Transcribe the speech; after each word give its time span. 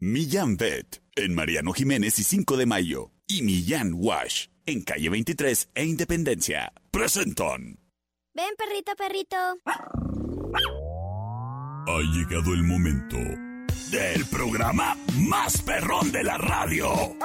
Millán 0.00 0.56
Vet 0.56 1.02
en 1.16 1.34
Mariano 1.34 1.72
Jiménez 1.72 2.20
y 2.20 2.22
5 2.22 2.56
de 2.56 2.66
Mayo. 2.66 3.10
Y 3.26 3.42
Millán 3.42 3.94
Wash 3.94 4.46
en 4.64 4.82
calle 4.82 5.08
23 5.10 5.70
e 5.74 5.84
Independencia. 5.86 6.72
Presentan. 6.92 7.80
Ven, 8.32 8.54
perrito, 8.56 8.92
perrito. 8.96 9.36
Ha 11.88 12.00
llegado 12.14 12.54
el 12.54 12.62
momento 12.62 13.16
del 13.90 14.24
programa 14.30 14.96
más 15.16 15.60
perrón 15.62 16.12
de 16.12 16.22
la 16.22 16.38
radio. 16.38 17.16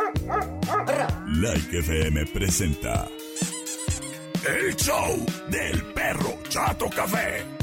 Like 1.27 1.77
FM 1.77 2.25
presenta 2.25 3.07
el 4.47 4.75
show 4.77 5.23
del 5.51 5.93
perro 5.93 6.41
Chato 6.49 6.89
Café. 6.89 7.62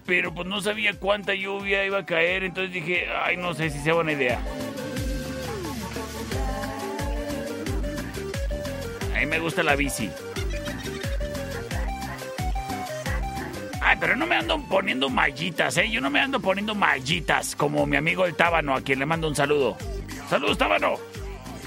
pero 0.07 0.33
pues 0.33 0.47
no 0.47 0.59
sabía 0.59 0.99
cuánta 0.99 1.35
lluvia 1.35 1.85
iba 1.85 1.99
a 1.99 2.05
caer, 2.05 2.43
entonces 2.43 2.73
dije, 2.73 3.05
ay, 3.23 3.37
no 3.37 3.53
sé 3.53 3.69
si 3.69 3.77
sea 3.77 3.93
buena 3.93 4.13
idea. 4.13 4.39
A 9.15 9.19
mí 9.19 9.25
me 9.27 9.37
gusta 9.37 9.61
la 9.61 9.75
bici. 9.75 10.09
Ay, 13.79 13.97
pero 13.99 14.15
no 14.15 14.25
me 14.25 14.35
ando 14.35 14.59
poniendo 14.67 15.09
mallitas, 15.09 15.77
¿eh? 15.77 15.91
Yo 15.91 16.01
no 16.01 16.09
me 16.09 16.21
ando 16.21 16.39
poniendo 16.39 16.73
mallitas, 16.73 17.55
como 17.55 17.85
mi 17.85 17.97
amigo 17.97 18.25
el 18.25 18.35
Tábano, 18.35 18.73
a 18.73 18.81
quien 18.81 18.97
le 18.97 19.05
mando 19.05 19.27
un 19.27 19.35
saludo. 19.35 19.77
¡Saludos, 20.27 20.57
Tábano! 20.57 20.95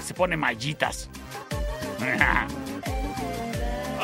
Se 0.03 0.13
pone 0.13 0.35
mallitas. 0.35 1.09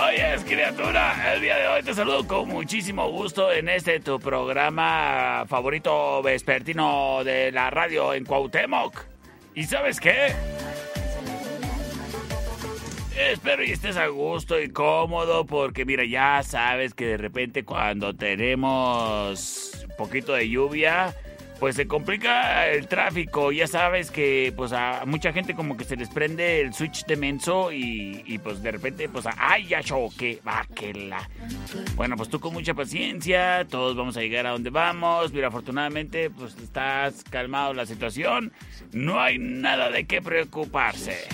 Oye, 0.02 0.36
criatura, 0.48 1.34
el 1.34 1.42
día 1.42 1.58
de 1.58 1.68
hoy 1.68 1.84
te 1.84 1.94
saludo 1.94 2.26
con 2.26 2.48
muchísimo 2.48 3.10
gusto 3.10 3.52
en 3.52 3.68
este 3.68 4.00
tu 4.00 4.18
programa 4.18 5.44
favorito 5.46 6.24
vespertino 6.24 7.22
de 7.26 7.52
la 7.52 7.70
radio 7.70 8.14
en 8.14 8.24
Cuauhtémoc. 8.24 8.98
¿Y 9.56 9.66
sabes 9.66 10.00
qué? 10.00 10.34
Espero 13.18 13.62
y 13.64 13.72
estés 13.72 13.98
a 13.98 14.08
gusto 14.08 14.62
y 14.62 14.70
cómodo 14.70 15.46
porque 15.46 15.84
mira, 15.84 16.06
ya 16.06 16.44
sabes 16.44 16.94
que 16.94 17.06
de 17.06 17.18
repente 17.18 17.66
cuando 17.66 18.16
tenemos 18.16 19.86
un 19.90 19.96
poquito 19.98 20.34
de 20.34 20.50
lluvia, 20.50 21.14
pues 21.60 21.76
se 21.76 21.88
complica 21.88 22.68
el 22.68 22.88
tráfico. 22.88 23.52
Ya 23.52 23.68
sabes 23.68 24.12
que 24.12 24.54
pues 24.56 24.72
a 24.72 25.04
mucha 25.06 25.34
gente 25.34 25.56
como 25.56 25.76
que 25.78 25.84
se 25.84 25.96
les 25.96 26.10
prende 26.10 26.62
el 26.62 26.74
switch 26.74 27.06
de 27.06 27.16
menso 27.16 27.72
y, 27.72 28.40
pues 28.44 28.62
de 28.62 28.72
repente 28.72 29.10
pues 29.10 29.26
ay 29.38 29.68
ya 29.68 29.84
choque, 29.84 30.40
va 30.48 30.66
que 30.74 30.94
la. 30.94 31.30
Bueno, 31.96 32.16
pues 32.16 32.30
tú 32.30 32.40
con 32.40 32.54
mucha 32.54 32.74
paciencia, 32.74 33.66
todos 33.70 33.96
vamos 33.96 34.16
a 34.18 34.22
llegar 34.22 34.48
a 34.48 34.52
donde 34.52 34.70
vamos. 34.70 35.34
Mira, 35.34 35.50
afortunadamente 35.50 36.30
pues 36.30 36.56
estás 36.58 37.24
calmado 37.30 37.74
la 37.74 37.86
situación. 37.86 38.54
No 38.94 39.20
hay 39.20 39.38
nada 39.38 39.90
de 39.92 40.06
qué 40.06 40.22
preocuparse. 40.22 41.28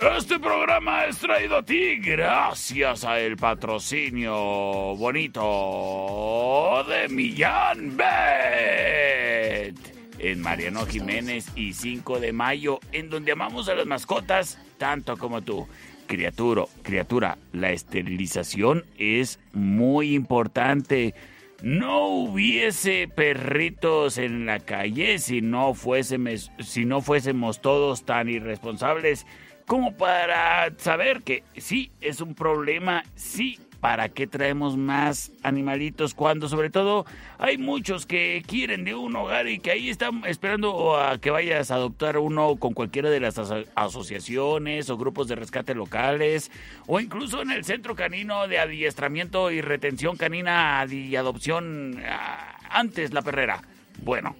Este 0.00 0.38
programa 0.38 1.04
es 1.04 1.18
traído 1.18 1.58
a 1.58 1.62
ti 1.62 1.96
gracias 1.96 3.04
a 3.04 3.20
el 3.20 3.36
patrocinio 3.36 4.96
bonito 4.96 6.82
de 6.88 7.06
Millán 7.10 7.98
Bet. 7.98 9.76
En 10.18 10.40
Mariano 10.40 10.86
Jiménez 10.86 11.48
y 11.54 11.74
5 11.74 12.18
de 12.18 12.32
mayo, 12.32 12.80
en 12.92 13.10
donde 13.10 13.32
amamos 13.32 13.68
a 13.68 13.74
las 13.74 13.84
mascotas 13.84 14.58
tanto 14.78 15.18
como 15.18 15.42
tú. 15.42 15.68
Criatura, 16.06 16.64
criatura, 16.82 17.36
la 17.52 17.70
esterilización 17.70 18.86
es 18.96 19.38
muy 19.52 20.14
importante. 20.14 21.14
No 21.62 22.06
hubiese 22.06 23.06
perritos 23.06 24.16
en 24.16 24.46
la 24.46 24.60
calle 24.60 25.18
si 25.18 25.42
no, 25.42 25.74
fuésemos, 25.74 26.50
si 26.58 26.86
no 26.86 27.02
fuésemos 27.02 27.60
todos 27.60 28.06
tan 28.06 28.30
irresponsables 28.30 29.26
como 29.70 29.92
para 29.92 30.68
saber 30.78 31.22
que 31.22 31.44
sí 31.56 31.92
es 32.00 32.20
un 32.20 32.34
problema, 32.34 33.04
sí, 33.14 33.60
¿para 33.78 34.08
qué 34.08 34.26
traemos 34.26 34.76
más 34.76 35.30
animalitos 35.44 36.12
cuando 36.12 36.48
sobre 36.48 36.70
todo 36.70 37.06
hay 37.38 37.56
muchos 37.56 38.04
que 38.04 38.42
quieren 38.44 38.84
de 38.84 38.96
un 38.96 39.14
hogar 39.14 39.46
y 39.46 39.60
que 39.60 39.70
ahí 39.70 39.88
están 39.88 40.24
esperando 40.26 40.96
a 40.96 41.18
que 41.18 41.30
vayas 41.30 41.70
a 41.70 41.76
adoptar 41.76 42.18
uno 42.18 42.56
con 42.56 42.74
cualquiera 42.74 43.10
de 43.10 43.20
las 43.20 43.38
asociaciones 43.76 44.90
o 44.90 44.98
grupos 44.98 45.28
de 45.28 45.36
rescate 45.36 45.76
locales 45.76 46.50
o 46.88 46.98
incluso 46.98 47.40
en 47.40 47.52
el 47.52 47.64
centro 47.64 47.94
canino 47.94 48.48
de 48.48 48.58
adiestramiento 48.58 49.52
y 49.52 49.60
retención 49.60 50.16
canina 50.16 50.84
y 50.90 51.14
adopción 51.14 52.02
ah, 52.08 52.58
antes 52.70 53.12
la 53.12 53.22
perrera? 53.22 53.62
Bueno, 54.02 54.34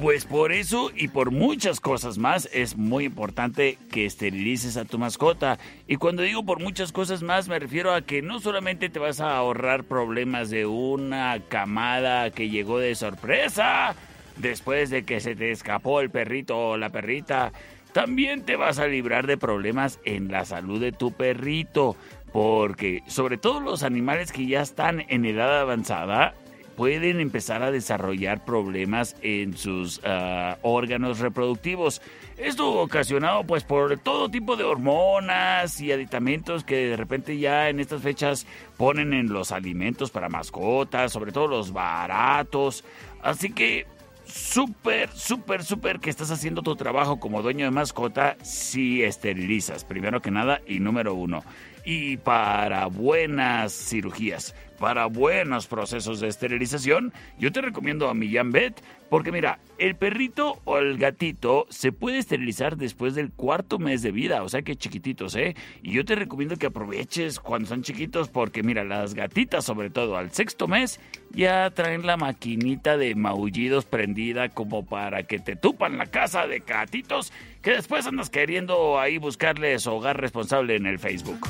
pues 0.00 0.24
por 0.24 0.52
eso 0.52 0.90
y 0.94 1.08
por 1.08 1.30
muchas 1.30 1.80
cosas 1.80 2.18
más 2.18 2.48
es 2.52 2.76
muy 2.76 3.04
importante 3.04 3.78
que 3.90 4.06
esterilices 4.06 4.76
a 4.76 4.84
tu 4.84 4.98
mascota. 4.98 5.58
Y 5.86 5.96
cuando 5.96 6.22
digo 6.22 6.44
por 6.44 6.60
muchas 6.60 6.92
cosas 6.92 7.22
más 7.22 7.48
me 7.48 7.58
refiero 7.58 7.94
a 7.94 8.02
que 8.02 8.20
no 8.20 8.40
solamente 8.40 8.88
te 8.88 8.98
vas 8.98 9.20
a 9.20 9.36
ahorrar 9.36 9.84
problemas 9.84 10.50
de 10.50 10.66
una 10.66 11.40
camada 11.48 12.30
que 12.30 12.50
llegó 12.50 12.78
de 12.78 12.94
sorpresa 12.94 13.94
después 14.36 14.90
de 14.90 15.04
que 15.04 15.20
se 15.20 15.36
te 15.36 15.52
escapó 15.52 16.00
el 16.00 16.10
perrito 16.10 16.58
o 16.58 16.76
la 16.76 16.90
perrita, 16.90 17.52
también 17.92 18.42
te 18.42 18.56
vas 18.56 18.80
a 18.80 18.88
librar 18.88 19.28
de 19.28 19.38
problemas 19.38 20.00
en 20.04 20.32
la 20.32 20.44
salud 20.44 20.80
de 20.80 20.90
tu 20.90 21.12
perrito 21.12 21.96
porque 22.32 23.04
sobre 23.06 23.38
todo 23.38 23.60
los 23.60 23.84
animales 23.84 24.32
que 24.32 24.46
ya 24.46 24.60
están 24.60 25.04
en 25.08 25.24
edad 25.24 25.60
avanzada 25.60 26.34
pueden 26.76 27.20
empezar 27.20 27.62
a 27.62 27.70
desarrollar 27.70 28.44
problemas 28.44 29.16
en 29.22 29.56
sus 29.56 30.00
ah, 30.04 30.58
órganos 30.62 31.20
reproductivos. 31.20 32.02
Esto 32.36 32.72
ocasionado 32.80 33.44
pues 33.44 33.64
por 33.64 33.96
todo 33.98 34.28
tipo 34.28 34.56
de 34.56 34.64
hormonas 34.64 35.80
y 35.80 35.92
aditamentos 35.92 36.64
que 36.64 36.88
de 36.88 36.96
repente 36.96 37.38
ya 37.38 37.68
en 37.68 37.80
estas 37.80 38.02
fechas 38.02 38.46
ponen 38.76 39.14
en 39.14 39.32
los 39.32 39.52
alimentos 39.52 40.10
para 40.10 40.28
mascotas, 40.28 41.12
sobre 41.12 41.32
todo 41.32 41.46
los 41.46 41.72
baratos. 41.72 42.84
Así 43.22 43.50
que 43.50 43.86
súper, 44.26 45.10
súper, 45.10 45.64
súper 45.64 46.00
que 46.00 46.10
estás 46.10 46.30
haciendo 46.30 46.62
tu 46.62 46.76
trabajo 46.76 47.20
como 47.20 47.42
dueño 47.42 47.66
de 47.66 47.70
mascota 47.70 48.36
si 48.42 49.02
esterilizas, 49.02 49.84
primero 49.84 50.20
que 50.20 50.30
nada 50.30 50.60
y 50.66 50.80
número 50.80 51.14
uno. 51.14 51.44
Y 51.84 52.16
para 52.16 52.86
buenas 52.86 53.72
cirugías, 53.72 54.54
para 54.84 55.06
buenos 55.06 55.66
procesos 55.66 56.20
de 56.20 56.28
esterilización, 56.28 57.14
yo 57.38 57.50
te 57.50 57.62
recomiendo 57.62 58.10
a 58.10 58.12
Millán 58.12 58.52
Vet, 58.52 58.82
porque 59.08 59.32
mira, 59.32 59.58
el 59.78 59.96
perrito 59.96 60.60
o 60.64 60.76
el 60.76 60.98
gatito 60.98 61.64
se 61.70 61.90
puede 61.90 62.18
esterilizar 62.18 62.76
después 62.76 63.14
del 63.14 63.32
cuarto 63.32 63.78
mes 63.78 64.02
de 64.02 64.12
vida, 64.12 64.42
o 64.42 64.48
sea 64.50 64.60
que 64.60 64.76
chiquititos, 64.76 65.36
¿eh? 65.36 65.56
Y 65.82 65.92
yo 65.92 66.04
te 66.04 66.16
recomiendo 66.16 66.56
que 66.56 66.66
aproveches 66.66 67.40
cuando 67.40 67.66
son 67.66 67.80
chiquitos, 67.80 68.28
porque 68.28 68.62
mira, 68.62 68.84
las 68.84 69.14
gatitas, 69.14 69.64
sobre 69.64 69.88
todo 69.88 70.18
al 70.18 70.32
sexto 70.32 70.68
mes, 70.68 71.00
ya 71.30 71.70
traen 71.70 72.04
la 72.04 72.18
maquinita 72.18 72.98
de 72.98 73.14
maullidos 73.14 73.86
prendida 73.86 74.50
como 74.50 74.84
para 74.84 75.22
que 75.22 75.38
te 75.38 75.56
tupan 75.56 75.96
la 75.96 76.04
casa 76.08 76.46
de 76.46 76.58
gatitos 76.58 77.32
que 77.62 77.70
después 77.70 78.06
andas 78.06 78.28
queriendo 78.28 79.00
ahí 79.00 79.16
buscarles 79.16 79.86
hogar 79.86 80.20
responsable 80.20 80.76
en 80.76 80.84
el 80.84 80.98
Facebook. 80.98 81.48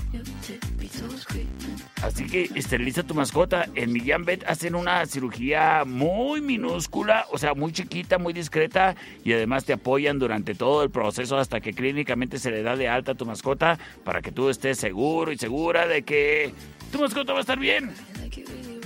Así 2.04 2.26
que 2.26 2.50
esteriliza 2.54 3.02
tu 3.02 3.14
mascota. 3.14 3.66
En 3.74 3.90
Millán 3.90 4.26
Vet 4.26 4.44
hacen 4.46 4.74
una 4.74 5.06
cirugía 5.06 5.84
muy 5.86 6.42
minúscula, 6.42 7.24
o 7.30 7.38
sea, 7.38 7.54
muy 7.54 7.72
chiquita, 7.72 8.18
muy 8.18 8.34
discreta, 8.34 8.94
y 9.24 9.32
además 9.32 9.64
te 9.64 9.72
apoyan 9.72 10.18
durante 10.18 10.54
todo 10.54 10.82
el 10.82 10.90
proceso 10.90 11.38
hasta 11.38 11.62
que 11.62 11.72
clínicamente 11.72 12.38
se 12.38 12.50
le 12.50 12.62
da 12.62 12.76
de 12.76 12.88
alta 12.88 13.12
a 13.12 13.14
tu 13.14 13.24
mascota 13.24 13.78
para 14.04 14.20
que 14.20 14.32
tú 14.32 14.50
estés 14.50 14.76
seguro 14.76 15.32
y 15.32 15.38
segura 15.38 15.86
de 15.86 16.02
que 16.02 16.52
tu 16.92 16.98
mascota 16.98 17.32
va 17.32 17.38
a 17.38 17.40
estar 17.40 17.58
bien. 17.58 17.90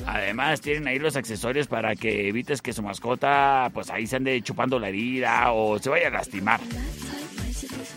Además 0.07 0.61
tienen 0.61 0.87
ahí 0.87 1.01
los 1.01 1.17
accesorios 1.17 1.67
para 1.67 1.97
que 1.97 2.29
evites 2.29 2.63
que 2.63 2.73
su 2.73 2.83
mascota 2.83 3.69
pues 3.75 3.91
ahí 3.91 4.07
se 4.07 4.15
ande 4.15 4.41
chupando 4.43 4.79
la 4.79 4.91
herida 4.91 5.51
o 5.51 5.77
se 5.81 5.91
vaya 5.91 6.07
a 6.07 6.11
lastimar. 6.11 6.61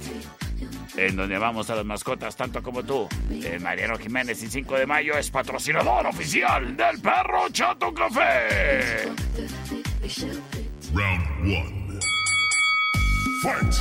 en 0.96 1.16
donde 1.16 1.36
vamos 1.38 1.68
a 1.70 1.76
las 1.76 1.84
mascotas 1.84 2.36
tanto 2.36 2.62
como 2.62 2.82
tú. 2.82 3.06
Mariano 3.60 3.98
Jiménez 3.98 4.42
y 4.42 4.48
5 4.48 4.78
de 4.78 4.86
mayo 4.86 5.18
es 5.18 5.30
patrocinador 5.30 6.06
oficial 6.06 6.74
del 6.76 7.00
Perro 7.00 7.48
Chato 7.50 7.92
Café. 7.92 9.08
Round 10.94 11.26
1. 11.42 12.00
Fight. 13.42 13.74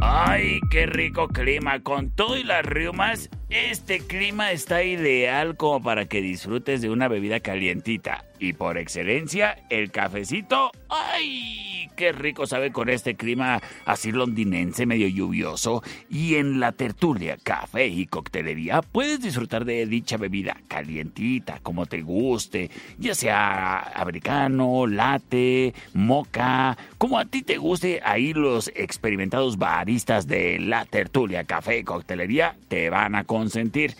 Ay, 0.00 0.60
qué 0.70 0.86
rico 0.86 1.28
clima. 1.28 1.82
Con 1.82 2.10
todo 2.10 2.36
y 2.36 2.42
las 2.42 2.64
riumas, 2.64 3.28
este 3.50 3.98
clima 3.98 4.52
está 4.52 4.84
ideal 4.84 5.56
como 5.56 5.82
para 5.82 6.06
que 6.06 6.22
disfrutes 6.22 6.80
de 6.80 6.90
una 6.90 7.08
bebida 7.08 7.40
calientita. 7.40 8.24
Y 8.38 8.54
por 8.54 8.78
excelencia, 8.78 9.58
el 9.68 9.90
cafecito. 9.90 10.70
¡Ay! 10.88 11.88
¡Qué 11.94 12.12
rico 12.12 12.46
sabe 12.46 12.72
con 12.72 12.88
este 12.88 13.14
clima 13.14 13.60
así 13.84 14.10
londinense, 14.12 14.86
medio 14.86 15.06
lluvioso! 15.08 15.82
Y 16.08 16.36
en 16.36 16.58
la 16.58 16.72
tertulia, 16.72 17.36
café 17.42 17.88
y 17.88 18.06
coctelería 18.06 18.80
puedes 18.80 19.20
disfrutar 19.20 19.66
de 19.66 19.84
dicha 19.84 20.16
bebida 20.16 20.56
calientita, 20.68 21.58
como 21.62 21.84
te 21.84 22.00
guste, 22.00 22.70
ya 22.98 23.14
sea 23.14 23.92
americano, 23.94 24.86
latte, 24.86 25.74
moca, 25.92 26.78
como 26.96 27.18
a 27.18 27.26
ti 27.26 27.42
te 27.42 27.58
guste. 27.58 28.00
Ahí 28.02 28.32
los 28.32 28.68
experimentados 28.74 29.58
baristas 29.58 30.26
de 30.26 30.58
la 30.58 30.86
tertulia, 30.86 31.44
café 31.44 31.80
y 31.80 31.84
coctelería 31.84 32.56
te 32.68 32.88
van 32.88 33.14
a 33.14 33.24
consentir. 33.40 33.94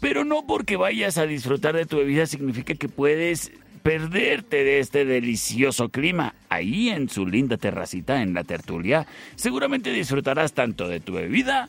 Pero 0.00 0.24
no 0.24 0.46
porque 0.46 0.76
vayas 0.76 1.18
a 1.18 1.26
disfrutar 1.26 1.74
de 1.74 1.86
tu 1.86 1.96
bebida 1.96 2.26
significa 2.26 2.74
que 2.74 2.88
puedes 2.88 3.52
perderte 3.82 4.64
de 4.64 4.78
este 4.78 5.04
delicioso 5.04 5.88
clima. 5.88 6.34
Ahí 6.48 6.90
en 6.90 7.08
su 7.08 7.26
linda 7.26 7.56
terracita 7.56 8.22
en 8.22 8.34
la 8.34 8.44
tertulia, 8.44 9.06
seguramente 9.34 9.92
disfrutarás 9.92 10.52
tanto 10.52 10.88
de 10.88 11.00
tu 11.00 11.14
bebida 11.14 11.68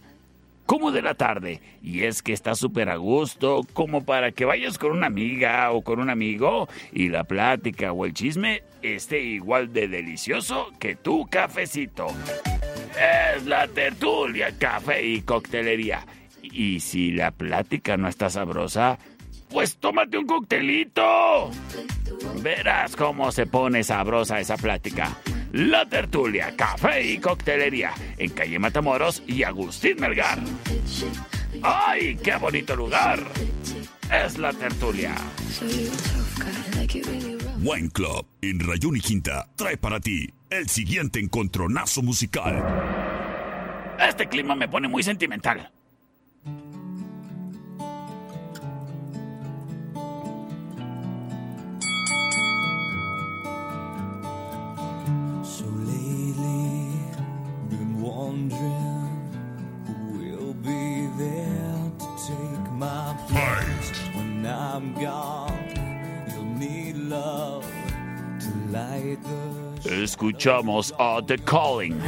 como 0.65 0.91
de 0.91 1.01
la 1.01 1.15
tarde. 1.15 1.61
Y 1.81 2.03
es 2.03 2.21
que 2.21 2.33
está 2.33 2.55
súper 2.55 2.89
a 2.89 2.97
gusto, 2.97 3.61
como 3.73 4.05
para 4.05 4.31
que 4.31 4.45
vayas 4.45 4.77
con 4.77 4.91
una 4.91 5.07
amiga 5.07 5.71
o 5.71 5.81
con 5.81 5.99
un 5.99 6.09
amigo 6.09 6.69
y 6.93 7.09
la 7.09 7.23
plática 7.23 7.91
o 7.91 8.05
el 8.05 8.13
chisme 8.13 8.63
esté 8.81 9.21
igual 9.21 9.73
de 9.73 9.87
delicioso 9.87 10.71
que 10.79 10.95
tu 10.95 11.25
cafecito. 11.25 12.07
Es 13.35 13.45
la 13.45 13.67
tertulia, 13.67 14.57
café 14.57 15.05
y 15.05 15.21
coctelería. 15.21 16.05
Y 16.55 16.79
si 16.79 17.11
la 17.11 17.31
plática 17.31 17.97
no 17.97 18.07
está 18.07 18.29
sabrosa, 18.29 18.97
pues 19.49 19.75
tómate 19.75 20.17
un 20.17 20.25
coctelito. 20.25 21.51
Verás 22.41 22.95
cómo 22.95 23.29
se 23.33 23.45
pone 23.45 23.83
sabrosa 23.83 24.39
esa 24.39 24.55
plática. 24.55 25.17
La 25.51 25.85
Tertulia, 25.85 26.55
Café 26.55 27.11
y 27.11 27.17
Coctelería, 27.17 27.91
en 28.17 28.29
calle 28.29 28.57
Matamoros 28.57 29.21
y 29.27 29.43
Agustín 29.43 29.97
Melgar. 29.99 30.39
¡Ay, 31.61 32.15
qué 32.23 32.37
bonito 32.37 32.73
lugar! 32.73 33.19
Es 34.09 34.37
La 34.37 34.53
Tertulia. 34.53 35.13
Wine 37.61 37.89
Club 37.89 38.25
en 38.41 38.59
Rayón 38.61 38.95
y 38.95 39.01
Quinta 39.01 39.49
trae 39.57 39.75
para 39.75 39.99
ti 39.99 40.33
el 40.49 40.69
siguiente 40.69 41.19
encontronazo 41.19 42.01
musical. 42.01 42.63
Este 43.99 44.27
clima 44.27 44.55
me 44.55 44.69
pone 44.69 44.87
muy 44.87 45.03
sentimental. 45.03 45.74
Escuchamos 70.05 70.93
a 70.99 71.19
The 71.19 71.35
Calling. 71.39 71.99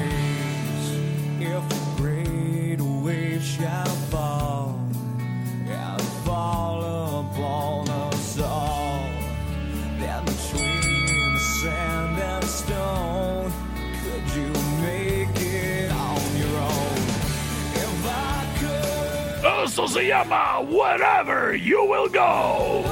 Eso 19.63 19.87
se 19.87 20.07
llama 20.07 20.59
Wherever 20.69 21.55
You 21.55 21.83
Will 21.83 22.09
Go. 22.09 22.83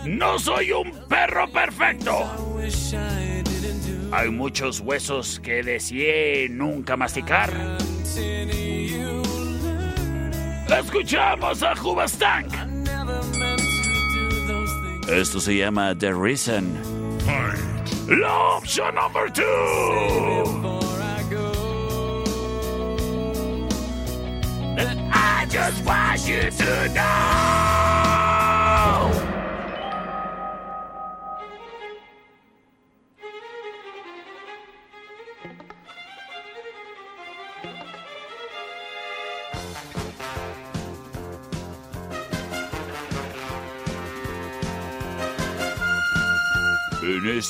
no 0.06 0.38
soy 0.40 0.72
un 0.72 0.90
perro 1.08 1.48
perfecto. 1.52 2.18
Hay 4.10 4.30
muchos 4.30 4.80
huesos 4.80 5.38
que 5.38 5.62
deseé 5.62 6.48
nunca 6.48 6.96
masticar. 6.96 7.85
Escuchamos 10.96 11.62
a 11.62 11.74
Hubastank. 11.74 12.54
Esto 15.10 15.40
se 15.40 15.54
llama 15.54 15.94
The 15.94 16.14
Reason. 16.14 16.64
La 18.08 18.56
opción 18.56 18.94
number 18.94 19.28
two. 19.30 19.44
I 25.12 25.46
just 25.50 25.84
want 25.84 26.26
you 26.26 26.50
to 26.50 26.88
know. 26.94 27.65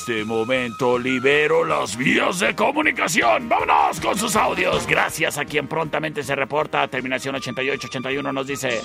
Este 0.09 0.23
momento 0.23 0.97
libero 0.97 1.65
las 1.65 1.97
vías 1.97 2.39
de 2.39 2.55
comunicación. 2.55 3.49
Vámonos 3.49 3.99
con 3.99 4.17
sus 4.17 4.37
audios. 4.37 4.87
Gracias 4.87 5.37
a 5.37 5.43
quien 5.43 5.67
prontamente 5.67 6.23
se 6.23 6.33
reporta. 6.33 6.87
Terminación 6.87 7.35
8881 7.35 8.31
nos 8.31 8.47
dice. 8.47 8.79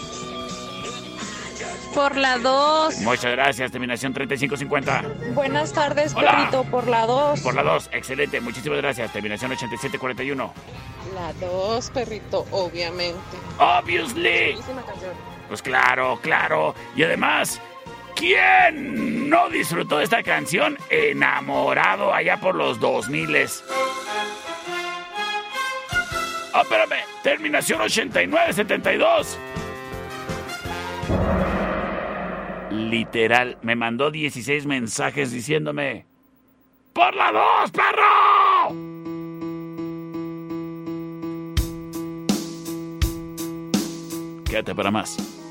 Por 1.95 2.17
la 2.17 2.39
2. 2.39 3.03
Muchas 3.03 3.31
gracias. 3.31 3.71
Terminación 3.71 4.13
3550. 4.13 5.33
Buenas 5.33 5.73
tardes, 5.73 6.13
perrito. 6.13 6.65
Por 6.65 6.89
la 6.89 7.07
2. 7.07 7.41
Por 7.41 7.55
la 7.55 7.63
2. 7.63 7.91
Excelente. 7.93 8.41
Muchísimas 8.41 8.79
gracias. 8.79 9.13
Terminación 9.13 9.53
8741. 9.53 10.53
La 11.15 11.33
2, 11.35 11.91
perrito, 11.91 12.47
obviamente. 12.51 13.37
Obviously. 13.59 14.57
Pues 15.47 15.63
claro, 15.63 16.19
claro. 16.21 16.75
Y 16.97 17.05
además, 17.05 17.61
¿Quién 18.23 19.29
no 19.29 19.49
disfrutó 19.49 19.99
de 19.99 20.05
esta 20.05 20.23
canción 20.23 20.79
enamorado 20.91 22.15
allá 22.15 22.39
por 22.39 22.55
los 22.55 22.79
2000? 22.79 23.37
Ah, 26.55 26.61
espérame. 26.63 27.03
Terminación 27.25 27.81
8972. 27.81 29.41
Literal, 32.71 33.59
me 33.63 33.75
mandó 33.75 34.13
16 34.13 34.67
mensajes 34.67 35.33
diciéndome: 35.33 36.07
¡Por 36.93 37.17
la 37.17 37.33
2, 37.33 37.73
perro! 37.73 38.73
Quédate 44.45 44.77
para 44.77 44.93
más. 44.93 45.42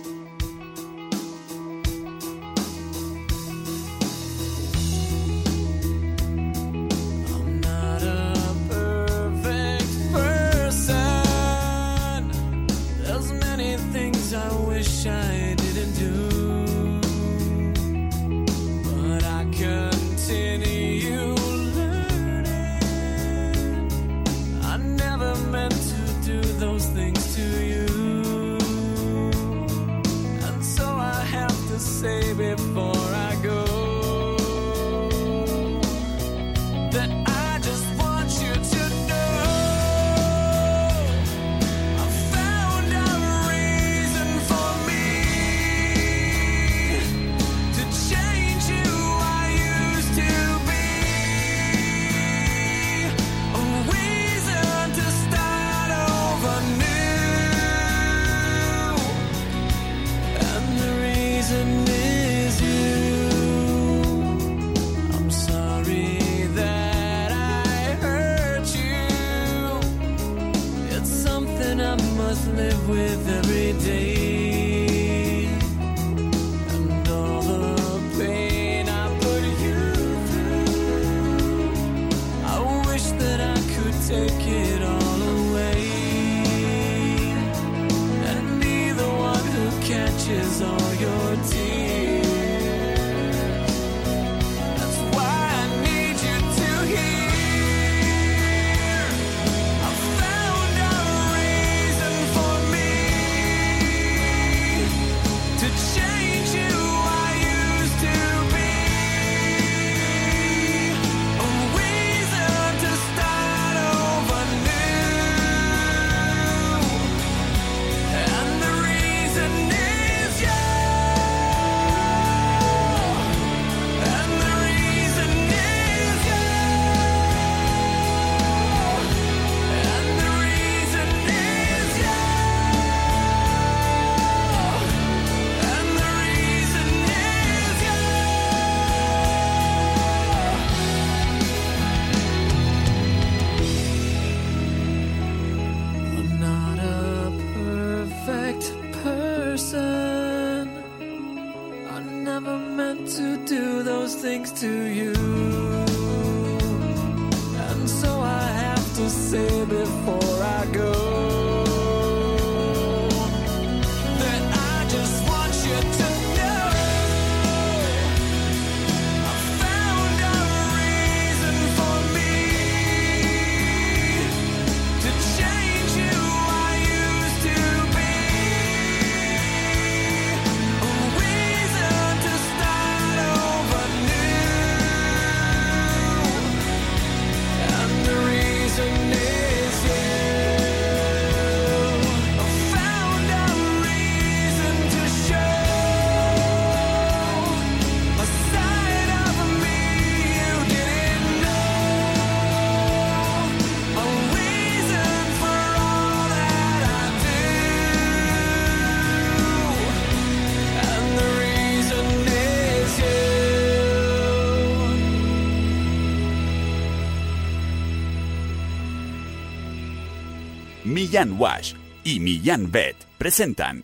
Millán 221.12 221.38
Wash 221.38 221.74
y 222.06 222.22
Millán 222.22 222.72
Vet 222.72 222.96
presentan 223.18 223.84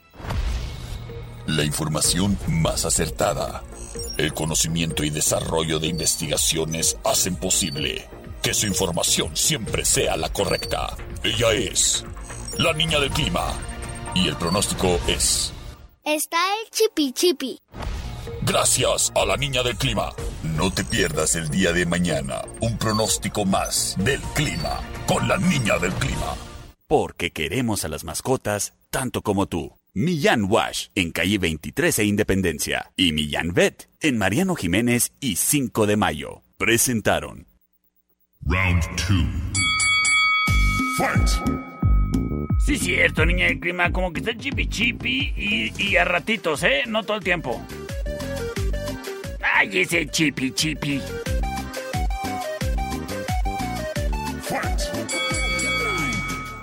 La 1.46 1.66
información 1.66 2.40
más 2.48 2.86
acertada. 2.86 3.64
El 4.18 4.34
conocimiento 4.34 5.04
y 5.04 5.10
desarrollo 5.10 5.78
de 5.80 5.88
investigaciones 5.88 6.98
hacen 7.04 7.36
posible 7.36 8.08
que 8.42 8.54
su 8.54 8.66
información 8.66 9.36
siempre 9.36 9.84
sea 9.84 10.16
la 10.16 10.30
correcta. 10.30 10.96
Ella 11.22 11.52
es 11.52 12.06
la 12.60 12.72
niña 12.72 12.98
del 13.02 13.10
clima. 13.10 13.46
Y 14.16 14.30
el 14.30 14.38
pronóstico 14.38 14.98
es... 15.08 15.52
Está 16.06 16.38
el 16.38 16.72
chipi 16.72 17.12
chipi. 17.12 17.60
Gracias 18.44 19.12
a 19.16 19.26
la 19.26 19.36
niña 19.36 19.64
del 19.64 19.76
clima. 19.76 20.14
No 20.44 20.72
te 20.72 20.86
pierdas 20.86 21.36
el 21.36 21.50
día 21.50 21.74
de 21.74 21.86
mañana 21.86 22.42
un 22.62 22.78
pronóstico 22.78 23.44
más 23.44 23.98
del 24.00 24.22
clima 24.34 24.80
con 25.06 25.28
la 25.28 25.36
niña 25.36 25.78
del 25.78 25.92
clima. 25.96 26.34
Porque 26.88 27.32
queremos 27.32 27.86
a 27.86 27.90
las 27.90 28.04
mascotas 28.04 28.74
tanto 28.90 29.22
como 29.22 29.46
tú. 29.48 29.78
Millán 29.94 30.46
Wash 30.50 30.88
en 30.96 31.12
calle 31.12 31.38
23 31.38 32.00
e 32.00 32.06
Independencia 32.06 32.92
y 32.96 33.14
Millán 33.14 33.54
Vet 33.54 33.90
en 34.00 34.18
Mariano 34.18 34.56
Jiménez 34.56 35.12
y 35.20 35.38
5 35.38 35.88
de 35.88 35.98
Mayo. 35.98 36.44
Presentaron 36.58 37.48
Round 38.46 38.84
two. 38.96 39.26
Fight! 40.98 41.30
Sí, 42.66 42.78
cierto, 42.78 43.26
niña 43.26 43.48
del 43.48 43.60
clima, 43.60 43.92
como 43.92 44.12
que 44.14 44.20
está 44.20 44.36
chipi 44.36 44.68
chipi 44.68 45.34
y, 45.36 45.74
y 45.82 45.96
a 45.98 46.06
ratitos, 46.06 46.64
¿eh? 46.64 46.84
No 46.88 47.04
todo 47.04 47.18
el 47.18 47.24
tiempo. 47.24 47.62
¡Ay, 49.42 49.80
ese 49.80 50.08
chipi 50.08 50.52
chipi! 50.52 51.02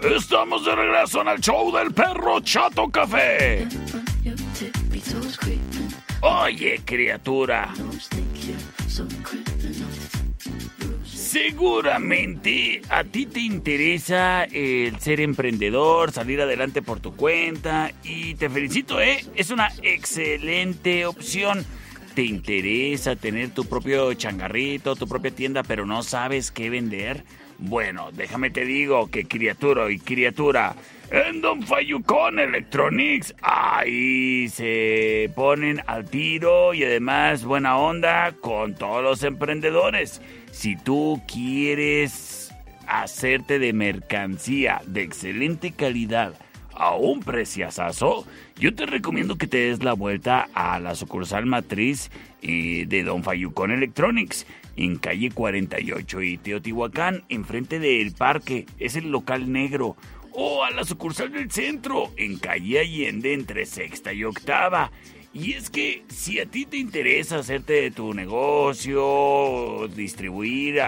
Estamos 0.04 0.66
de 0.66 0.74
regreso 0.74 1.22
en 1.22 1.28
el 1.28 1.40
show 1.40 1.74
del 1.74 1.90
perro 1.92 2.38
Chato 2.40 2.88
Café. 2.88 3.66
Oye, 6.20 6.80
criatura. 6.84 7.72
Seguramente 11.04 12.82
a 12.90 13.02
ti 13.04 13.24
te 13.24 13.40
interesa 13.40 14.44
el 14.44 15.00
ser 15.00 15.20
emprendedor, 15.20 16.12
salir 16.12 16.42
adelante 16.42 16.82
por 16.82 17.00
tu 17.00 17.16
cuenta 17.16 17.90
y 18.02 18.34
te 18.34 18.50
felicito, 18.50 19.00
¿eh? 19.00 19.24
Es 19.34 19.50
una 19.50 19.72
excelente 19.82 21.06
opción. 21.06 21.64
¿Te 22.14 22.22
interesa 22.22 23.16
tener 23.16 23.50
tu 23.50 23.64
propio 23.64 24.12
changarrito, 24.14 24.96
tu 24.96 25.08
propia 25.08 25.30
tienda, 25.30 25.62
pero 25.62 25.86
no 25.86 26.02
sabes 26.02 26.50
qué 26.50 26.68
vender? 26.68 27.24
Bueno, 27.66 28.10
déjame 28.12 28.50
te 28.50 28.66
digo 28.66 29.10
que 29.10 29.24
criatura 29.24 29.90
y 29.90 29.98
criatura, 29.98 30.74
en 31.10 31.40
Don 31.40 31.62
Fayucón 31.62 32.38
Electronics, 32.38 33.34
ahí 33.40 34.50
se 34.50 35.30
ponen 35.34 35.80
al 35.86 36.04
tiro 36.04 36.74
y 36.74 36.84
además 36.84 37.42
buena 37.42 37.78
onda 37.78 38.32
con 38.38 38.74
todos 38.74 39.02
los 39.02 39.22
emprendedores. 39.22 40.20
Si 40.52 40.76
tú 40.76 41.22
quieres 41.26 42.52
hacerte 42.86 43.58
de 43.58 43.72
mercancía 43.72 44.82
de 44.86 45.02
excelente 45.02 45.72
calidad 45.72 46.34
a 46.74 46.94
un 46.96 47.20
preciazazo, 47.20 48.26
yo 48.56 48.74
te 48.74 48.84
recomiendo 48.84 49.36
que 49.36 49.46
te 49.46 49.68
des 49.68 49.82
la 49.82 49.94
vuelta 49.94 50.48
a 50.52 50.78
la 50.80 50.94
sucursal 50.94 51.46
matriz 51.46 52.10
eh, 52.42 52.84
de 52.86 53.04
Don 53.04 53.24
Fayucón 53.24 53.70
Electronics 53.70 54.46
en 54.76 54.96
calle 54.96 55.30
48 55.30 56.22
y 56.22 56.38
Teotihuacán, 56.38 57.24
enfrente 57.28 57.78
del 57.78 58.12
parque. 58.12 58.66
Es 58.78 58.96
el 58.96 59.10
local 59.10 59.52
negro. 59.52 59.96
O 60.32 60.64
a 60.64 60.70
la 60.70 60.84
sucursal 60.84 61.30
del 61.32 61.50
centro, 61.50 62.10
en 62.16 62.38
calle 62.38 62.80
Allende, 62.80 63.34
entre 63.34 63.66
sexta 63.66 64.12
y 64.12 64.24
octava. 64.24 64.90
Y 65.32 65.54
es 65.54 65.68
que 65.68 66.04
si 66.08 66.38
a 66.38 66.46
ti 66.46 66.64
te 66.64 66.76
interesa 66.76 67.38
hacerte 67.38 67.72
de 67.72 67.90
tu 67.90 68.14
negocio, 68.14 69.88
distribuir 69.88 70.80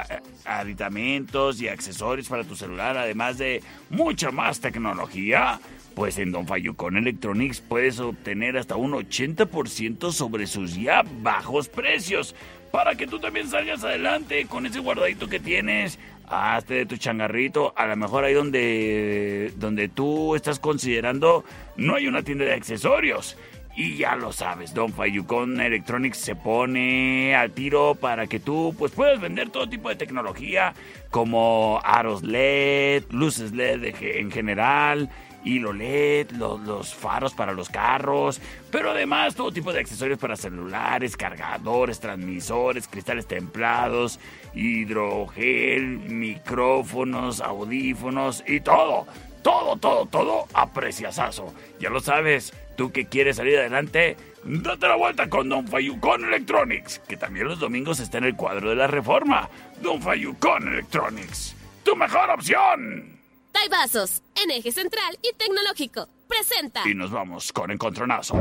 aditamentos 0.44 1.60
y 1.60 1.66
accesorios 1.66 2.28
para 2.28 2.44
tu 2.44 2.54
celular, 2.54 2.96
además 2.96 3.38
de 3.38 3.60
mucha 3.90 4.30
más 4.30 4.60
tecnología, 4.60 5.60
pues 5.96 6.18
en 6.18 6.30
Don 6.30 6.46
Fayucón 6.46 6.96
Electronics 6.96 7.60
puedes 7.60 7.98
obtener 7.98 8.56
hasta 8.56 8.76
un 8.76 8.92
80% 8.92 10.12
sobre 10.12 10.46
sus 10.46 10.76
ya 10.76 11.02
bajos 11.22 11.68
precios. 11.68 12.36
Para 12.76 12.94
que 12.94 13.06
tú 13.06 13.18
también 13.18 13.48
salgas 13.48 13.82
adelante 13.84 14.44
con 14.44 14.66
ese 14.66 14.80
guardadito 14.80 15.28
que 15.28 15.40
tienes, 15.40 15.98
hazte 16.28 16.74
de 16.74 16.84
tu 16.84 16.98
changarrito. 16.98 17.72
A 17.74 17.86
lo 17.86 17.96
mejor 17.96 18.22
ahí 18.24 18.34
donde, 18.34 19.50
donde 19.56 19.88
tú 19.88 20.36
estás 20.36 20.58
considerando 20.58 21.42
no 21.78 21.94
hay 21.94 22.06
una 22.06 22.22
tienda 22.22 22.44
de 22.44 22.52
accesorios. 22.52 23.38
Y 23.76 23.96
ya 23.96 24.14
lo 24.14 24.30
sabes, 24.30 24.74
Don 24.74 24.92
Fayucón 24.92 25.58
Electronics 25.58 26.18
se 26.18 26.36
pone 26.36 27.34
al 27.34 27.52
tiro 27.52 27.94
para 27.94 28.26
que 28.26 28.40
tú 28.40 28.74
pues 28.78 28.92
puedas 28.92 29.22
vender 29.22 29.48
todo 29.48 29.66
tipo 29.70 29.88
de 29.88 29.96
tecnología 29.96 30.74
como 31.10 31.80
aros 31.82 32.22
LED, 32.22 33.04
luces 33.10 33.52
LED 33.52 33.94
en 34.00 34.30
general, 34.30 35.08
hilo 35.46 35.72
LED, 35.72 36.32
lo- 36.32 36.58
los 36.58 36.94
faros 36.94 37.32
para 37.32 37.52
los 37.52 37.68
carros, 37.70 38.40
pero 38.70 38.90
además 38.90 39.34
todo 39.36 39.52
tipo 39.52 39.72
de 39.72 39.80
accesorios 39.80 40.18
para 40.18 40.36
celulares, 40.36 41.16
cargadores, 41.16 42.00
transmisores, 42.00 42.88
cristales 42.88 43.26
templados, 43.26 44.18
hidrogel, 44.54 45.98
micrófonos, 46.00 47.40
audífonos 47.40 48.42
y 48.46 48.60
todo. 48.60 49.06
Todo, 49.42 49.76
todo, 49.76 50.06
todo 50.06 50.46
a 50.54 50.72
preciasazo. 50.72 51.54
Ya 51.78 51.88
lo 51.88 52.00
sabes, 52.00 52.52
tú 52.76 52.90
que 52.90 53.06
quieres 53.06 53.36
salir 53.36 53.56
adelante, 53.58 54.16
date 54.42 54.88
la 54.88 54.96
vuelta 54.96 55.28
con 55.28 55.48
Don 55.48 55.68
Fayucón 55.68 56.24
Electronics, 56.24 56.98
que 57.06 57.16
también 57.16 57.46
los 57.46 57.60
domingos 57.60 58.00
está 58.00 58.18
en 58.18 58.24
el 58.24 58.34
cuadro 58.34 58.70
de 58.70 58.74
la 58.74 58.88
reforma. 58.88 59.48
Don 59.80 60.02
Fayucón 60.02 60.66
Electronics, 60.66 61.54
tu 61.84 61.94
mejor 61.94 62.30
opción. 62.30 63.15
Taibazos, 63.56 64.22
en 64.34 64.50
eje 64.50 64.70
central 64.70 65.18
y 65.22 65.34
tecnológico. 65.34 66.10
Presenta. 66.28 66.86
Y 66.86 66.94
nos 66.94 67.10
vamos 67.10 67.50
con 67.54 67.70
Encontronazo. 67.70 68.34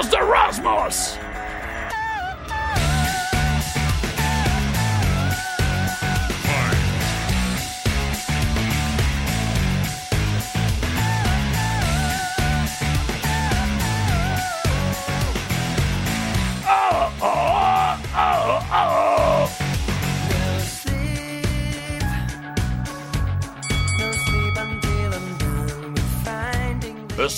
¡Es 0.00 0.10
de 0.12 0.18
Rasmus! 0.18 1.29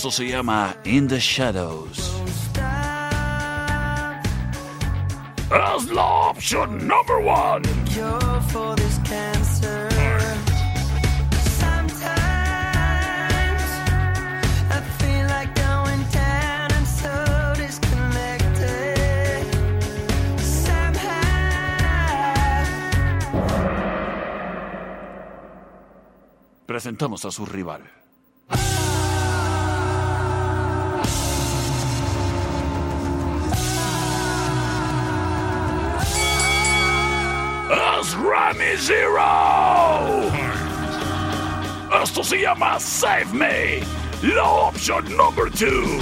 Esto 0.03 0.11
se 0.11 0.27
llama 0.27 0.75
In 0.83 1.07
the 1.07 1.21
Shadows. 1.21 2.13
Es 5.77 5.85
la 5.93 6.05
opción 6.29 6.89
number 6.89 7.19
one. 7.25 7.63
Presentamos 26.67 27.25
a 27.25 27.31
su 27.31 27.47
rival. 27.47 28.02
Zero. 38.85 40.29
Esto 42.03 42.25
se 42.25 42.41
llama 42.41 42.81
Save 42.81 43.27
Me. 43.33 43.81
La 44.35 44.43
opción 44.43 45.05
number 45.17 45.49
two. 45.53 46.01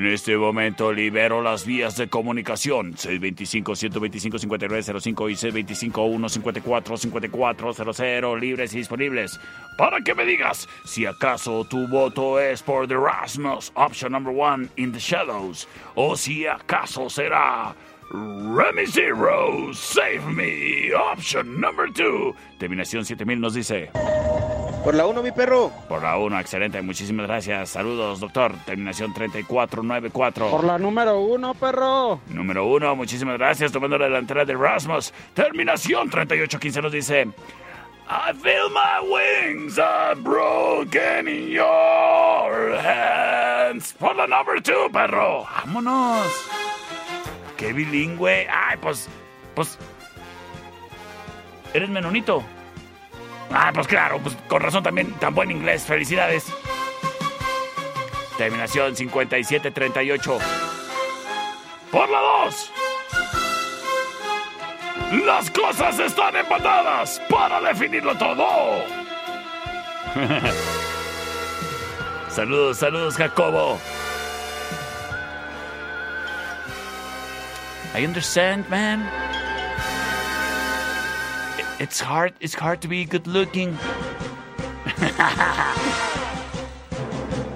En 0.00 0.06
este 0.06 0.34
momento 0.34 0.94
libero 0.94 1.42
las 1.42 1.66
vías 1.66 1.98
de 1.98 2.08
comunicación 2.08 2.94
625-125-5905 2.94 5.30
y 5.30 5.34
625-154-5400 5.92 8.40
libres 8.40 8.72
y 8.72 8.78
disponibles 8.78 9.38
para 9.76 10.00
que 10.00 10.14
me 10.14 10.24
digas 10.24 10.66
si 10.86 11.04
acaso 11.04 11.66
tu 11.66 11.86
voto 11.86 12.40
es 12.40 12.62
por 12.62 12.88
The 12.88 12.96
Rasmus, 12.96 13.72
option 13.74 14.12
number 14.12 14.34
one 14.34 14.70
in 14.76 14.90
the 14.90 14.98
shadows, 14.98 15.68
o 15.94 16.16
si 16.16 16.46
acaso 16.46 17.10
será 17.10 17.74
Remy 18.10 18.86
Zero, 18.86 19.74
Save 19.74 20.24
Me, 20.32 20.94
option 20.94 21.60
number 21.60 21.92
two. 21.92 22.34
Terminación 22.58 23.04
7000 23.04 23.38
nos 23.38 23.52
dice. 23.52 23.90
Por 24.84 24.94
la 24.94 25.06
1, 25.06 25.22
mi 25.22 25.30
perro. 25.30 25.70
Por 25.88 26.02
la 26.02 26.16
1, 26.16 26.40
excelente, 26.40 26.80
muchísimas 26.80 27.26
gracias. 27.26 27.68
Saludos, 27.68 28.18
doctor. 28.18 28.54
Terminación 28.64 29.12
3494. 29.12 30.50
Por 30.50 30.64
la 30.64 30.78
número 30.78 31.20
1, 31.20 31.54
perro. 31.54 32.20
Número 32.28 32.64
1, 32.66 32.96
muchísimas 32.96 33.36
gracias. 33.36 33.72
Tomando 33.72 33.98
la 33.98 34.06
delantera 34.06 34.44
de 34.46 34.54
Rasmus. 34.54 35.12
Terminación 35.34 36.08
3815 36.08 36.80
nos 36.82 36.92
dice. 36.92 37.28
I 38.08 38.32
feel 38.32 38.70
my 38.70 39.00
wings 39.06 39.78
are 39.78 40.14
broken 40.16 41.28
in 41.28 41.50
your 41.50 42.76
hands. 42.78 43.92
Por 43.98 44.16
la 44.16 44.26
number 44.26 44.62
2, 44.62 44.90
perro. 44.90 45.44
Vámonos. 45.44 46.26
Qué 47.58 47.74
bilingüe. 47.74 48.48
Ay, 48.50 48.78
pues. 48.80 49.08
Pues. 49.54 49.78
¿Eres 51.74 51.90
menonito? 51.90 52.42
Ah, 53.52 53.70
pues 53.74 53.86
claro, 53.88 54.18
pues 54.20 54.36
con 54.48 54.62
razón 54.62 54.82
también 54.82 55.12
tan 55.14 55.34
buen 55.34 55.50
inglés. 55.50 55.84
Felicidades. 55.84 56.46
Terminación 58.38 58.96
5738. 58.96 60.38
Por 61.90 62.08
la 62.08 62.20
2. 62.20 62.72
Las 65.26 65.50
cosas 65.50 65.98
están 65.98 66.36
empatadas 66.36 67.20
para 67.28 67.60
definirlo 67.60 68.16
todo. 68.16 68.84
saludos, 72.30 72.78
saludos, 72.78 73.16
Jacobo. 73.16 73.80
I 77.92 78.04
understand, 78.04 78.68
man. 78.68 79.10
It's 81.80 81.98
hard. 81.98 82.34
It's 82.40 82.52
hard 82.52 82.82
to 82.82 82.88
be 82.88 83.06
good 83.06 83.26
looking. 83.26 83.72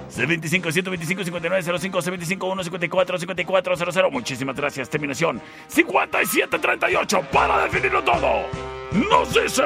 C25 0.09 0.65
125 0.65 1.25
59 1.25 1.61
05 1.61 2.01
C25 2.01 2.41
154 2.41 3.19
54 3.19 3.75
00 3.91 4.09
Muchísimas 4.11 4.55
gracias. 4.55 4.89
Terminación 4.89 5.39
57 5.67 6.57
38 6.57 7.21
para 7.31 7.65
definirlo 7.65 8.03
todo. 8.03 8.47
Nos 8.93 9.31
dice. 9.31 9.61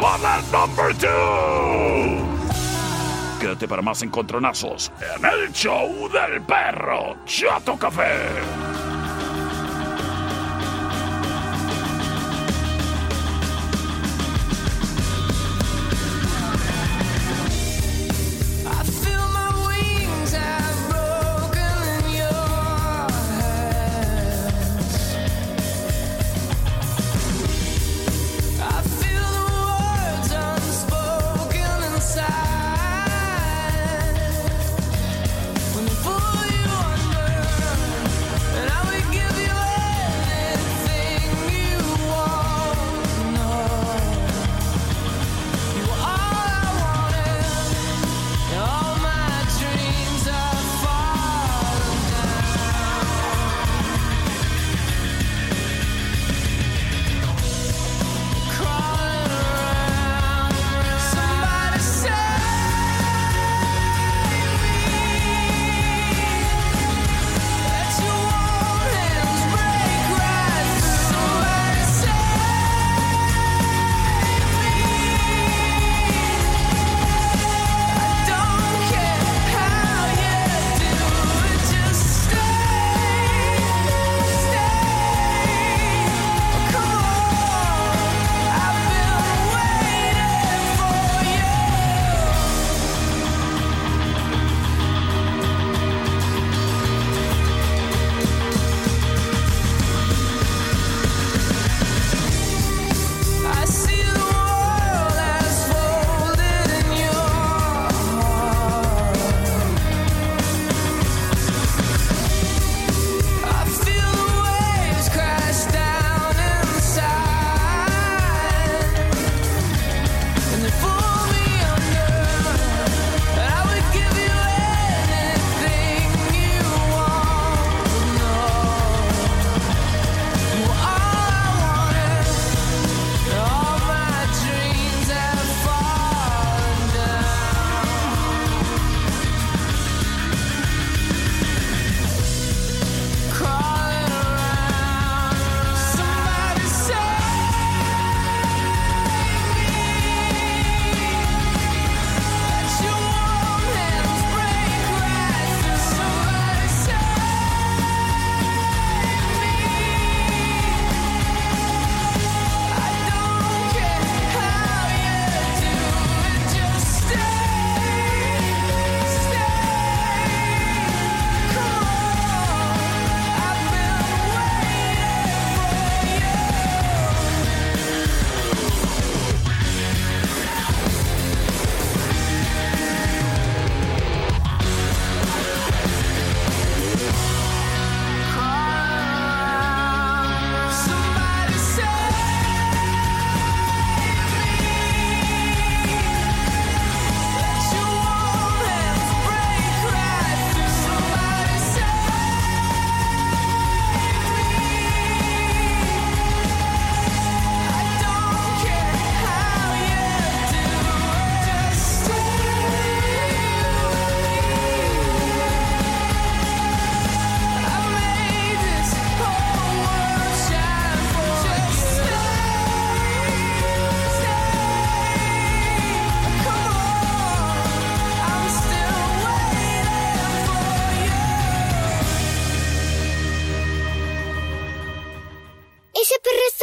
Para 0.00 0.42
number 0.50 0.92
2. 0.98 2.36
Quédate 3.40 3.68
para 3.68 3.82
más 3.82 4.02
encontronazos 4.02 4.90
en 5.16 5.24
el 5.24 5.52
show 5.52 6.08
del 6.08 6.42
perro 6.42 7.18
Chato 7.26 7.78
Café. 7.78 8.95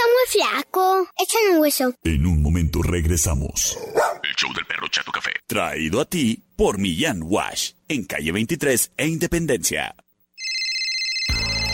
Muy 0.08 0.42
flaco. 0.44 1.08
Échale 1.18 1.56
un 1.56 1.62
hueso. 1.62 1.94
En 2.04 2.26
un 2.26 2.42
momento 2.42 2.82
regresamos. 2.82 3.78
El 4.24 4.36
show 4.36 4.54
del 4.54 4.66
perro 4.66 4.88
Chato 4.90 5.12
Café. 5.12 5.32
Traído 5.48 6.02
a 6.02 6.06
ti 6.06 6.44
por 6.56 6.78
Millán 6.78 7.22
Wash, 7.24 7.72
en 7.88 8.06
calle 8.06 8.32
23 8.32 8.92
e 8.98 9.08
Independencia. 9.08 9.96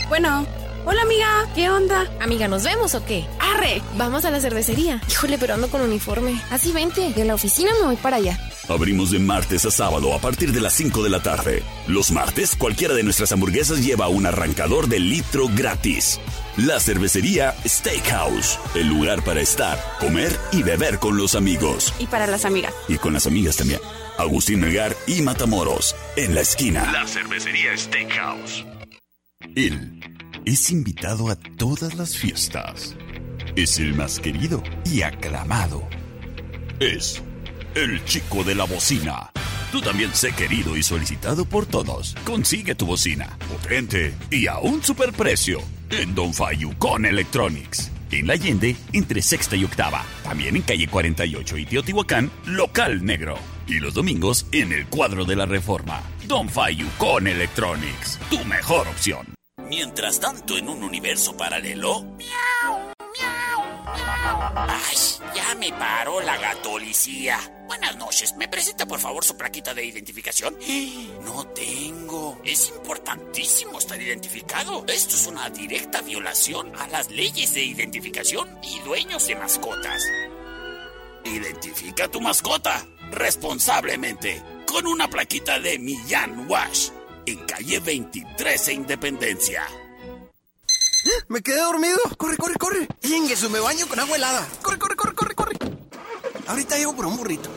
Bueno, 0.10 0.46
hola 0.86 1.04
amiga, 1.04 1.48
¿qué 1.54 1.70
onda? 1.70 2.12
Amiga, 2.20 2.48
¿nos 2.48 2.64
vemos 2.64 2.96
o 2.96 3.06
qué? 3.06 3.26
¡Arre! 3.40 3.82
Vamos 3.96 4.26
a 4.26 4.32
la 4.32 4.40
cervecería. 4.40 5.02
Híjole, 5.10 5.38
pero 5.38 5.54
ando 5.54 5.70
con 5.70 5.82
uniforme. 5.82 6.42
Así 6.50 6.72
vente, 6.72 7.14
de 7.14 7.26
la 7.26 7.36
oficina 7.36 7.72
me 7.80 7.86
voy 7.86 7.96
para 7.96 8.18
allá. 8.18 8.40
Abrimos 8.70 9.10
de 9.10 9.18
martes 9.18 9.66
a 9.66 9.72
sábado 9.72 10.14
a 10.14 10.22
partir 10.22 10.52
de 10.52 10.62
las 10.62 10.74
5 10.74 11.04
de 11.04 11.10
la 11.10 11.24
tarde. 11.24 11.64
Los 11.88 12.12
martes, 12.12 12.56
cualquiera 12.56 12.94
de 12.94 13.02
nuestras 13.02 13.32
hamburguesas 13.32 13.84
lleva 13.84 14.10
un 14.10 14.28
arrancador 14.28 14.88
de 14.88 15.00
litro 15.00 15.50
gratis. 15.56 16.20
La 16.56 16.80
cervecería 16.80 17.56
Steakhouse, 17.66 18.60
el 18.76 18.88
lugar 18.88 19.24
para 19.24 19.42
estar, 19.42 19.80
comer 20.00 20.38
y 20.52 20.62
beber 20.62 21.00
con 21.00 21.18
los 21.18 21.34
amigos. 21.34 21.96
Y 21.98 22.06
para 22.06 22.28
las 22.28 22.46
amigas. 22.46 22.72
Y 22.88 22.98
con 22.98 23.14
las 23.14 23.26
amigas 23.26 23.58
también. 23.58 23.80
Agustín 24.20 24.60
Melgar 24.60 24.96
y 25.08 25.24
Matamoros, 25.24 25.96
en 26.16 26.36
la 26.36 26.42
esquina. 26.42 26.92
La 26.92 27.08
cervecería 27.08 27.76
Steakhouse. 27.76 28.66
Él 29.56 30.00
es 30.46 30.70
invitado 30.70 31.30
a 31.30 31.36
todas 31.36 31.96
las 31.96 32.16
fiestas. 32.16 32.96
Es 33.56 33.80
el 33.80 33.96
más 33.96 34.20
querido 34.20 34.62
y 34.86 35.02
aclamado. 35.02 35.88
Es 36.80 37.24
el 37.76 38.04
chico 38.06 38.44
de 38.44 38.56
la 38.56 38.66
bocina. 38.66 39.32
Tú 39.72 39.82
también 39.82 40.14
sé 40.14 40.32
querido 40.32 40.76
y 40.76 40.84
solicitado 40.84 41.46
por 41.46 41.66
todos. 41.66 42.16
Consigue 42.26 42.76
tu 42.76 42.86
bocina, 42.86 43.38
potente 43.50 44.14
y 44.32 44.48
a 44.48 44.58
un 44.60 44.84
superprecio 44.84 45.60
en 45.92 46.16
Don 46.16 46.34
Fayu 46.34 46.76
con 46.78 47.06
Electronics. 47.06 47.92
En 48.12 48.26
La 48.26 48.34
Allende, 48.34 48.76
entre 48.92 49.22
sexta 49.22 49.56
y 49.56 49.64
octava. 49.64 50.04
También 50.24 50.56
en 50.56 50.64
calle 50.64 50.88
48 50.88 51.58
y 51.58 51.66
Teotihuacán, 51.66 52.32
local 52.46 53.06
negro. 53.06 53.38
Y 53.68 53.80
los 53.80 53.94
domingos 53.94 54.48
en 54.52 54.72
el 54.72 54.88
cuadro 54.88 55.26
de 55.26 55.36
la 55.36 55.46
reforma. 55.46 56.02
Don 56.28 56.50
Fayu 56.50 56.88
con 56.98 57.28
Electronics, 57.28 58.20
tu 58.32 58.44
mejor 58.46 58.88
opción. 58.88 59.36
Mientras 59.70 60.20
tanto, 60.20 60.58
en 60.58 60.68
un 60.68 60.84
universo 60.84 61.38
paralelo. 61.38 62.04
Ay, 64.32 64.98
ya 65.36 65.56
me 65.56 65.72
paró 65.72 66.22
la 66.22 66.38
gatolicía. 66.38 67.40
Buenas 67.68 67.96
noches. 67.98 68.36
¿Me 68.36 68.48
presenta 68.48 68.86
por 68.86 69.00
favor 69.00 69.24
su 69.24 69.36
plaquita 69.36 69.74
de 69.74 69.86
identificación? 69.86 70.58
No 71.24 71.46
tengo. 71.48 72.40
Es 72.44 72.70
importantísimo 72.70 73.78
estar 73.78 74.02
identificado. 74.02 74.84
Esto 74.88 75.16
es 75.16 75.28
una 75.28 75.50
directa 75.50 76.02
violación 76.02 76.72
a 76.78 76.88
las 76.88 77.12
leyes 77.12 77.54
de 77.54 77.64
identificación 77.64 78.50
y 78.64 78.80
dueños 78.80 79.28
de 79.28 79.36
mascotas. 79.36 80.04
Identifica 81.26 82.08
tu 82.08 82.22
mascota 82.22 82.86
responsablemente 83.12 84.42
con 84.66 84.88
una 84.88 85.10
plaquita 85.10 85.60
de 85.60 85.78
Millán 85.78 86.50
Wash 86.50 86.90
en 87.26 87.46
calle 87.46 87.80
23 87.80 88.68
e 88.68 88.74
Independencia. 88.74 89.64
Me 91.28 91.42
quedé 91.42 91.62
dormido. 91.62 92.00
Corre, 92.18 92.38
corre, 92.38 92.56
corre. 92.56 92.88
eso 93.32 93.50
me 93.50 93.60
baño 93.60 93.88
con 93.88 94.00
agua 94.00 94.16
helada. 94.16 94.48
Corre, 94.62 94.80
corre, 94.80 94.96
corre, 94.96 95.16
corre, 95.16 95.36
corre. 95.36 95.58
Ahorita 96.48 96.78
llego 96.78 96.96
por 96.96 97.06
un 97.06 97.18
burrito. 97.18 97.50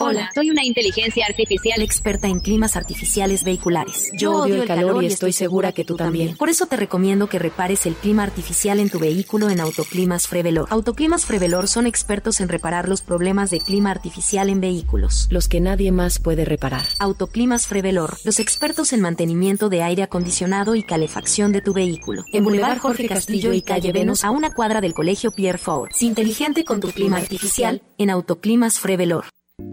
Hola, 0.00 0.30
soy 0.32 0.48
una 0.50 0.64
inteligencia 0.64 1.26
artificial 1.26 1.82
experta 1.82 2.28
en 2.28 2.38
climas 2.38 2.76
artificiales 2.76 3.42
vehiculares. 3.42 4.12
Yo 4.16 4.42
odio 4.42 4.62
el 4.62 4.68
calor 4.68 5.02
y 5.02 5.06
estoy 5.06 5.32
segura 5.32 5.72
que 5.72 5.84
tú 5.84 5.96
también. 5.96 6.36
Por 6.36 6.48
eso 6.48 6.66
te 6.66 6.76
recomiendo 6.76 7.28
que 7.28 7.40
repares 7.40 7.84
el 7.84 7.96
clima 7.96 8.22
artificial 8.22 8.78
en 8.78 8.90
tu 8.90 9.00
vehículo 9.00 9.50
en 9.50 9.58
Autoclimas 9.58 10.28
Frevelor. 10.28 10.68
Autoclimas 10.70 11.26
Frevelor 11.26 11.66
son 11.66 11.88
expertos 11.88 12.38
en 12.40 12.48
reparar 12.48 12.88
los 12.88 13.02
problemas 13.02 13.50
de 13.50 13.58
clima 13.58 13.90
artificial 13.90 14.50
en 14.50 14.60
vehículos. 14.60 15.26
Los 15.30 15.48
que 15.48 15.60
nadie 15.60 15.90
más 15.90 16.20
puede 16.20 16.44
reparar. 16.44 16.86
Autoclimas 17.00 17.66
Frevelor, 17.66 18.18
los 18.22 18.38
expertos 18.38 18.92
en 18.92 19.00
mantenimiento 19.00 19.68
de 19.68 19.82
aire 19.82 20.04
acondicionado 20.04 20.76
y 20.76 20.84
calefacción 20.84 21.50
de 21.50 21.60
tu 21.60 21.72
vehículo. 21.72 22.22
En 22.32 22.44
Boulevard 22.44 22.78
Jorge 22.78 23.08
Castillo 23.08 23.52
y 23.52 23.62
Calle 23.62 23.90
Venus, 23.90 24.22
a 24.22 24.30
una 24.30 24.50
cuadra 24.52 24.80
del 24.80 24.94
Colegio 24.94 25.32
Pierre 25.32 25.58
Ford. 25.58 25.90
inteligente 25.98 26.64
con 26.64 26.78
tu 26.78 26.92
clima 26.92 27.16
artificial 27.16 27.82
en 27.98 28.10
Autoclimas 28.10 28.78
Frevelor. 28.78 29.24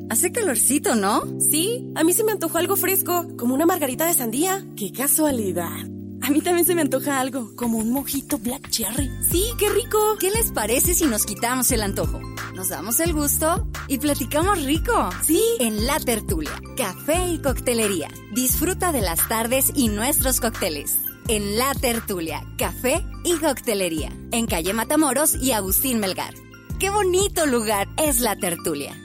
Hace 0.09 0.31
calorcito, 0.31 0.95
¿no? 0.95 1.23
Sí, 1.39 1.91
a 1.95 2.03
mí 2.03 2.13
se 2.13 2.23
me 2.23 2.31
antojó 2.31 2.57
algo 2.57 2.75
fresco, 2.75 3.27
como 3.37 3.53
una 3.53 3.65
margarita 3.65 4.05
de 4.05 4.13
sandía. 4.13 4.65
¡Qué 4.77 4.91
casualidad! 4.91 5.77
A 6.21 6.29
mí 6.29 6.41
también 6.41 6.65
se 6.65 6.73
me 6.73 6.81
antoja 6.81 7.19
algo, 7.19 7.55
como 7.55 7.79
un 7.79 7.91
mojito 7.91 8.37
black 8.37 8.69
cherry. 8.69 9.11
Sí, 9.29 9.43
qué 9.59 9.69
rico. 9.69 9.99
¿Qué 10.19 10.31
les 10.31 10.51
parece 10.51 10.93
si 10.93 11.05
nos 11.05 11.25
quitamos 11.25 11.69
el 11.71 11.81
antojo? 11.81 12.19
Nos 12.55 12.69
damos 12.69 12.99
el 12.99 13.13
gusto 13.13 13.67
y 13.87 13.97
platicamos 13.97 14.63
rico. 14.63 15.09
Sí. 15.23 15.41
En 15.59 15.85
La 15.85 15.99
Tertulia, 15.99 16.61
café 16.77 17.27
y 17.27 17.39
coctelería. 17.39 18.07
Disfruta 18.33 18.91
de 18.91 19.01
las 19.01 19.27
tardes 19.27 19.71
y 19.75 19.89
nuestros 19.89 20.39
cócteles. 20.39 20.99
En 21.27 21.57
La 21.57 21.73
Tertulia, 21.73 22.43
café 22.57 23.05
y 23.23 23.33
coctelería. 23.33 24.11
En 24.31 24.45
calle 24.45 24.73
Matamoros 24.73 25.35
y 25.35 25.51
Agustín 25.51 25.99
Melgar. 25.99 26.33
¡Qué 26.79 26.89
bonito 26.89 27.45
lugar 27.45 27.87
es 27.97 28.21
La 28.21 28.35
Tertulia! 28.35 29.04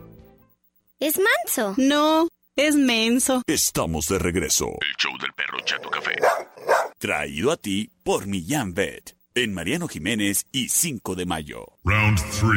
Es 1.01 1.19
manso. 1.19 1.73
No, 1.77 2.27
es 2.55 2.75
menso. 2.75 3.41
Estamos 3.47 4.05
de 4.07 4.19
regreso. 4.19 4.67
El 4.67 4.95
show 4.99 5.11
del 5.19 5.33
perro 5.33 5.59
Chato 5.65 5.89
Café. 5.89 6.11
Traído 6.99 7.51
a 7.51 7.57
ti 7.57 7.89
por 8.03 8.27
Millán 8.27 8.75
Vet. 8.75 9.17
En 9.33 9.51
Mariano 9.51 9.87
Jiménez 9.87 10.45
y 10.51 10.69
5 10.69 11.15
de 11.15 11.25
mayo. 11.25 11.79
Round 11.83 12.19
3. 12.19 12.53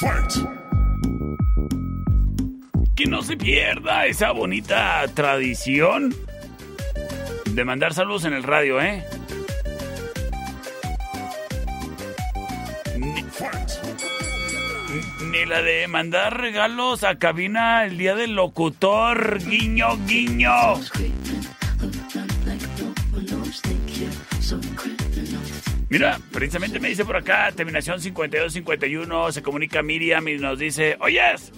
Fight. 0.00 0.48
Que 2.96 3.04
no 3.04 3.20
se 3.20 3.36
pierda 3.36 4.06
esa 4.06 4.32
bonita 4.32 5.04
tradición 5.12 6.16
de 7.44 7.64
mandar 7.66 7.92
saludos 7.92 8.24
en 8.24 8.32
el 8.32 8.42
radio, 8.42 8.80
¿eh? 8.80 9.04
Ni 15.30 15.44
la 15.44 15.62
de 15.62 15.86
mandar 15.88 16.40
regalos 16.40 17.04
a 17.04 17.18
cabina 17.18 17.84
el 17.84 17.98
día 17.98 18.14
del 18.14 18.34
locutor. 18.34 19.38
Guiño, 19.44 19.98
guiño. 20.06 20.74
Mira, 25.90 26.18
precisamente 26.32 26.80
me 26.80 26.88
dice 26.88 27.04
por 27.04 27.16
acá, 27.16 27.50
terminación 27.52 28.00
5251, 28.00 29.32
se 29.32 29.42
comunica 29.42 29.82
Miriam 29.82 30.28
y 30.28 30.36
nos 30.36 30.58
dice, 30.58 30.98
oyes, 31.00 31.50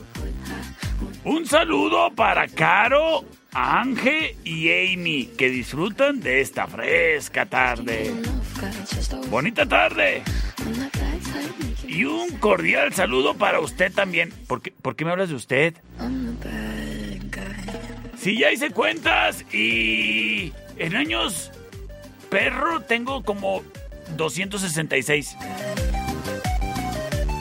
un 1.24 1.46
saludo 1.46 2.14
para 2.14 2.46
Caro, 2.46 3.24
Ángel 3.52 4.36
y 4.44 4.70
Amy, 4.70 5.26
que 5.36 5.50
disfrutan 5.50 6.20
de 6.20 6.40
esta 6.40 6.68
fresca 6.68 7.46
tarde. 7.46 8.14
Bonita 9.28 9.66
tarde. 9.66 10.22
Y 11.90 12.04
un 12.04 12.30
cordial 12.38 12.94
saludo 12.94 13.34
para 13.34 13.58
usted 13.58 13.92
también. 13.92 14.32
¿Por 14.46 14.62
qué, 14.62 14.70
¿Por 14.70 14.94
qué 14.94 15.04
me 15.04 15.10
hablas 15.10 15.28
de 15.28 15.34
usted? 15.34 15.74
Si 18.16 18.38
ya 18.38 18.52
hice 18.52 18.70
cuentas 18.70 19.44
y 19.52 20.52
en 20.76 20.94
años 20.94 21.50
perro 22.30 22.82
tengo 22.82 23.24
como 23.24 23.64
266. 24.16 25.36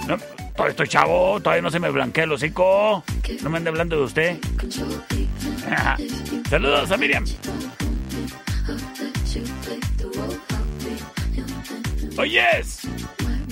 No, 0.07 0.17
todavía 0.17 0.71
estoy 0.71 0.87
chavo, 0.87 1.39
todavía 1.41 1.61
no 1.61 1.69
se 1.69 1.79
me 1.79 1.91
blanquea 1.91 2.23
el 2.23 2.31
hocico. 2.31 3.03
No 3.43 3.49
me 3.51 3.57
ande 3.57 3.69
hablando 3.69 3.97
de 3.97 4.03
usted. 4.03 4.39
Saludos 6.49 6.89
a 6.89 6.97
Miriam. 6.97 7.25
Oyes, 12.17 12.81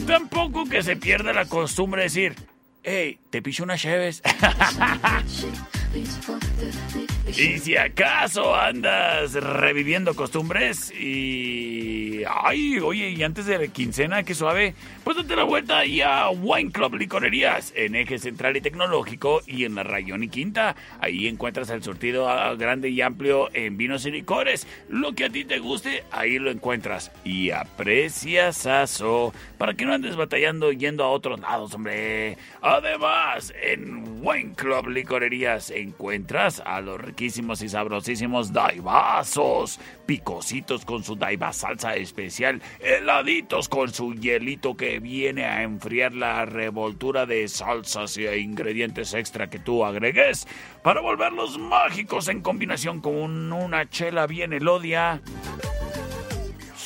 tampoco 0.07 0.63
que 0.63 0.81
se 0.81 0.95
pierda 0.95 1.33
la 1.33 1.45
costumbre 1.45 2.01
de 2.01 2.05
decir, 2.05 2.35
hey, 2.81 3.19
te 3.29 3.41
picho 3.41 3.63
unas 3.63 3.81
cheves. 3.81 4.23
y 7.37 7.59
si 7.59 7.75
acaso 7.75 8.55
andas 8.55 9.33
reviviendo 9.33 10.15
costumbres 10.15 10.91
y... 10.91 12.23
Ay, 12.29 12.79
oye, 12.79 13.09
y 13.11 13.23
antes 13.23 13.45
de 13.45 13.57
la 13.57 13.67
quincena, 13.67 14.23
qué 14.23 14.33
suave, 14.33 14.73
pues 15.03 15.17
date 15.17 15.35
la 15.35 15.43
vuelta 15.43 15.79
ahí 15.79 16.01
a 16.01 16.29
Wine 16.29 16.71
Club 16.71 16.95
Licorerías, 16.95 17.73
en 17.75 17.95
Eje 17.95 18.19
Central 18.19 18.57
y 18.57 18.61
Tecnológico 18.61 19.41
y 19.45 19.65
en 19.65 19.75
la 19.75 19.83
Rayón 19.83 20.23
y 20.23 20.29
Quinta. 20.29 20.75
Ahí 20.99 21.27
encuentras 21.27 21.69
el 21.69 21.83
surtido 21.83 22.29
ah, 22.29 22.55
grande 22.55 22.89
y 22.89 23.01
amplio 23.01 23.49
en 23.53 23.77
vinos 23.77 24.05
y 24.05 24.11
licores. 24.11 24.67
Lo 24.89 25.13
que 25.13 25.25
a 25.25 25.29
ti 25.29 25.45
te 25.45 25.59
guste, 25.59 26.03
ahí 26.11 26.39
lo 26.39 26.49
encuentras. 26.49 27.11
Y 27.23 27.51
aprecias 27.51 28.65
aso, 28.65 29.33
para 29.57 29.73
que 29.73 29.85
no 29.85 29.93
andes 29.93 30.15
batallando 30.15 30.71
yendo 30.71 31.03
a 31.03 31.09
otros 31.09 31.39
lados, 31.39 31.73
hombre. 31.73 32.37
Además, 32.61 33.53
en 33.61 34.21
Wine 34.21 34.53
Club 34.55 34.87
Licorerías 34.87 35.71
encuentras 35.71 36.61
a 36.65 36.81
los 36.81 36.99
riquísimos 36.99 37.61
y 37.61 37.69
sabrosísimos 37.69 38.53
daibazos, 38.53 39.79
picositos 40.05 40.85
con 40.85 41.03
su 41.03 41.15
daiba 41.15 41.53
salsa 41.53 41.95
especial, 41.95 42.61
heladitos 42.79 43.69
con 43.69 43.93
su 43.93 44.13
hielito 44.13 44.75
que 44.75 44.99
viene 44.99 45.45
a 45.45 45.63
enfriar 45.63 46.13
la 46.13 46.45
revoltura 46.45 47.25
de 47.25 47.47
salsas 47.47 48.17
e 48.17 48.39
ingredientes 48.39 49.13
extra 49.13 49.49
que 49.49 49.59
tú 49.59 49.85
agregues 49.85 50.47
para 50.83 51.01
volverlos 51.01 51.57
mágicos 51.57 52.27
en 52.27 52.41
combinación 52.41 53.01
con 53.01 53.51
una 53.51 53.89
chela 53.89 54.27
bien 54.27 54.53
elodia 54.53 55.21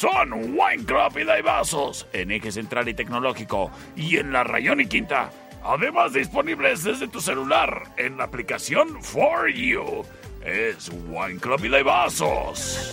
son 0.02 0.34
Wine 0.34 0.84
Club 0.84 1.20
y 1.20 1.24
Daibazos 1.24 2.08
en 2.12 2.32
Eje 2.32 2.52
Central 2.52 2.90
y 2.90 2.96
Tecnológico 2.96 3.70
y 3.96 4.18
en 4.18 4.34
la 4.34 4.44
Rayón 4.44 4.82
y 4.82 4.88
Quinta. 4.88 5.30
Además 5.64 6.14
disponibles 6.14 6.84
desde 6.84 7.08
tu 7.08 7.22
celular 7.22 7.84
en 7.98 8.18
la 8.18 8.24
aplicación 8.24 9.04
For 9.04 9.48
You. 9.54 10.04
Es 10.44 10.90
Wine 11.08 11.40
Club 11.40 11.66
y 11.66 11.70
Daibazos. 11.70 12.92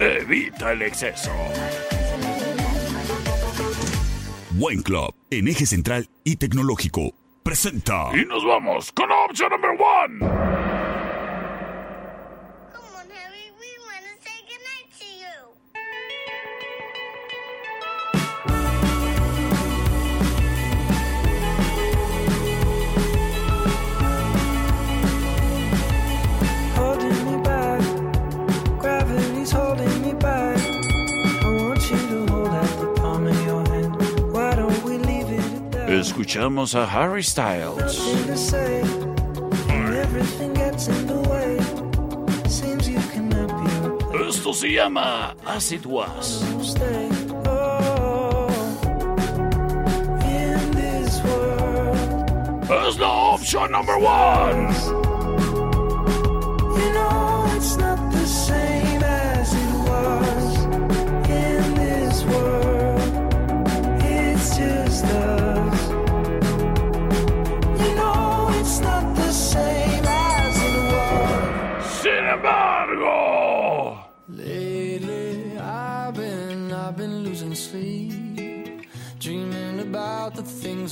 Evita 0.00 0.72
el 0.72 0.82
exceso. 0.82 1.30
Wine 4.56 4.82
Club 4.82 5.14
en 5.30 5.46
eje 5.46 5.66
central 5.66 6.08
y 6.24 6.34
tecnológico 6.34 7.14
presenta. 7.44 8.10
Y 8.20 8.24
nos 8.24 8.44
vamos 8.44 8.90
con 8.90 9.08
la 9.08 9.26
opción 9.26 9.50
número 9.50 9.74
1. 10.08 10.61
escuchamos 36.02 36.74
a 36.74 36.84
Harry 36.84 37.22
Styles. 37.22 37.96
Esto 44.28 44.52
se 44.52 44.72
llama 44.72 45.36
As 45.46 45.70
It 45.70 45.86
Was. 45.86 46.42
Es 52.88 52.98
la 52.98 53.08
opción 53.08 53.70
number 53.70 53.96
one. 53.96 55.02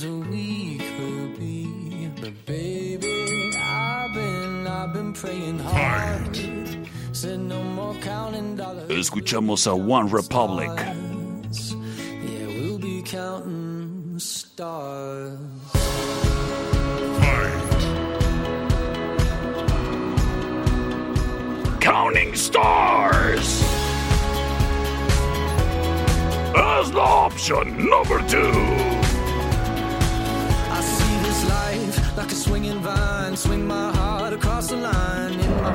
The 0.01 0.07
things 0.07 0.29
we 0.29 0.77
could 0.77 1.39
be. 1.39 2.09
But 2.21 2.45
baby, 2.45 3.51
I've 3.57 4.13
been, 4.13 4.67
I've 4.67 4.93
been 4.93 5.13
praying 5.13 5.59
hard. 5.59 6.37
Said 7.13 7.39
no 7.39 7.61
more 7.63 7.95
counting 7.95 8.55
dollars. 8.55 8.89
escuchamos 8.89 9.67
a 9.67 9.75
One 9.75 10.09
Republic. 10.09 10.69
Yeah, 10.77 12.47
we'll 12.47 12.79
be 12.79 13.01
counting 13.03 14.19
stars. 14.19 15.37
Counting 21.79 22.35
Stars. 22.35 23.63
Es 26.53 26.91
la 26.93 27.25
opción 27.25 27.89
number 27.89 28.21
two. 28.27 29.00
Swing 33.41 33.67
my 33.67 33.91
heart 33.91 34.33
across 34.33 34.67
the 34.67 34.75
line 34.77 35.39
in 35.39 35.51
my 35.61 35.73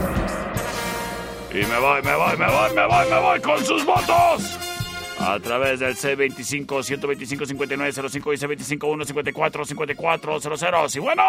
Y 1.51 1.65
me 1.65 1.79
voy, 1.79 2.03
me 2.03 2.15
voy, 2.15 2.37
me 2.37 2.47
voy, 2.47 2.75
me 2.75 2.87
voy, 2.87 3.11
me 3.11 3.21
voy 3.21 3.41
con 3.41 3.65
sus 3.65 3.85
votos. 3.85 4.57
A 5.19 5.39
través 5.41 5.81
del 5.81 5.97
C25 5.97 6.83
125 6.83 7.47
5905 7.47 8.33
y 8.33 8.37
C25 8.37 8.81
154 9.07 9.65
5400. 9.65 10.97
Y 10.97 10.99
bueno, 10.99 11.23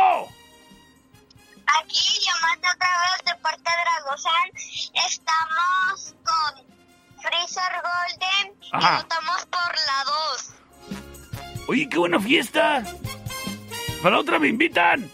Aquí 1.80 2.20
llamando 2.26 2.68
otra 2.76 2.90
vez 3.04 3.26
de 3.26 3.36
parte 3.42 3.62
de 3.62 3.84
Dragozán. 3.84 4.50
Estamos 5.08 6.16
con 6.24 6.52
Freezer 7.22 7.74
Golden 7.88 8.54
Ajá. 8.74 9.00
y 9.00 9.04
votamos 9.04 9.46
por 9.46 9.72
la 9.88 10.04
2. 10.90 11.68
oye, 11.68 11.88
qué 11.90 11.98
buena 11.98 12.20
fiesta. 12.20 12.84
Para 14.04 14.20
otra 14.20 14.40
me 14.40 14.48
invitan. 14.50 15.10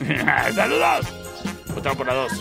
Saludos. 0.54 1.06
Otra 1.76 1.94
por 1.94 2.06
la 2.06 2.14
dos. 2.14 2.32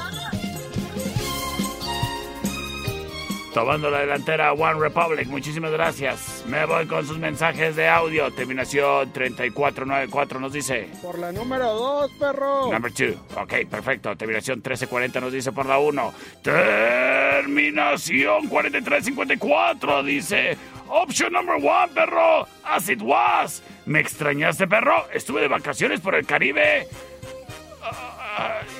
Tomando 3.53 3.89
la 3.89 4.01
delantera 4.01 4.53
One 4.53 4.79
Republic, 4.79 5.27
muchísimas 5.27 5.71
gracias. 5.71 6.45
Me 6.47 6.65
voy 6.65 6.85
con 6.85 7.05
sus 7.05 7.17
mensajes 7.17 7.75
de 7.75 7.87
audio. 7.87 8.31
Terminación 8.31 9.11
3494 9.11 10.39
nos 10.39 10.53
dice. 10.53 10.87
Por 11.01 11.17
la 11.17 11.31
número 11.31 11.65
dos, 11.73 12.11
perro. 12.19 12.71
Number 12.71 12.93
two. 12.93 13.15
Ok, 13.35 13.67
perfecto. 13.69 14.15
Terminación 14.15 14.59
1340 14.59 15.19
nos 15.19 15.33
dice 15.33 15.51
por 15.51 15.65
la 15.65 15.79
1. 15.79 16.13
Terminación 16.43 18.47
4354 18.47 20.03
dice. 20.03 20.55
Option 20.87 21.33
number 21.33 21.55
one, 21.55 21.91
perro. 21.93 22.47
As 22.63 22.87
it 22.87 23.01
was. 23.01 23.63
¿Me 23.87 23.99
extrañaste, 23.99 24.67
perro? 24.67 25.07
Estuve 25.11 25.41
de 25.41 25.47
vacaciones 25.47 26.01
por 26.01 26.13
el 26.13 26.25
Caribe. 26.25 26.87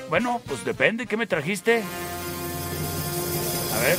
Bueno, 0.08 0.40
pues 0.46 0.64
depende. 0.64 1.06
¿Qué 1.06 1.16
me 1.16 1.26
trajiste? 1.26 1.82
A 3.74 3.80
ver. 3.80 3.96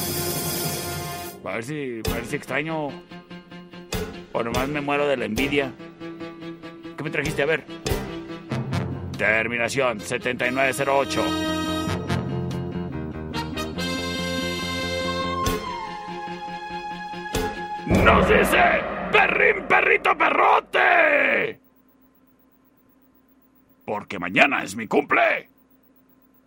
A 1.44 1.56
ver 1.56 1.64
si, 1.64 2.02
a 2.06 2.26
si 2.26 2.36
extraño. 2.36 2.90
O 4.34 4.44
nomás 4.44 4.68
me 4.68 4.82
muero 4.82 5.08
de 5.08 5.18
la 5.18 5.26
envidia. 5.26 5.74
¿Qué 6.98 7.04
me 7.04 7.10
trajiste? 7.10 7.44
A 7.44 7.46
ver. 7.46 7.66
Terminación 9.18 10.00
7908. 10.00 11.26
¡Nos 18.04 18.28
dice! 18.28 18.58
¡Perrín, 19.12 19.68
perrito, 19.68 20.18
perrote! 20.18 21.60
Porque 23.86 24.18
mañana 24.18 24.64
es 24.64 24.76
mi 24.76 24.88
cumple. 24.88 25.51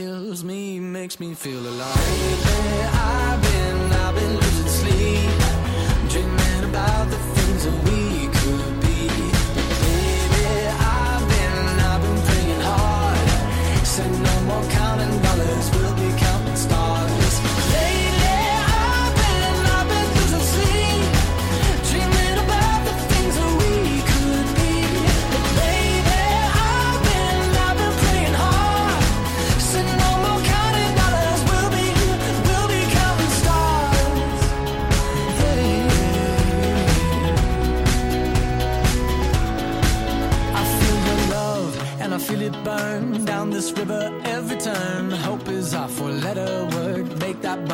kills 0.00 0.42
me 0.42 0.80
makes 0.80 1.20
me 1.20 1.34
feel 1.34 1.60
alive. 1.60 1.96
Lately, 1.96 2.99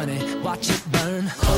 money, 0.07 0.41
watch 0.41 0.71
it 0.71 0.93
burn. 0.93 1.56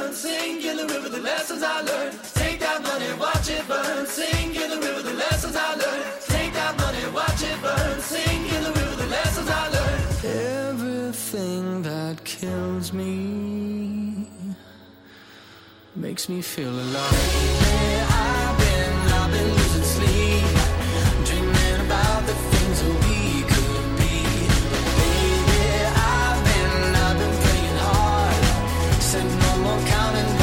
Burn, 0.00 0.12
sink 0.14 0.64
in 0.64 0.76
the 0.76 0.86
river, 0.86 1.08
the 1.08 1.20
lessons 1.20 1.62
I 1.62 1.80
learned. 1.82 2.18
Take 2.34 2.60
that 2.60 2.82
money, 2.82 3.06
watch 3.18 3.48
it 3.50 3.66
burn, 3.68 4.06
sink 4.06 4.56
in 4.56 4.70
the 4.70 4.78
river, 4.86 5.02
the 5.02 5.14
lessons 5.14 5.56
I 5.56 5.74
learned. 5.74 6.06
Take 6.28 6.52
that 6.54 6.76
money, 6.76 7.04
watch 7.18 7.42
it 7.42 7.58
burn, 7.62 8.00
sink 8.00 8.52
in 8.52 8.62
the 8.62 8.72
river, 8.78 8.96
the 8.96 9.06
lessons 9.06 9.48
I 9.48 9.64
learned. 9.76 10.04
Everything 10.70 11.82
that 11.82 12.24
kills 12.24 12.92
me 12.92 14.28
makes 15.94 16.28
me 16.28 16.40
feel 16.42 16.74
alive. 16.84 17.12
Lately, 17.12 18.00
I've 18.22 18.58
been, 18.62 18.94
I've 19.18 19.32
been 19.36 19.50
losing 19.58 19.88
sleep, 19.96 20.46
dreaming 21.28 21.86
about 21.86 22.26
the 22.26 22.34
things 22.50 22.76
we 22.84 23.19
down 30.12 30.24
and 30.24 30.39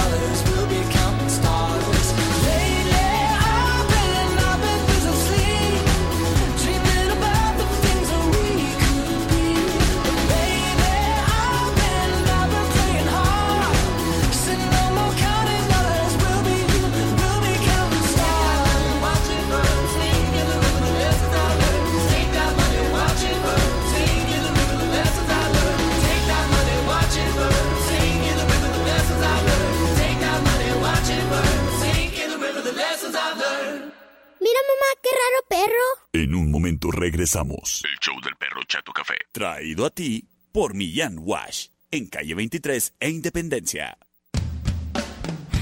Mira 34.58 34.70
mamá, 34.74 35.02
qué 35.04 35.10
raro 35.12 35.46
perro. 35.50 35.86
En 36.14 36.34
un 36.34 36.50
momento 36.50 36.90
regresamos. 36.90 37.84
El 37.84 37.98
show 38.00 38.20
del 38.22 38.36
perro 38.38 38.62
Chato 38.68 38.92
Café. 38.92 39.16
Traído 39.32 39.86
a 39.86 39.90
ti 39.92 40.28
por 40.52 40.74
Millán 40.74 41.18
Wash. 41.20 41.68
En 41.92 42.08
calle 42.08 42.34
23 42.34 42.96
e 43.00 43.10
Independencia. 43.10 43.98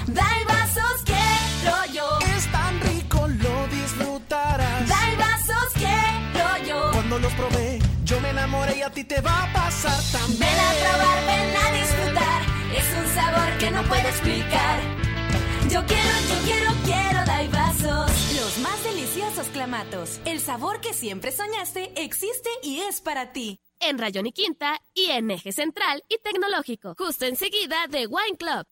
Dai 0.08 0.46
vasos 0.46 1.04
que 1.06 1.70
rollo. 1.70 2.20
Es 2.38 2.52
tan 2.52 2.80
rico, 2.82 3.28
lo 3.28 3.68
disfrutarás. 3.68 4.88
Dai 4.88 5.16
vasos 5.18 5.74
que 5.74 6.40
rollo. 6.40 6.92
Cuando 6.94 7.20
los 7.20 7.34
probé, 7.34 7.80
yo 8.06 8.22
me 8.22 8.30
enamoré 8.30 8.78
y 8.78 8.82
a 8.82 8.92
ti 8.92 9.04
te 9.04 9.20
va 9.20 9.44
a 9.44 9.54
pasar 9.54 10.02
también. 10.12 10.40
Ven 10.40 10.60
a 10.60 10.72
probar, 10.84 11.26
ven 11.26 11.58
a 11.58 11.72
disfrutar. 11.80 12.42
Es 12.78 12.98
un 12.98 13.14
sabor 13.14 13.58
que 13.58 13.72
no 13.72 13.84
puedo 13.84 14.08
explicar. 14.08 14.80
Yo 15.70 15.86
quiero, 15.86 16.12
yo 16.30 16.46
quiero, 16.46 16.72
quiero 16.86 17.26
más 17.26 17.35
El 20.26 20.40
sabor 20.42 20.80
que 20.80 20.94
siempre 20.94 21.32
soñaste 21.32 21.92
existe 21.96 22.50
y 22.62 22.82
es 22.82 23.02
para 23.02 23.32
ti. 23.32 23.60
En 23.80 23.98
Rayón 23.98 24.28
y 24.28 24.32
Quinta 24.32 24.80
y 24.94 25.06
en 25.06 25.32
Eje 25.32 25.52
Central 25.52 26.04
y 26.08 26.20
Tecnológico. 26.20 26.94
Justo 26.96 27.26
enseguida 27.26 27.88
de 27.90 28.06
Wine 28.06 28.38
Club. 28.38 28.68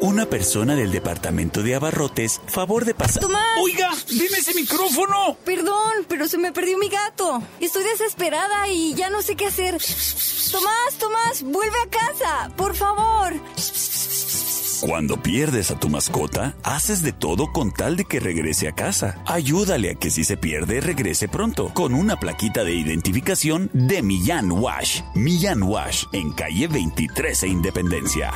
Una 0.00 0.24
persona 0.24 0.74
del 0.74 0.90
departamento 0.90 1.62
de 1.62 1.74
abarrotes, 1.74 2.40
favor 2.46 2.86
de 2.86 2.94
pasar. 2.94 3.22
¡Tomás! 3.22 3.58
¡Oiga! 3.60 3.90
¡Dime 4.08 4.38
ese 4.38 4.54
micrófono! 4.54 5.36
Perdón, 5.44 6.06
pero 6.08 6.26
se 6.28 6.38
me 6.38 6.50
perdió 6.50 6.78
mi 6.78 6.88
gato. 6.88 7.42
Estoy 7.60 7.84
desesperada 7.84 8.68
y 8.68 8.94
ya 8.94 9.10
no 9.10 9.20
sé 9.20 9.36
qué 9.36 9.46
hacer. 9.46 9.76
Tomás, 10.50 10.94
Tomás, 10.98 11.42
vuelve 11.42 11.76
a 11.78 11.90
casa, 11.90 12.50
por 12.56 12.74
favor. 12.74 13.34
Cuando 14.84 15.16
pierdes 15.16 15.70
a 15.70 15.80
tu 15.80 15.88
mascota, 15.88 16.54
haces 16.62 17.00
de 17.00 17.12
todo 17.12 17.50
con 17.52 17.72
tal 17.72 17.96
de 17.96 18.04
que 18.04 18.20
regrese 18.20 18.68
a 18.68 18.72
casa. 18.72 19.18
Ayúdale 19.24 19.92
a 19.92 19.94
que 19.94 20.10
si 20.10 20.24
se 20.24 20.36
pierde, 20.36 20.82
regrese 20.82 21.26
pronto, 21.26 21.72
con 21.72 21.94
una 21.94 22.20
plaquita 22.20 22.64
de 22.64 22.74
identificación 22.74 23.70
de 23.72 24.02
Millán 24.02 24.52
Wash. 24.52 25.00
Millán 25.14 25.62
Wash, 25.62 26.04
en 26.12 26.32
calle 26.32 26.68
23 26.68 27.44
e 27.44 27.48
Independencia. 27.48 28.30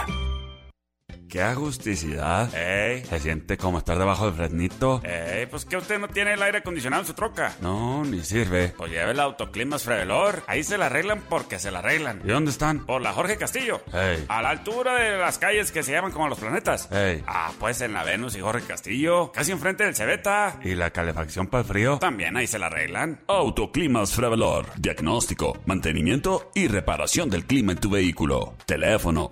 ¡Qué 1.29 1.43
agusticidad! 1.43 2.55
¡Ey! 2.55 3.05
¿Se 3.05 3.21
siente 3.21 3.59
como 3.59 3.77
estar 3.79 3.99
debajo 3.99 4.25
del 4.25 4.35
fresnito? 4.35 5.03
¡Ey! 5.05 5.45
Pues 5.45 5.67
que 5.67 5.77
usted 5.77 5.99
no 5.99 6.09
tiene 6.09 6.33
el 6.33 6.43
aire 6.43 6.59
acondicionado 6.59 7.03
en 7.03 7.07
su 7.07 7.13
troca. 7.13 7.55
No, 7.61 8.03
ni 8.03 8.23
sirve. 8.25 8.73
Pues 8.77 8.91
lleve 8.91 9.11
el 9.11 9.21
autoclimas 9.21 9.83
Frevelor. 9.83 10.43
Ahí 10.47 10.65
se 10.65 10.79
la 10.79 10.87
arreglan 10.87 11.21
porque 11.29 11.59
se 11.59 11.71
la 11.71 11.81
arreglan. 11.81 12.23
¿Y 12.25 12.29
dónde 12.29 12.51
están? 12.51 12.87
Por 12.87 13.03
la 13.03 13.13
Jorge 13.13 13.37
Castillo. 13.37 13.83
¡Ey! 13.93 14.25
A 14.29 14.41
la 14.41 14.49
altura 14.49 14.95
de 14.95 15.19
las 15.19 15.37
calles 15.37 15.71
que 15.71 15.83
se 15.83 15.93
llaman 15.93 16.13
como 16.13 16.29
los 16.29 16.39
planetas. 16.39 16.91
¡Ey! 16.91 17.23
Ah, 17.27 17.53
pues 17.59 17.83
en 17.83 17.93
la 17.93 18.05
Venus 18.05 18.35
y 18.35 18.41
Jorge 18.41 18.67
Castillo. 18.67 19.31
Casi 19.31 19.53
enfrente 19.53 19.85
del 19.85 19.95
Cebeta. 19.95 20.59
¿Y 20.65 20.77
la 20.77 20.93
calefacción 20.93 21.47
para 21.49 21.61
el 21.61 21.69
frío? 21.69 21.99
También 21.99 22.39
ahí 22.39 22.47
se 22.47 22.59
la 22.59 22.67
arreglan. 22.67 23.21
Autoclimas 23.29 24.15
Frevelor. 24.15 24.67
Diagnóstico, 24.79 25.59
mantenimiento 25.67 26.51
y 26.55 26.69
reparación 26.69 27.29
del 27.29 27.45
clima 27.45 27.73
en 27.73 27.79
tu 27.81 27.91
vehículo. 27.91 28.55
Teléfono 28.65 29.29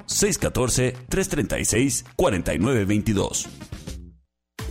614-336-4922. 1.86 3.75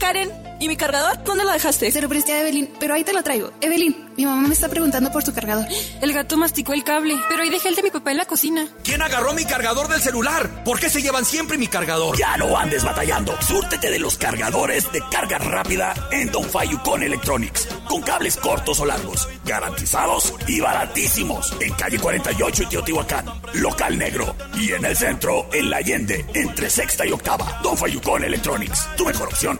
Karen, 0.06 0.32
¿y 0.60 0.68
mi 0.68 0.78
cargador? 0.78 1.24
¿Dónde 1.24 1.45
lo 1.45 1.51
dejaste? 1.51 1.89
Se 1.89 1.99
lo 1.99 2.08
presté 2.08 2.34
a 2.34 2.41
Evelyn, 2.41 2.70
pero 2.80 2.93
ahí 2.93 3.03
te 3.03 3.12
lo 3.12 3.24
traigo. 3.24 3.51
Evelyn, 3.60 4.14
mi 4.16 4.24
mamá 4.28 4.47
me 4.47 4.53
está 4.53 4.70
preguntando 4.70 5.12
por 5.12 5.24
tu 5.24 5.34
cargador. 5.34 5.66
El 5.99 6.14
gato 6.14 6.38
masticó 6.38 6.74
el 6.74 6.84
cable, 6.84 7.20
pero 7.28 7.41
ahí 7.41 7.49
dejé 7.49 7.70
el 7.70 7.76
de 7.76 7.82
mi 7.82 7.89
papá 7.89 8.12
en 8.12 8.18
la 8.18 8.26
cocina. 8.26 8.68
¿Quién 8.84 9.01
agarró 9.01 9.34
mi 9.34 9.45
cargador 9.45 9.88
del 9.88 9.99
celular? 9.99 10.64
¿Por 10.64 10.80
qué 10.80 10.91
se 10.91 11.01
llevan 11.01 11.26
siempre 11.26 11.58
mi 11.58 11.66
cargador? 11.68 12.16
Ya 12.20 12.38
no 12.38 12.56
andes 12.56 12.84
batallando. 12.84 13.36
Súrtete 13.41 13.89
de 13.89 13.97
los 13.97 14.16
cargadores 14.20 14.91
de 14.91 15.01
carga 15.10 15.39
rápida 15.39 15.95
en 16.12 16.32
Don 16.32 16.43
Fayucon 16.43 17.01
Electronics. 17.01 17.68
Con 17.88 18.03
cables 18.03 18.38
cortos 18.38 18.80
o 18.82 18.86
largos, 18.86 19.28
garantizados 19.43 20.36
y 20.47 20.60
baratísimos. 20.60 21.51
En 21.60 21.74
calle 21.74 21.97
48 21.97 22.62
y 22.62 22.66
Teotihuacán, 22.68 23.26
local 23.56 23.97
negro. 23.97 24.36
Y 24.53 24.72
en 24.72 24.86
el 24.86 24.95
centro, 24.95 25.49
en 25.51 25.68
la 25.68 25.78
Allende, 25.78 26.24
entre 26.36 26.70
sexta 26.70 27.08
y 27.08 27.12
octava. 27.12 27.60
Don 27.64 27.76
Fayucon 27.76 28.24
Electronics, 28.24 28.88
tu 28.95 29.03
mejor 29.03 29.30
opción. 29.30 29.60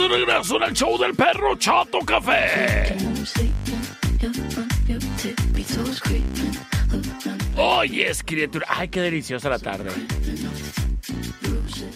El 0.00 0.74
show 0.74 0.96
del 0.96 1.12
perro 1.12 1.56
Chato 1.56 1.98
Café. 2.06 2.96
Oye, 7.56 8.08
es 8.08 8.22
criatura. 8.22 8.64
Ay, 8.68 8.88
qué 8.88 9.00
deliciosa 9.00 9.48
la 9.48 9.58
tarde. 9.58 9.90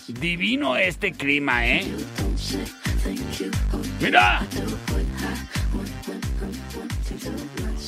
Divino 0.09 0.77
este 0.77 1.13
clima, 1.13 1.65
¿eh? 1.65 1.87
Mira. 4.01 4.45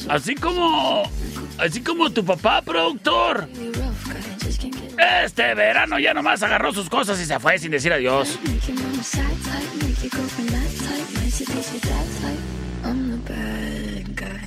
Así 0.09 0.37
como. 0.37 1.11
Así 1.59 1.83
como 1.83 2.11
tu 2.11 2.25
papá, 2.25 2.63
productor. 2.63 3.49
Este 5.25 5.55
verano 5.55 5.99
ya 5.99 6.15
nomás 6.15 6.41
agarró 6.45 6.73
sus 6.73 6.89
cosas 6.89 7.21
y 7.21 7.25
se 7.25 7.41
fue 7.41 7.59
sin 7.59 7.73
decir 7.73 7.93
adiós. 7.93 8.39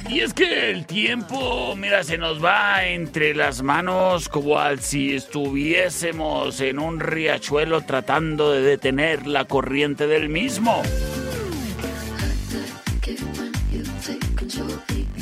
Y 0.10 0.22
es 0.22 0.34
que 0.34 0.72
el 0.72 0.86
tiempo, 0.86 1.76
mira, 1.76 2.03
se 2.03 2.18
nos 2.18 2.43
va 2.43 2.86
entre 2.86 3.36
las 3.36 3.62
manos 3.62 4.30
como 4.30 4.58
al 4.58 4.80
si 4.80 5.14
estuviésemos 5.14 6.62
en 6.62 6.80
un 6.80 6.99
riachuelo 6.99 7.82
tratando 7.82 8.51
de 8.51 8.62
detener 8.62 9.28
la 9.28 9.45
corriente 9.45 10.08
del 10.08 10.30
mismo. 10.30 10.82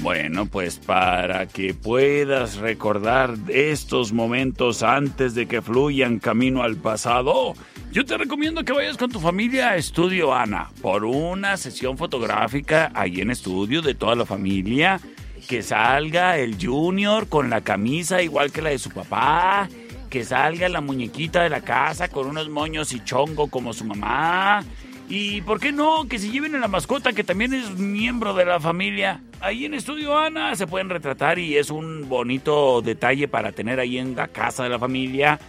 Bueno, 0.01 0.45
pues 0.45 0.77
para 0.77 1.47
que 1.47 1.73
puedas 1.73 2.57
recordar 2.57 3.33
estos 3.47 4.13
momentos 4.13 4.83
antes 4.83 5.33
de 5.33 5.47
que 5.47 5.63
fluyan 5.63 6.19
camino 6.19 6.61
al 6.61 6.75
pasado, 6.75 7.55
yo 7.95 8.03
te 8.03 8.17
recomiendo 8.17 8.65
que 8.65 8.73
vayas 8.73 8.97
con 8.97 9.09
tu 9.09 9.21
familia 9.21 9.69
a 9.69 9.77
Estudio 9.77 10.33
Ana 10.33 10.69
por 10.81 11.05
una 11.05 11.55
sesión 11.55 11.97
fotográfica 11.97 12.91
ahí 12.93 13.21
en 13.21 13.31
estudio 13.31 13.81
de 13.81 13.95
toda 13.95 14.15
la 14.15 14.25
familia. 14.25 14.99
Que 15.47 15.63
salga 15.63 16.37
el 16.37 16.57
Junior 16.61 17.29
con 17.29 17.49
la 17.49 17.61
camisa 17.61 18.21
igual 18.21 18.51
que 18.51 18.61
la 18.61 18.71
de 18.71 18.79
su 18.79 18.89
papá. 18.89 19.69
Que 20.09 20.25
salga 20.25 20.67
la 20.67 20.81
muñequita 20.81 21.41
de 21.41 21.49
la 21.49 21.61
casa 21.61 22.09
con 22.09 22.27
unos 22.27 22.49
moños 22.49 22.91
y 22.91 22.99
chongo 22.99 23.47
como 23.47 23.71
su 23.71 23.85
mamá. 23.85 24.61
Y 25.07 25.39
por 25.43 25.61
qué 25.61 25.71
no, 25.71 26.05
que 26.09 26.19
se 26.19 26.29
lleven 26.29 26.53
a 26.55 26.59
la 26.59 26.67
mascota 26.67 27.13
que 27.13 27.23
también 27.23 27.53
es 27.53 27.77
miembro 27.77 28.33
de 28.33 28.43
la 28.43 28.59
familia. 28.59 29.21
Ahí 29.39 29.63
en 29.63 29.73
Estudio 29.73 30.17
Ana 30.17 30.53
se 30.57 30.67
pueden 30.67 30.89
retratar 30.89 31.39
y 31.39 31.55
es 31.55 31.69
un 31.69 32.09
bonito 32.09 32.81
detalle 32.81 33.29
para 33.29 33.53
tener 33.53 33.79
ahí 33.79 33.99
en 33.99 34.17
la 34.17 34.27
casa 34.27 34.63
de 34.63 34.69
la 34.69 34.79
familia. 34.79 35.39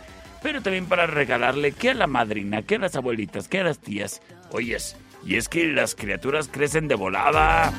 Pero 0.47 0.63
también 0.63 0.87
para 0.87 1.09
regalarle 1.09 1.73
que 1.73 1.91
a 1.91 1.95
la 1.95 2.07
madrina, 2.07 2.63
que 2.63 2.77
a 2.77 2.79
las 2.79 2.95
abuelitas, 2.95 3.49
que 3.49 3.59
a 3.59 3.65
las 3.65 3.81
tías. 3.81 4.23
Oyes, 4.53 4.97
y 5.25 5.35
es 5.35 5.49
que 5.49 5.67
las 5.67 5.97
criaturas 5.97 6.47
crecen 6.47 6.87
de 6.87 6.95
volada. 6.95 7.73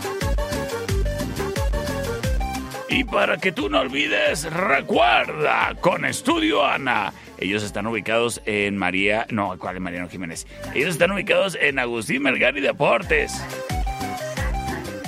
Y 2.90 3.06
para 3.06 3.38
que 3.38 3.54
tú 3.54 3.70
no 3.70 3.80
olvides, 3.80 4.52
recuerda 4.52 5.76
con 5.80 6.04
Estudio 6.04 6.66
Ana. 6.66 7.14
Ellos 7.38 7.64
están 7.64 7.88
ubicados 7.88 8.42
en 8.46 8.76
María. 8.76 9.26
No, 9.30 9.58
¿cuál 9.58 9.78
es 9.78 9.82
Mariano 9.82 10.10
Jiménez? 10.10 10.46
Ellos 10.76 10.90
están 10.90 11.12
ubicados 11.12 11.58
en 11.62 11.80
Agustín 11.80 12.22
Melgar 12.22 12.58
y 12.58 12.60
Deportes. 12.60 13.42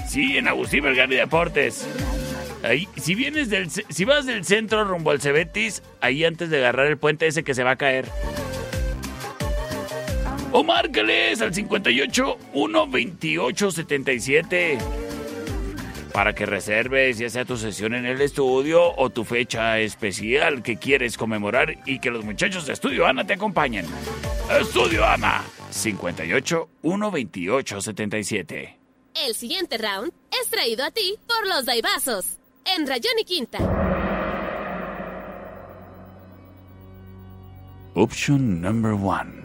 Sí, 0.07 0.38
en 0.38 0.47
Agustín 0.47 0.86
Melgar 0.86 1.12
y 1.12 1.18
Deportes. 1.18 1.86
Si 2.97 3.16
vienes 3.16 3.49
del, 3.49 3.70
si 3.70 4.05
vas 4.05 4.26
del 4.26 4.43
centro 4.43 4.84
rumbo 4.84 5.12
al 5.12 5.22
Cebetis, 5.22 5.82
ahí 6.01 6.26
antes 6.26 6.49
de 6.49 6.57
agarrar 6.57 6.88
el 6.88 6.97
puente 6.97 7.28
ese 7.28 7.43
que 7.43 7.53
se 7.55 7.64
va 7.64 7.72
a 7.72 7.76
caer. 7.78 8.05
O 10.51 10.64
márcales 10.64 11.41
al 11.41 11.53
58 11.53 12.38
128 12.53 13.72
77 13.72 14.78
para 16.12 16.34
que 16.34 16.47
reserves 16.47 17.20
ya 17.20 17.30
sea 17.30 17.45
tu 17.45 17.55
sesión 17.55 17.93
en 17.93 18.05
el 18.07 18.20
estudio 18.20 18.95
o 18.97 19.10
tu 19.12 19.24
fecha 19.24 19.80
especial 19.80 20.64
que 20.64 20.78
quieres 20.78 21.18
conmemorar 21.18 21.78
y 21.86 21.99
que 21.99 22.10
los 22.10 22.26
muchachos 22.26 22.66
de 22.66 22.74
Estudio 22.74 23.05
Ana 23.05 23.26
te 23.26 23.34
acompañen. 23.34 23.86
Estudio 24.60 25.05
Ana 25.05 25.43
58 25.70 26.70
128 26.82 27.82
77. 27.82 28.80
El 29.28 29.36
siguiente 29.36 29.78
round 29.78 30.12
es 30.41 30.49
traído 30.49 30.84
a 30.84 30.91
ti 30.91 31.16
por 31.28 31.47
los 31.47 31.66
Daibazos 31.66 32.39
en 32.76 32.88
Rayón 32.88 33.20
y 33.20 33.24
Quinta. 33.24 33.59
Option 37.95 38.61
number 38.61 38.93
one. 38.93 39.39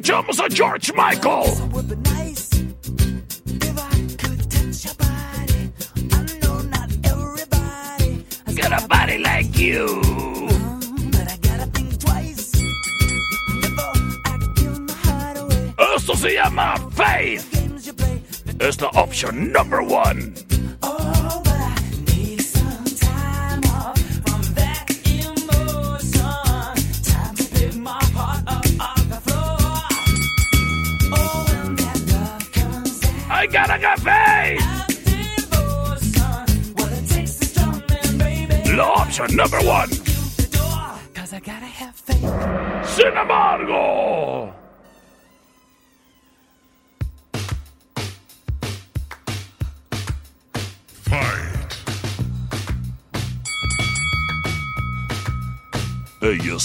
Escuchamos 0.00 0.38
a 0.38 0.48
George 0.48 0.92
Michael. 0.94 1.44
Got 8.54 8.72
a 8.72 8.86
body 8.86 9.18
like 9.18 9.58
you. 9.58 10.00
Esto 15.96 16.14
se 16.14 16.34
llama 16.34 16.76
Faith. 16.92 17.44
Es 18.60 18.80
la 18.80 18.90
opción 18.90 19.50
number 19.50 19.80
one. 19.80 20.32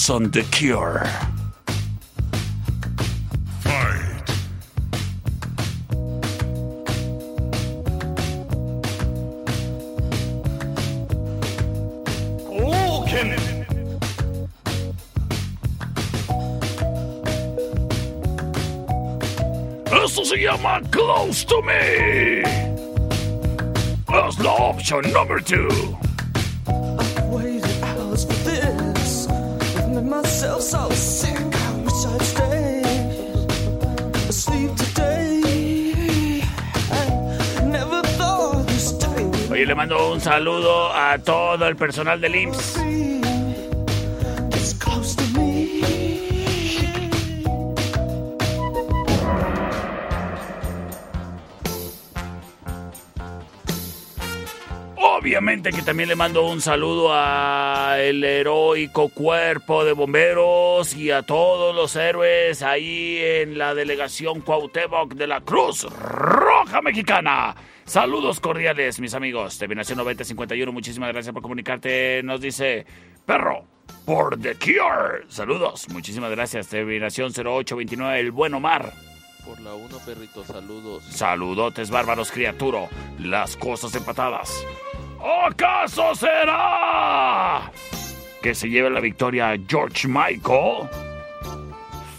Ellos 0.04 0.08
son 0.08 0.32
The 0.32 0.43
Cure. 0.51 1.08
Esto 20.04 20.26
se 20.26 20.38
llama 20.38 20.82
Close 20.91 21.45
to 21.45 21.62
Me. 21.62 22.41
Es 22.41 24.39
la 24.39 24.51
opción 24.51 25.04
number 25.14 25.41
two. 25.41 26.03
Le 39.74 39.78
mando 39.78 40.11
un 40.11 40.21
saludo 40.21 40.93
a 40.93 41.17
todo 41.17 41.67
el 41.67 41.76
personal 41.76 42.21
del 42.21 42.36
IMSS. 42.36 43.22
Obviamente 55.64 55.80
que 55.80 55.86
también 55.86 56.09
le 56.09 56.16
mando 56.18 56.45
un 56.45 56.59
saludo 56.59 57.14
a 57.14 57.95
el 57.97 58.22
heroico 58.22 59.07
cuerpo 59.07 59.86
de 59.86 59.93
bomberos 59.93 60.93
y 60.93 61.09
a 61.09 61.22
todos 61.22 61.74
los 61.74 61.95
héroes 61.95 62.61
ahí 62.61 63.20
en 63.22 63.57
la 63.57 63.74
delegación 63.74 64.41
Cuauhtémoc 64.41 65.14
de 65.14 65.26
la 65.26 65.39
Cruz 65.39 65.84
Roja 65.84 66.82
Mexicana. 66.82 67.55
Saludos 67.86 68.41
cordiales, 68.41 68.99
mis 68.99 69.14
amigos. 69.14 69.57
Terminación 69.57 69.99
9051, 69.99 70.70
muchísimas 70.74 71.14
gracias 71.14 71.32
por 71.32 71.41
comunicarte. 71.41 72.22
Nos 72.24 72.41
dice 72.41 72.86
Perro 73.26 73.64
por 74.05 74.38
The 74.38 74.55
Cure. 74.55 75.24
Saludos, 75.30 75.88
muchísimas 75.93 76.32
gracias. 76.32 76.68
Terminación 76.68 77.32
0829, 77.32 78.20
El 78.20 78.32
Buen 78.32 78.53
Omar. 78.53 78.91
Por 79.45 79.61
la 79.61 79.74
1, 79.76 79.97
perrito, 80.05 80.43
saludos. 80.43 81.05
Saludotes 81.05 81.89
bárbaros, 81.89 82.34
criaturo. 82.34 82.89
Las 83.18 83.55
cosas 83.55 83.95
empatadas. 83.95 84.61
¿Acaso 85.24 86.13
será 86.15 87.71
que 88.41 88.53
se 88.53 88.69
lleve 88.69 88.89
la 88.89 88.99
victoria 88.99 89.57
George 89.69 90.05
Michael? 90.05 90.89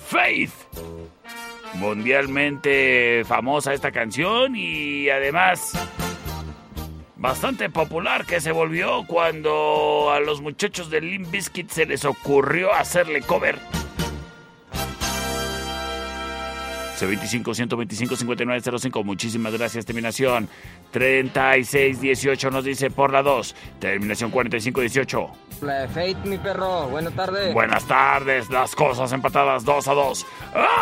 Faith. 0.06 0.52
Mundialmente 1.74 3.22
famosa 3.26 3.74
esta 3.74 3.90
canción 3.92 4.56
y 4.56 5.10
además 5.10 5.72
bastante 7.16 7.68
popular 7.68 8.24
que 8.24 8.40
se 8.40 8.52
volvió 8.52 9.06
cuando 9.06 10.10
a 10.10 10.20
los 10.20 10.40
muchachos 10.40 10.88
de 10.88 11.02
Limp 11.02 11.30
Bizkit 11.30 11.68
se 11.68 11.84
les 11.84 12.06
ocurrió 12.06 12.72
hacerle 12.72 13.20
cover. 13.20 13.58
C25 17.06 17.54
125 17.54 18.16
5905. 18.16 19.04
Muchísimas 19.04 19.52
gracias. 19.52 19.84
Terminación 19.84 20.48
3618 20.90 22.50
nos 22.50 22.64
dice 22.64 22.90
por 22.90 23.12
la 23.12 23.22
2. 23.22 23.54
Terminación 23.78 24.30
4518. 24.30 25.30
La 25.62 25.80
de 25.80 25.88
Fate, 25.88 26.28
mi 26.28 26.38
perro. 26.38 26.88
Buenas 26.88 27.14
tardes. 27.14 27.54
Buenas 27.54 27.86
tardes. 27.86 28.50
Las 28.50 28.74
cosas 28.74 29.12
empatadas 29.12 29.64
2 29.64 29.88
a 29.88 29.94
2. 29.94 30.26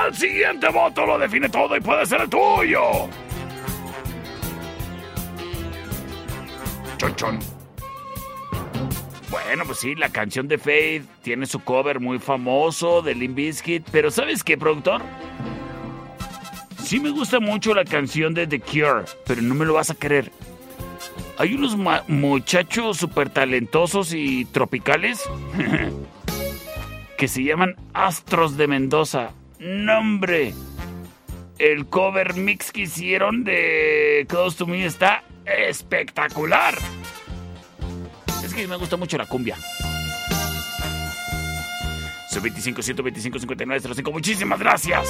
El 0.09 0.15
siguiente 0.15 0.69
voto 0.71 1.07
lo 1.07 1.19
define 1.19 1.49
todo 1.49 1.77
y 1.77 1.81
puede 1.81 2.07
ser 2.07 2.23
el 2.23 2.29
tuyo. 2.29 3.09
Chon, 6.99 7.17
chon. 7.17 7.39
Bueno, 9.33 9.65
pues 9.65 9.79
sí, 9.79 9.95
la 9.95 10.11
canción 10.11 10.47
de 10.47 10.59
Faith 10.59 11.05
tiene 11.23 11.47
su 11.47 11.61
cover 11.61 12.01
muy 12.01 12.19
famoso 12.19 13.01
de 13.01 13.15
Limp 13.15 13.35
Bizkit. 13.35 13.89
Pero 13.91 14.11
¿sabes 14.11 14.45
qué, 14.45 14.59
productor? 14.59 15.01
Sí 16.93 17.01
me 17.01 17.09
gusta 17.09 17.41
mucho 17.41 17.73
la 17.73 17.87
canción 17.87 18.35
de 18.35 18.47
The 18.47 18.61
Cure, 18.61 19.07
pero 19.27 19.41
no 19.41 19.55
me 19.55 19.65
lo 19.65 19.73
vas 19.73 19.89
a 19.89 19.95
creer. 19.95 20.31
Hay 21.39 21.55
unos 21.55 21.75
muchachos 22.07 22.99
súper 22.99 23.31
talentosos 23.31 24.13
y 24.13 24.45
tropicales 24.45 25.23
que 27.17 27.29
se 27.29 27.45
llaman 27.45 27.77
Astros 27.95 28.59
de 28.59 28.67
Mendoza. 28.67 29.31
¡Nombre! 29.59 30.53
El 31.59 31.87
cover 31.87 32.35
mix 32.35 32.71
que 32.71 32.83
hicieron 32.83 33.43
de 33.43 34.27
Close 34.29 34.59
to 34.59 34.67
Me 34.67 34.85
está 34.85 35.25
espectacular. 35.47 36.75
Es 38.45 38.53
que 38.53 38.69
me 38.69 38.77
gusta 38.77 38.99
mucho 38.99 39.17
la 39.17 39.25
cumbia. 39.25 39.57
Soy 42.29 42.43
25 42.43 42.83
125 42.83 43.39
59 43.39 43.95
05. 43.95 44.13
Muchísimas 44.13 44.59
gracias. 44.59 45.09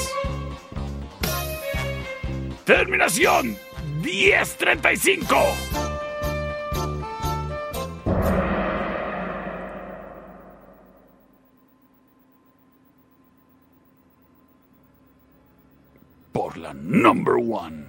Terminación 2.65 3.57
1035. 4.03 5.37
Por 16.33 16.57
la 16.57 16.73
number 16.73 17.35
one. 17.35 17.85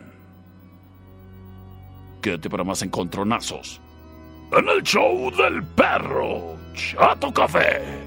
Quédate 2.24 2.50
para 2.50 2.64
más 2.64 2.82
encontronazos 2.82 3.80
en 4.58 4.70
el 4.70 4.82
show 4.82 5.30
del 5.36 5.64
perro 5.64 6.58
Chato 6.74 7.32
Café. 7.32 8.03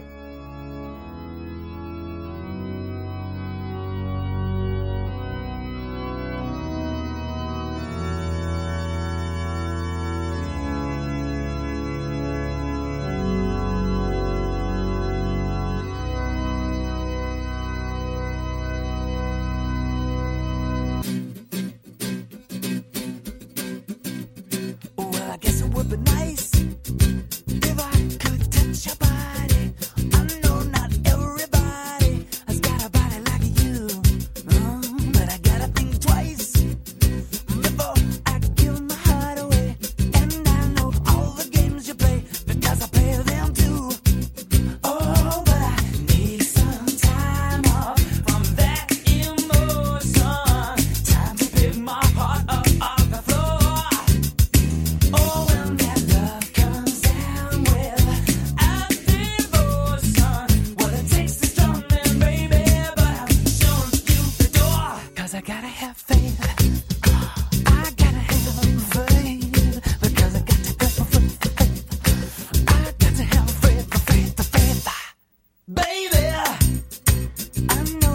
I 77.69 78.06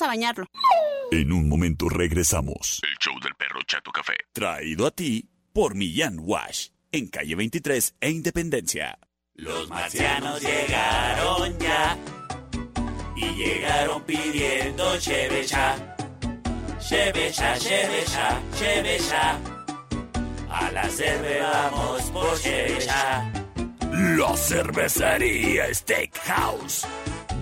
Vamos 0.00 0.02
a 0.02 0.06
bañarlo. 0.06 0.46
En 1.10 1.32
un 1.32 1.48
momento 1.48 1.88
regresamos. 1.88 2.80
El 2.82 2.96
show 2.98 3.20
del 3.20 3.34
perro 3.34 3.60
Chato 3.66 3.90
Café. 3.90 4.14
Traído 4.32 4.86
a 4.86 4.90
ti 4.90 5.28
por 5.52 5.74
Millán 5.74 6.18
Wash, 6.20 6.68
en 6.90 7.08
calle 7.08 7.34
23 7.34 7.96
e 8.00 8.10
Independencia. 8.10 8.98
Los 9.34 9.68
marcianos 9.68 10.40
llegaron 10.40 11.58
ya 11.58 11.98
y 13.16 13.26
llegaron 13.34 14.02
pidiendo 14.04 14.98
chevecha. 14.98 15.96
Chevecha, 16.78 17.58
chevecha, 17.58 18.40
chevecha. 18.58 19.38
A 20.48 20.70
la 20.72 20.88
cerve 20.88 21.40
vamos 21.40 22.02
por 22.10 22.40
chevecha. 22.40 23.30
La 24.16 24.36
cervecería 24.36 25.74
Steakhouse. 25.74 26.86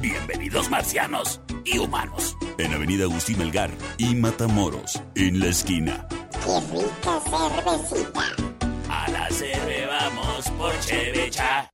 Bienvenidos 0.00 0.70
marcianos 0.70 1.40
y 1.64 1.78
humanos. 1.78 2.36
En 2.56 2.72
Avenida 2.72 3.04
Agustín 3.04 3.38
Melgar 3.38 3.70
y 3.98 4.14
Matamoros, 4.14 5.02
en 5.16 5.40
la 5.40 5.46
esquina. 5.46 6.06
Qué 6.08 6.60
rica 6.72 7.20
cervecita. 7.28 8.22
A 8.88 9.10
la 9.10 9.28
cerve 9.30 9.86
vamos 9.86 10.50
por 10.50 10.78
chevecha. 10.80 11.68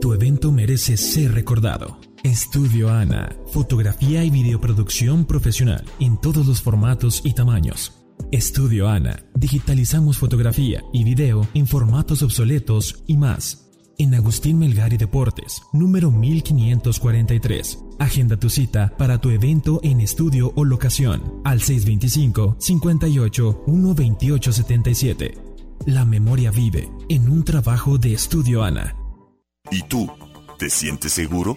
Tu 0.00 0.12
evento 0.12 0.50
merece 0.50 0.96
ser 0.96 1.32
recordado. 1.32 2.00
Estudio 2.24 2.90
Ana, 2.90 3.36
fotografía 3.52 4.24
y 4.24 4.30
videoproducción 4.30 5.24
profesional 5.24 5.84
en 6.00 6.20
todos 6.20 6.46
los 6.46 6.60
formatos 6.60 7.22
y 7.24 7.34
tamaños. 7.34 8.04
Estudio 8.32 8.88
Ana, 8.88 9.24
digitalizamos 9.34 10.18
fotografía 10.18 10.82
y 10.92 11.04
video 11.04 11.46
en 11.54 11.68
formatos 11.68 12.22
obsoletos 12.22 13.04
y 13.06 13.16
más. 13.16 13.63
En 13.96 14.14
Agustín 14.14 14.58
Melgar 14.58 14.92
y 14.92 14.96
Deportes, 14.96 15.62
número 15.72 16.10
1543. 16.10 17.78
Agenda 18.00 18.36
tu 18.36 18.50
cita 18.50 18.92
para 18.96 19.18
tu 19.20 19.30
evento 19.30 19.78
en 19.84 20.00
estudio 20.00 20.52
o 20.56 20.64
locación 20.64 21.40
al 21.44 21.60
625 21.60 22.56
58 22.58 23.62
128 23.66 24.52
77. 24.52 25.38
La 25.86 26.04
memoria 26.04 26.50
vive 26.50 26.90
en 27.08 27.28
un 27.28 27.44
trabajo 27.44 27.98
de 27.98 28.14
Estudio 28.14 28.64
Ana. 28.64 28.96
¿Y 29.70 29.82
tú? 29.82 30.10
¿Te 30.58 30.70
sientes 30.70 31.12
seguro? 31.12 31.56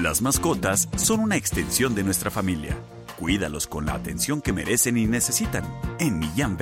Las 0.00 0.22
mascotas 0.22 0.88
son 0.96 1.20
una 1.20 1.36
extensión 1.36 1.94
de 1.94 2.02
nuestra 2.02 2.30
familia. 2.30 2.78
Cuídalos 3.18 3.66
con 3.66 3.84
la 3.84 3.92
atención 3.92 4.40
que 4.40 4.54
merecen 4.54 4.96
y 4.96 5.06
necesitan 5.06 5.64
en 5.98 6.18
Millán. 6.18 6.56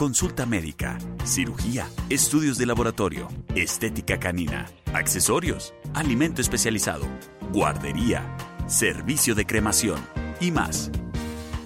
Consulta 0.00 0.46
médica, 0.46 0.96
cirugía, 1.26 1.86
estudios 2.08 2.56
de 2.56 2.64
laboratorio, 2.64 3.28
estética 3.54 4.18
canina, 4.18 4.64
accesorios, 4.94 5.74
alimento 5.92 6.40
especializado, 6.40 7.04
guardería, 7.52 8.24
servicio 8.66 9.34
de 9.34 9.44
cremación 9.44 10.00
y 10.40 10.52
más. 10.52 10.90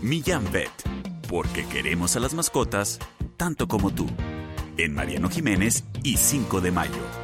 Millán 0.03 0.51
Vet, 0.51 0.72
porque 1.28 1.64
queremos 1.68 2.16
a 2.16 2.18
las 2.18 2.35
mascotas 2.35 2.99
tanto 3.37 3.68
como 3.68 3.95
tú. 3.95 4.09
En 4.78 4.95
Mariano 4.95 5.30
Jiménez 5.30 5.85
y 6.03 6.16
5 6.16 6.61
de 6.61 6.72
mayo. 6.72 7.24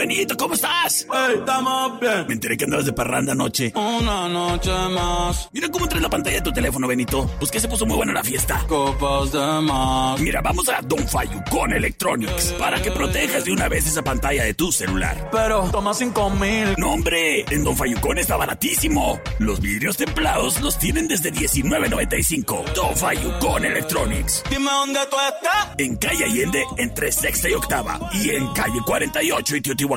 Benito, 0.00 0.34
¿cómo 0.34 0.54
estás? 0.54 1.06
estamos 1.36 2.00
bien. 2.00 2.24
Me 2.26 2.32
enteré 2.32 2.56
que 2.56 2.64
andabas 2.64 2.86
de 2.86 2.92
parranda 2.94 3.32
anoche. 3.32 3.70
Una 3.76 4.30
noche 4.30 4.70
más. 4.70 5.50
Mira 5.52 5.68
cómo 5.68 5.86
traes 5.86 6.02
la 6.02 6.08
pantalla 6.08 6.36
de 6.36 6.42
tu 6.42 6.52
teléfono, 6.52 6.88
Benito. 6.88 7.30
Pues 7.38 7.50
que 7.50 7.60
se 7.60 7.68
puso 7.68 7.84
muy 7.84 7.98
buena 7.98 8.14
la 8.14 8.24
fiesta. 8.24 8.64
Copas 8.66 9.30
de 9.30 9.38
más. 9.38 10.18
Mira, 10.18 10.40
vamos 10.40 10.70
a 10.70 10.80
Don 10.80 11.04
con 11.50 11.74
Electronics 11.74 12.54
para 12.58 12.80
que 12.80 12.90
protejas 12.90 13.44
de 13.44 13.52
una 13.52 13.68
vez 13.68 13.86
esa 13.86 14.02
pantalla 14.02 14.44
de 14.44 14.54
tu 14.54 14.72
celular. 14.72 15.28
Pero 15.30 15.68
toma 15.70 15.92
cinco 15.92 16.30
mil. 16.30 16.74
No, 16.78 16.94
hombre, 16.94 17.44
en 17.50 17.62
Don 17.62 17.76
con 18.00 18.16
está 18.16 18.38
baratísimo. 18.38 19.20
Los 19.38 19.60
vidrios 19.60 19.98
templados 19.98 20.62
los 20.62 20.78
tienen 20.78 21.08
desde 21.08 21.30
$19.95. 21.30 22.72
Don 22.72 23.38
con 23.38 23.66
Electronics. 23.66 24.44
Dime 24.48 24.70
dónde 24.70 25.00
tú 25.10 25.16
estás. 25.28 25.74
En 25.76 25.96
calle 25.96 26.24
Allende, 26.24 26.64
entre 26.78 27.12
sexta 27.12 27.50
y 27.50 27.52
octava. 27.52 28.00
Y 28.14 28.30
en 28.30 28.46
calle 28.54 28.80
48 28.86 29.56
y 29.56 29.60
Teotihuacán. 29.60 29.89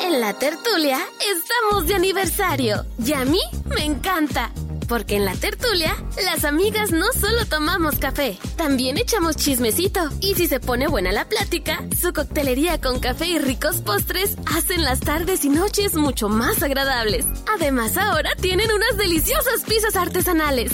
En 0.00 0.20
la 0.20 0.32
tertulia 0.32 0.98
estamos 1.20 1.86
de 1.86 1.94
aniversario 1.94 2.84
y 2.98 3.12
a 3.12 3.24
mí 3.24 3.38
me 3.66 3.84
encanta. 3.84 4.50
Porque 4.88 5.14
en 5.14 5.24
la 5.24 5.36
tertulia, 5.36 5.94
las 6.24 6.44
amigas 6.44 6.90
no 6.90 7.06
solo 7.12 7.46
tomamos 7.46 8.00
café, 8.00 8.36
también 8.56 8.98
echamos 8.98 9.36
chismecito. 9.36 10.10
Y 10.20 10.34
si 10.34 10.48
se 10.48 10.58
pone 10.58 10.88
buena 10.88 11.12
la 11.12 11.28
plática, 11.28 11.84
su 11.96 12.12
coctelería 12.12 12.80
con 12.80 12.98
café 12.98 13.26
y 13.28 13.38
ricos 13.38 13.82
postres 13.82 14.36
hacen 14.52 14.82
las 14.82 14.98
tardes 14.98 15.44
y 15.44 15.48
noches 15.48 15.94
mucho 15.94 16.28
más 16.28 16.60
agradables. 16.60 17.24
Además, 17.54 17.96
ahora 17.96 18.30
tienen 18.40 18.72
unas 18.72 18.96
deliciosas 18.96 19.62
pizzas 19.62 19.94
artesanales. 19.94 20.72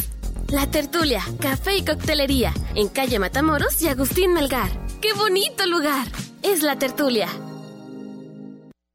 La 0.49 0.67
tertulia, 0.67 1.23
café 1.41 1.77
y 1.77 1.85
coctelería, 1.85 2.55
en 2.75 2.89
calle 2.89 3.19
Matamoros 3.19 3.83
y 3.83 3.89
Agustín 3.89 4.33
Melgar. 4.33 4.71
¡Qué 5.03 5.13
bonito 5.13 5.67
lugar! 5.67 6.07
Es 6.43 6.63
la 6.63 6.79
tertulia. 6.79 7.29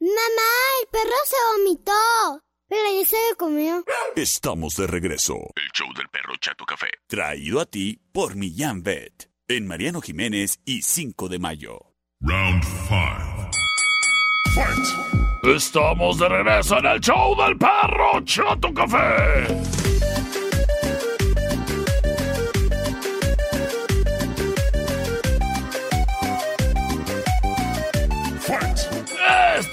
Mamá, 0.00 0.50
el 0.80 0.88
perro 0.90 1.16
se 1.26 1.36
vomitó. 1.56 2.42
Pero 2.68 2.82
ya 3.00 3.06
se 3.06 3.16
lo 3.30 3.36
comió. 3.36 3.84
Estamos 4.14 4.76
de 4.76 4.86
regreso. 4.86 5.34
El 5.56 5.70
show 5.72 5.88
del 5.96 6.08
perro 6.08 6.34
Chato 6.38 6.64
Café. 6.66 6.88
Traído 7.06 7.60
a 7.60 7.66
ti 7.66 7.98
por 8.12 8.36
Millán 8.36 8.82
Vet. 8.82 9.30
En 9.48 9.66
Mariano 9.66 10.00
Jiménez 10.02 10.60
y 10.64 10.82
5 10.82 11.28
de 11.28 11.38
mayo. 11.38 11.94
Round 12.20 12.62
5. 12.62 13.50
Fight. 14.54 15.56
Estamos 15.56 16.18
de 16.18 16.28
regreso 16.28 16.78
en 16.78 16.86
el 16.86 17.00
show 17.00 17.34
del 17.36 17.56
perro 17.56 18.22
Chato 18.24 18.72
Café. 18.74 19.87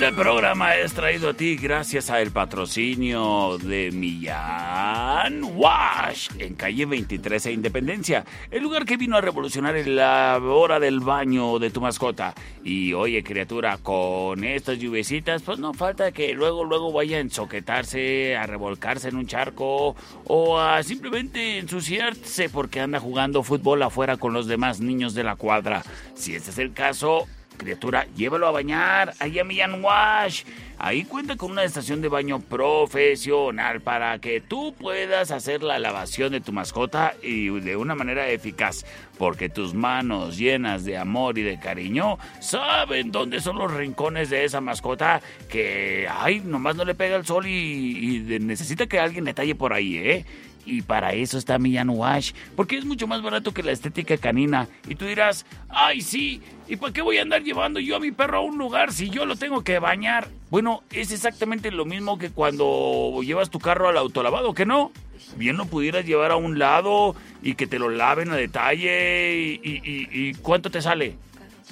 Este 0.05 0.21
programa 0.21 0.75
es 0.75 0.93
traído 0.93 1.29
a 1.29 1.33
ti 1.33 1.55
gracias 1.55 2.11
al 2.11 2.29
patrocinio 2.29 3.57
de 3.57 3.89
Millán 3.89 5.41
Wash 5.55 6.29
en 6.37 6.53
calle 6.53 6.85
23 6.85 7.47
e 7.47 7.51
Independencia, 7.51 8.23
el 8.51 8.61
lugar 8.61 8.85
que 8.85 8.97
vino 8.97 9.17
a 9.17 9.21
revolucionar 9.21 9.75
la 9.87 10.39
hora 10.43 10.79
del 10.79 10.99
baño 10.99 11.57
de 11.57 11.71
tu 11.71 11.81
mascota. 11.81 12.35
Y 12.63 12.93
oye, 12.93 13.23
criatura, 13.23 13.79
con 13.79 14.43
estas 14.43 14.77
lluvecitas, 14.77 15.41
pues 15.41 15.57
no 15.57 15.73
falta 15.73 16.11
que 16.11 16.35
luego, 16.35 16.65
luego 16.65 16.91
vaya 16.91 17.17
a 17.17 17.21
ensoquetarse, 17.21 18.37
a 18.37 18.45
revolcarse 18.45 19.09
en 19.09 19.15
un 19.15 19.25
charco 19.25 19.95
o 20.25 20.59
a 20.59 20.83
simplemente 20.83 21.57
ensuciarse 21.57 22.47
porque 22.49 22.79
anda 22.79 22.99
jugando 22.99 23.41
fútbol 23.41 23.81
afuera 23.81 24.17
con 24.17 24.33
los 24.33 24.45
demás 24.45 24.79
niños 24.79 25.15
de 25.15 25.23
la 25.23 25.35
cuadra. 25.35 25.81
Si 26.13 26.35
este 26.35 26.51
es 26.51 26.59
el 26.59 26.73
caso, 26.73 27.25
Criatura, 27.55 28.07
llévalo 28.15 28.47
a 28.47 28.51
bañar, 28.51 29.13
ahí 29.19 29.39
a 29.39 29.43
Millán 29.43 29.83
Wash. 29.83 30.43
Ahí 30.77 31.05
cuenta 31.05 31.37
con 31.37 31.51
una 31.51 31.63
estación 31.63 32.01
de 32.01 32.09
baño 32.09 32.41
profesional 32.41 33.79
para 33.79 34.19
que 34.19 34.41
tú 34.41 34.73
puedas 34.77 35.31
hacer 35.31 35.63
la 35.63 35.79
lavación 35.79 36.33
de 36.33 36.41
tu 36.41 36.51
mascota 36.51 37.13
y 37.23 37.47
de 37.61 37.77
una 37.77 37.95
manera 37.95 38.27
eficaz. 38.29 38.85
Porque 39.17 39.47
tus 39.47 39.73
manos 39.73 40.37
llenas 40.37 40.83
de 40.83 40.97
amor 40.97 41.37
y 41.37 41.43
de 41.43 41.59
cariño 41.59 42.19
saben 42.41 43.11
dónde 43.11 43.39
son 43.39 43.57
los 43.57 43.73
rincones 43.73 44.29
de 44.29 44.43
esa 44.43 44.59
mascota 44.59 45.21
que, 45.49 46.07
ay, 46.11 46.41
nomás 46.41 46.75
no 46.75 46.83
le 46.83 46.93
pega 46.93 47.15
el 47.15 47.25
sol 47.25 47.47
y, 47.47 48.17
y 48.17 48.39
necesita 48.39 48.87
que 48.87 48.99
alguien 48.99 49.23
le 49.23 49.33
talle 49.33 49.55
por 49.55 49.71
ahí, 49.71 49.97
¿eh? 49.97 50.25
Y 50.65 50.81
para 50.81 51.13
eso 51.13 51.37
está 51.37 51.59
Millán 51.59 51.89
Wash, 51.89 52.31
porque 52.55 52.77
es 52.77 52.85
mucho 52.85 53.07
más 53.07 53.21
barato 53.21 53.53
que 53.53 53.63
la 53.63 53.71
estética 53.71 54.17
canina. 54.17 54.67
Y 54.87 54.95
tú 54.95 55.05
dirás, 55.05 55.45
ay 55.69 56.01
sí, 56.01 56.41
¿y 56.67 56.75
para 56.75 56.91
qué 56.91 57.01
voy 57.01 57.17
a 57.17 57.21
andar 57.21 57.43
llevando 57.43 57.79
yo 57.79 57.97
a 57.97 57.99
mi 57.99 58.11
perro 58.11 58.39
a 58.39 58.41
un 58.41 58.57
lugar 58.57 58.91
si 58.91 59.09
yo 59.09 59.25
lo 59.25 59.35
tengo 59.35 59.63
que 59.63 59.79
bañar? 59.79 60.27
Bueno, 60.49 60.83
es 60.91 61.11
exactamente 61.11 61.71
lo 61.71 61.85
mismo 61.85 62.17
que 62.17 62.29
cuando 62.29 63.19
llevas 63.23 63.49
tu 63.49 63.59
carro 63.59 63.89
al 63.89 63.97
autolavado, 63.97 64.53
¿que 64.53 64.65
no? 64.65 64.91
Bien 65.37 65.57
lo 65.57 65.65
pudieras 65.65 66.05
llevar 66.05 66.31
a 66.31 66.35
un 66.35 66.59
lado 66.59 67.15
y 67.41 67.55
que 67.55 67.67
te 67.67 67.79
lo 67.79 67.89
laven 67.89 68.31
a 68.31 68.35
detalle 68.35 69.33
y, 69.35 69.59
y, 69.63 70.33
¿cuánto 70.35 70.69
te 70.69 70.81
sale? 70.81 71.15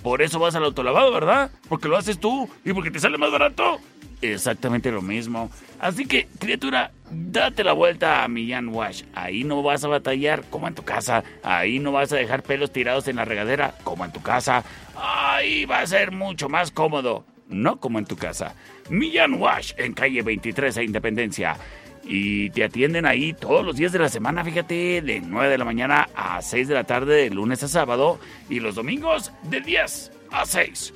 Por 0.01 0.21
eso 0.21 0.39
vas 0.39 0.55
al 0.55 0.65
autolavado, 0.65 1.11
¿verdad? 1.13 1.51
Porque 1.69 1.87
lo 1.87 1.97
haces 1.97 2.19
tú 2.19 2.49
y 2.65 2.73
porque 2.73 2.91
te 2.91 2.99
sale 2.99 3.17
más 3.17 3.31
barato. 3.31 3.79
Exactamente 4.21 4.91
lo 4.91 5.01
mismo. 5.01 5.49
Así 5.79 6.05
que, 6.05 6.27
criatura, 6.39 6.91
date 7.13 7.63
la 7.63 7.73
vuelta 7.73 8.23
a 8.23 8.27
Millán 8.27 8.69
Wash. 8.69 9.03
Ahí 9.13 9.43
no 9.43 9.63
vas 9.63 9.83
a 9.83 9.87
batallar 9.87 10.43
como 10.49 10.67
en 10.67 10.75
tu 10.75 10.83
casa. 10.83 11.23
Ahí 11.43 11.79
no 11.79 11.91
vas 11.91 12.11
a 12.11 12.17
dejar 12.17 12.43
pelos 12.43 12.71
tirados 12.71 13.07
en 13.07 13.17
la 13.17 13.25
regadera 13.25 13.75
como 13.83 14.05
en 14.05 14.11
tu 14.11 14.21
casa. 14.21 14.63
Ahí 14.95 15.65
va 15.65 15.79
a 15.79 15.87
ser 15.87 16.11
mucho 16.11 16.49
más 16.49 16.71
cómodo. 16.71 17.25
No 17.47 17.79
como 17.79 17.99
en 17.99 18.05
tu 18.05 18.15
casa. 18.15 18.55
Millán 18.89 19.35
Wash 19.35 19.73
en 19.77 19.93
calle 19.93 20.21
23 20.21 20.77
e 20.77 20.83
Independencia. 20.83 21.57
Y 22.05 22.49
te 22.49 22.63
atienden 22.63 23.05
ahí 23.05 23.33
todos 23.33 23.65
los 23.65 23.77
días 23.77 23.93
de 23.93 23.99
la 23.99 24.09
semana, 24.09 24.43
fíjate, 24.43 25.01
de 25.01 25.21
9 25.21 25.49
de 25.49 25.57
la 25.57 25.65
mañana 25.65 26.09
a 26.15 26.41
6 26.41 26.67
de 26.67 26.73
la 26.73 26.83
tarde, 26.83 27.15
de 27.15 27.29
lunes 27.29 27.63
a 27.63 27.67
sábado. 27.67 28.19
Y 28.49 28.59
los 28.59 28.75
domingos 28.75 29.31
de 29.43 29.61
10 29.61 30.11
a 30.31 30.45
6 30.45 30.93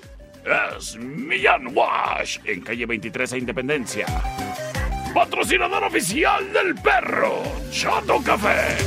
es 0.80 0.98
Millán 0.98 1.76
Wash 1.76 2.40
en 2.46 2.62
calle 2.62 2.86
23 2.86 3.34
a 3.34 3.38
Independencia. 3.38 4.06
Patrocinador 5.18 5.84
oficial 5.84 6.54
del 6.54 6.76
perro 6.76 7.42
Chato 7.72 8.22
Café. 8.24 8.78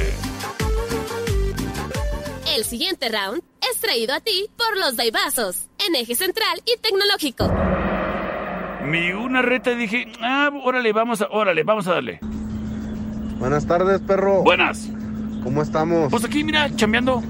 El 2.57 2.63
siguiente 2.65 3.09
round 3.09 3.43
es 3.69 3.81
traído 3.81 4.15
a 4.15 4.21
ti 4.21 4.47
por 4.57 4.79
los 4.79 4.95
Daibazos, 4.95 5.67
en 5.85 5.97
eje 5.97 6.15
central 6.15 6.63
y 6.65 6.79
tecnológico. 6.81 7.53
Mi 8.85 9.11
una 9.11 9.43
reta 9.43 9.75
dije, 9.75 10.07
ah, 10.23 10.51
órale, 10.63 10.93
vamos 10.93 11.21
a, 11.21 11.27
órale, 11.33 11.65
vamos 11.65 11.89
a 11.89 11.95
darle. 11.95 12.21
Buenas 13.41 13.67
tardes, 13.67 14.01
perro. 14.01 14.45
Buenas. 14.45 14.89
¿Cómo 15.43 15.63
estamos? 15.63 16.13
Pues 16.13 16.25
aquí, 16.25 16.45
mira, 16.45 16.71
chambeando. 16.77 17.25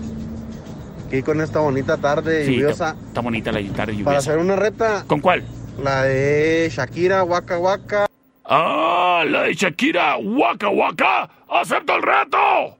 Aquí 1.06 1.22
con 1.22 1.40
esta 1.40 1.60
bonita 1.60 1.96
tarde 1.96 2.44
Sí, 2.44 2.52
lluviosa. 2.52 2.90
está, 2.90 3.06
está 3.06 3.20
bonita 3.22 3.50
la 3.50 3.62
tarde 3.72 3.92
lluviosa. 3.92 4.04
Para 4.04 4.18
hacer 4.18 4.36
una 4.36 4.56
reta. 4.56 5.04
¿Con 5.06 5.20
cuál? 5.20 5.42
La 5.82 6.02
de 6.02 6.70
Shakira, 6.70 7.24
Waka 7.24 7.58
Waka. 7.58 8.10
¡Ah! 8.52 9.22
¡La 9.28 9.44
de 9.44 9.54
Shakira! 9.54 10.16
¡Waka 10.16 10.68
Waka! 10.70 11.30
¡Acepto 11.48 11.94
el 11.94 12.02
reto! 12.02 12.76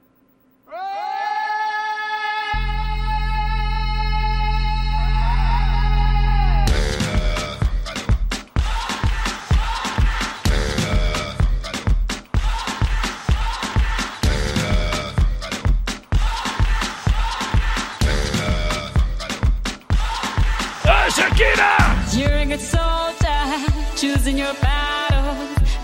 Eh, 20.83 21.09
Shakira! 21.15 21.77
You're 22.13 22.29
a 22.29 22.45
good 22.45 22.59
soldier, 22.59 23.95
choosing 23.95 24.37
your 24.37 24.53
path. 24.55 24.80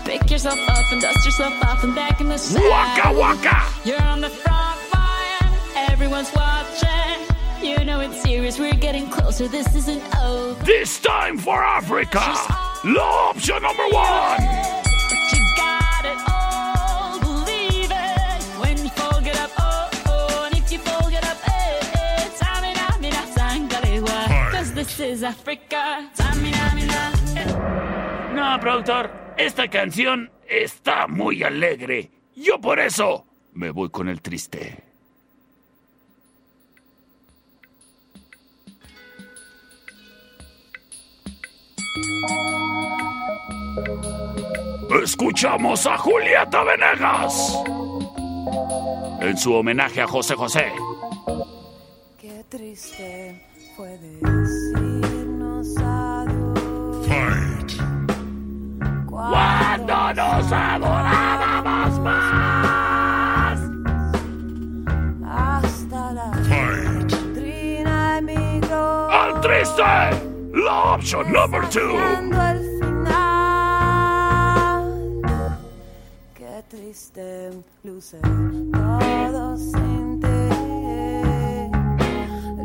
Pick 0.08 0.30
yourself 0.30 0.58
up 0.70 0.90
and 0.90 1.02
dust 1.02 1.22
yourself 1.26 1.52
off 1.64 1.84
and 1.84 1.94
back 1.94 2.18
in 2.22 2.30
the 2.30 2.38
saddle. 2.38 2.70
Waka 2.70 3.12
waka. 3.12 3.62
You're 3.84 4.02
on 4.04 4.22
the 4.22 4.30
front 4.30 4.80
line. 4.90 5.52
Everyone's 5.76 6.32
watching. 6.34 7.20
You 7.60 7.84
know 7.84 8.00
it's 8.00 8.22
serious. 8.22 8.58
We're 8.58 8.72
getting 8.72 9.10
closer. 9.10 9.48
This 9.48 9.74
isn't 9.74 10.02
over. 10.16 10.64
This 10.64 10.98
time 10.98 11.36
for 11.36 11.62
Africa. 11.62 12.20
Law 12.84 13.28
option 13.28 13.60
number 13.60 13.86
one. 13.90 14.78
This 24.74 25.00
is 25.00 25.22
Africa. 25.22 26.10
No, 28.32 28.58
productor. 28.62 29.10
Eh. 29.10 29.27
Esta 29.38 29.68
canción 29.68 30.30
está 30.48 31.06
muy 31.06 31.42
alegre. 31.42 32.10
Yo 32.34 32.60
por 32.60 32.80
eso 32.80 33.24
me 33.52 33.70
voy 33.70 33.88
con 33.90 34.08
el 34.08 34.20
triste. 34.20 34.84
Escuchamos 45.02 45.86
a 45.86 45.96
Julieta 45.96 46.64
Venegas 46.64 47.62
en 49.20 49.36
su 49.38 49.54
homenaje 49.54 50.02
a 50.02 50.06
José 50.06 50.34
José. 50.34 50.66
Qué 52.20 52.44
triste 52.48 53.46
fue 53.76 53.96
decirnos 53.98 54.87
Cuando 59.18 60.14
nos 60.14 60.52
adorábamos 60.52 61.98
más. 61.98 63.58
Hasta 65.26 66.12
la 66.12 66.30
Fight. 66.48 67.12
trina 67.34 68.18
emigró. 68.18 69.10
Al 69.10 69.40
triste, 69.40 69.82
la 70.54 70.94
option 70.94 71.32
number 71.32 71.68
two. 71.68 71.98
El 71.98 72.58
final. 72.80 73.18
Qué 76.34 76.62
triste 76.68 77.50
luce 77.82 78.18
todo 78.20 79.56
sin 79.56 80.20
ti. 80.20 80.28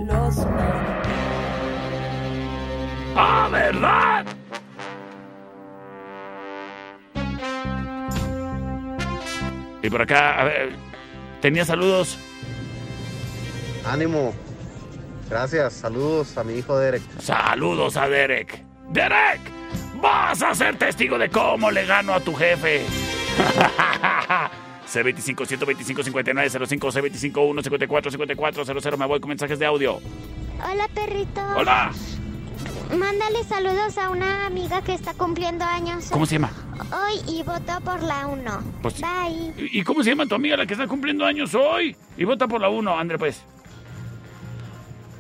Los 0.06 0.46
¡Ah, 3.16 3.50
verdad! 3.52 4.26
Y 9.84 9.90
por 9.90 10.02
acá, 10.02 10.40
a 10.40 10.44
ver, 10.46 10.72
tenía 11.42 11.66
saludos. 11.66 12.18
Ánimo. 13.86 14.34
Gracias. 15.30 15.74
Saludos 15.74 16.38
a 16.38 16.44
mi 16.44 16.54
hijo 16.54 16.80
Derek. 16.80 17.04
Saludos 17.20 17.98
a 17.98 18.08
Derek. 18.08 18.64
Derek, 18.92 19.42
vas 20.02 20.42
a 20.42 20.56
ser 20.56 20.78
testigo 20.78 21.18
de 21.18 21.30
cómo 21.30 21.70
le 21.70 21.86
gano 21.86 22.14
a 22.14 22.22
tu 22.22 22.34
jefe. 22.34 22.86
C25 24.88 25.46
125 25.46 26.04
59 26.04 26.50
05 26.68 26.92
C25 26.92 27.50
1 27.50 27.64
54 27.64 28.12
54 28.12 28.66
00 28.66 28.98
me 28.98 29.06
voy 29.06 29.20
con 29.20 29.30
mensajes 29.30 29.60
de 29.60 29.66
audio. 29.66 30.00
Hola, 30.64 30.88
perrito. 30.94 31.42
Hola. 31.58 31.92
Mándale 32.98 33.44
saludos 33.44 33.98
a 33.98 34.10
una 34.10 34.46
amiga 34.46 34.82
que 34.84 34.94
está 34.94 35.14
cumpliendo 35.14 35.66
años 35.66 36.10
¿Cómo 36.12 36.26
se 36.26 36.36
llama? 36.36 36.52
hoy 36.92 37.20
y 37.36 37.44
votó 37.44 37.80
por 37.84 38.02
la 38.04 38.28
1. 38.28 38.62
Pues- 38.82 39.02
Bye. 39.02 39.54
¿Y 39.72 39.84
cómo 39.84 40.04
se 40.04 40.12
llama 40.12 40.26
tu 40.26 40.36
amiga 40.36 40.58
la 40.58 40.66
que 40.66 40.74
está 40.74 40.88
cumpliendo 40.88 41.26
años 41.26 41.56
hoy? 41.56 41.96
Y 42.18 42.24
vota 42.26 42.48
por 42.48 42.62
la 42.62 42.70
1, 42.70 42.98
André, 42.98 43.18
pues. 43.18 43.42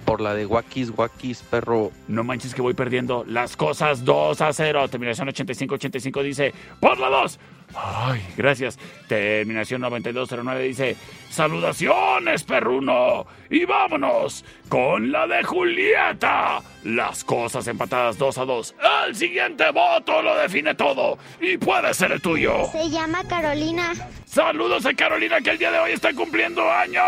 Por 0.05 0.19
la 0.21 0.33
de 0.35 0.45
Wakis, 0.45 0.91
Wakis, 0.95 1.41
perro. 1.43 1.91
No 2.07 2.23
manches 2.23 2.53
que 2.53 2.61
voy 2.61 2.73
perdiendo 2.73 3.23
las 3.27 3.55
cosas 3.55 4.03
2 4.03 4.41
a 4.41 4.51
0. 4.53 4.87
Terminación 4.89 5.27
85-85 5.29 6.21
dice, 6.21 6.53
por 6.79 6.99
la 6.99 7.09
2. 7.09 7.39
Ay, 7.75 8.21
gracias. 8.37 8.77
Terminación 9.07 9.81
9209 9.81 10.63
dice, 10.63 10.97
saludaciones, 11.29 12.43
perruno. 12.43 13.25
Y 13.49 13.65
vámonos 13.65 14.45
con 14.69 15.11
la 15.11 15.27
de 15.27 15.43
Julieta. 15.43 16.61
Las 16.83 17.23
cosas 17.23 17.67
empatadas 17.67 18.17
2 18.17 18.37
a 18.37 18.45
2. 18.45 18.75
El 19.07 19.15
siguiente 19.15 19.71
voto 19.71 20.21
lo 20.21 20.35
define 20.35 20.75
todo. 20.75 21.17
Y 21.41 21.57
puede 21.57 21.93
ser 21.93 22.11
el 22.11 22.21
tuyo. 22.21 22.65
Se 22.71 22.89
llama 22.89 23.23
Carolina. 23.27 23.93
Saludos 24.25 24.85
a 24.85 24.93
Carolina 24.93 25.41
que 25.41 25.51
el 25.51 25.57
día 25.57 25.71
de 25.71 25.79
hoy 25.79 25.91
está 25.91 26.13
cumpliendo 26.13 26.69
años. 26.69 27.03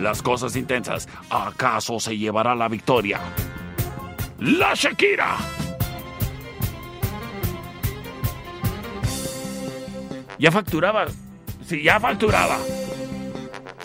Las 0.00 0.22
cosas 0.22 0.56
intensas. 0.56 1.08
¿Acaso 1.28 2.00
se 2.00 2.16
llevará 2.16 2.54
la 2.54 2.68
victoria? 2.68 3.20
La 4.38 4.72
Shakira. 4.74 5.36
Ya 10.40 10.50
facturaba. 10.50 11.06
Sí, 11.66 11.82
ya 11.82 12.00
facturaba. 12.00 12.58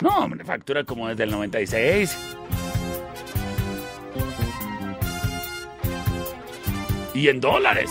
No, 0.00 0.08
hombre, 0.20 0.42
factura 0.44 0.84
como 0.84 1.08
desde 1.08 1.24
el 1.24 1.30
96. 1.30 2.16
Y 7.14 7.28
en 7.28 7.40
dólares. 7.40 7.90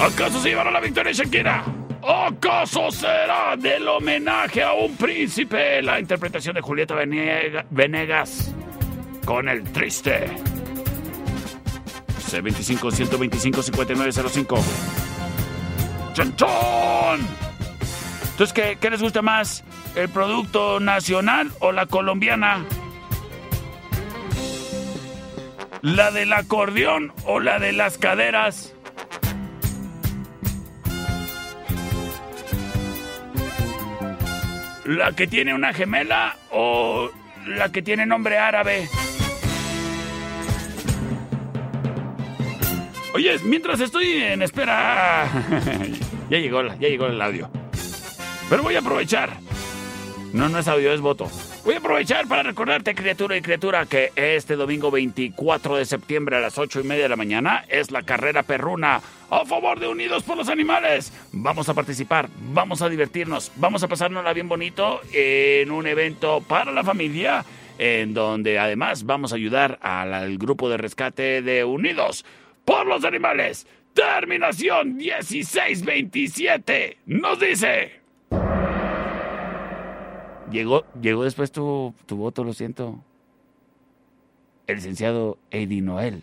¿Acaso 0.00 0.40
se 0.40 0.48
llevará 0.50 0.70
la 0.70 0.80
victoria 0.80 1.12
Shakira? 1.12 1.64
¿Acaso 2.02 2.90
será 2.90 3.54
del 3.58 3.86
homenaje 3.86 4.62
a 4.62 4.72
un 4.72 4.96
príncipe 4.96 5.82
la 5.82 6.00
interpretación 6.00 6.54
de 6.54 6.62
Julieta 6.62 6.94
Venega- 6.94 7.66
Venegas 7.70 8.54
con 9.26 9.48
el 9.48 9.62
triste? 9.64 10.26
C25 12.30 12.90
125 16.14 16.14
5905. 16.14 16.14
¡Chon, 16.14 16.36
chon! 16.36 17.20
Entonces, 18.32 18.52
¿qué, 18.52 18.78
¿qué 18.80 18.90
les 18.90 19.02
gusta 19.02 19.22
más? 19.22 19.64
¿El 19.94 20.08
producto 20.08 20.80
nacional 20.80 21.50
o 21.60 21.72
la 21.72 21.86
colombiana? 21.86 22.64
¿La 25.82 26.10
del 26.10 26.32
acordeón 26.32 27.12
o 27.24 27.40
la 27.40 27.58
de 27.58 27.72
las 27.72 27.98
caderas? 27.98 28.74
¿La 34.84 35.12
que 35.12 35.26
tiene 35.26 35.54
una 35.54 35.72
gemela 35.72 36.36
o 36.50 37.10
la 37.46 37.70
que 37.70 37.82
tiene 37.82 38.06
nombre 38.06 38.38
árabe? 38.38 38.88
Oye, 43.12 43.38
mientras 43.44 43.80
estoy 43.80 44.22
en 44.22 44.42
espera... 44.42 45.28
ya 46.30 46.38
llegó, 46.38 46.62
ya 46.62 46.88
llegó 46.88 47.06
el 47.06 47.20
audio. 47.20 47.50
Pero 48.48 48.62
voy 48.62 48.76
a 48.76 48.78
aprovechar. 48.78 49.38
No, 50.32 50.48
no 50.48 50.60
es 50.60 50.68
audio, 50.68 50.92
es 50.92 51.00
voto. 51.00 51.28
Voy 51.64 51.74
a 51.74 51.78
aprovechar 51.78 52.28
para 52.28 52.44
recordarte, 52.44 52.94
criatura 52.94 53.36
y 53.36 53.42
criatura, 53.42 53.84
que 53.86 54.12
este 54.14 54.54
domingo 54.54 54.92
24 54.92 55.76
de 55.76 55.84
septiembre 55.84 56.36
a 56.36 56.40
las 56.40 56.56
8 56.56 56.80
y 56.80 56.84
media 56.84 57.02
de 57.02 57.08
la 57.08 57.16
mañana 57.16 57.64
es 57.68 57.90
la 57.90 58.02
carrera 58.02 58.44
perruna 58.44 59.00
a 59.28 59.44
favor 59.44 59.80
de 59.80 59.88
Unidos 59.88 60.22
por 60.22 60.36
los 60.36 60.48
Animales. 60.48 61.12
Vamos 61.32 61.68
a 61.68 61.74
participar, 61.74 62.28
vamos 62.52 62.80
a 62.80 62.88
divertirnos, 62.88 63.50
vamos 63.56 63.82
a 63.82 63.88
pasárnosla 63.88 64.32
bien 64.32 64.48
bonito 64.48 65.00
en 65.12 65.72
un 65.72 65.86
evento 65.88 66.42
para 66.46 66.70
la 66.70 66.84
familia, 66.84 67.44
en 67.76 68.14
donde 68.14 68.60
además 68.60 69.04
vamos 69.04 69.32
a 69.32 69.36
ayudar 69.36 69.80
al 69.82 70.38
grupo 70.38 70.70
de 70.70 70.76
rescate 70.76 71.42
de 71.42 71.64
Unidos 71.64 72.24
por 72.70 72.86
los 72.86 73.04
Animales. 73.04 73.66
Terminación 73.94 74.96
1627 74.96 76.98
nos 77.06 77.40
dice... 77.40 78.00
Llegó, 80.52 80.84
llegó 81.00 81.24
después 81.24 81.50
tu, 81.50 81.94
tu 82.06 82.16
voto, 82.16 82.44
lo 82.44 82.52
siento. 82.52 83.04
El 84.68 84.76
licenciado 84.76 85.38
Eddie 85.50 85.82
Noel. 85.82 86.22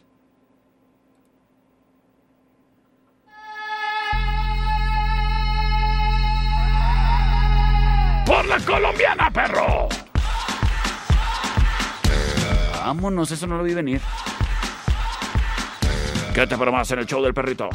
¡Por 8.25 8.45
la 8.45 8.59
colombiana, 8.59 9.31
perro! 9.31 9.89
Vámonos, 12.73 13.31
eso 13.31 13.47
no 13.47 13.57
lo 13.57 13.63
vi 13.63 13.73
venir. 13.73 14.01
Quédate 16.37 16.55
para 16.55 16.69
más 16.69 16.91
en 16.91 16.99
el 16.99 17.07
show 17.07 17.19
del 17.23 17.33
perrito. 17.33 17.67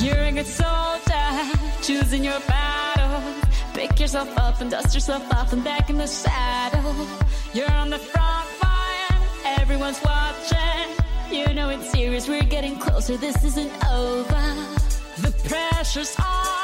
You're 0.00 0.40
a 0.40 0.44
soldier, 0.44 1.52
choosing 1.82 2.24
your 2.24 2.40
battle. 2.48 3.20
Pick 3.74 4.00
yourself 4.00 4.30
up 4.38 4.62
and 4.62 4.70
dust 4.70 4.94
yourself 4.94 5.30
off 5.34 5.52
and 5.52 5.62
back 5.62 5.90
in 5.90 5.98
the 5.98 6.06
saddle. 6.06 6.94
You're 7.52 7.70
on 7.70 7.90
the 7.90 7.98
front 7.98 8.48
line, 8.62 9.20
everyone's 9.60 10.00
watching. 10.02 10.88
You 11.30 11.52
know 11.52 11.68
it's 11.68 11.90
serious, 11.90 12.30
we're 12.30 12.44
getting 12.44 12.78
closer, 12.78 13.18
this 13.18 13.44
isn't 13.44 13.72
over. 13.92 14.42
The 15.18 15.34
pressure's 15.50 16.16
on, 16.18 16.63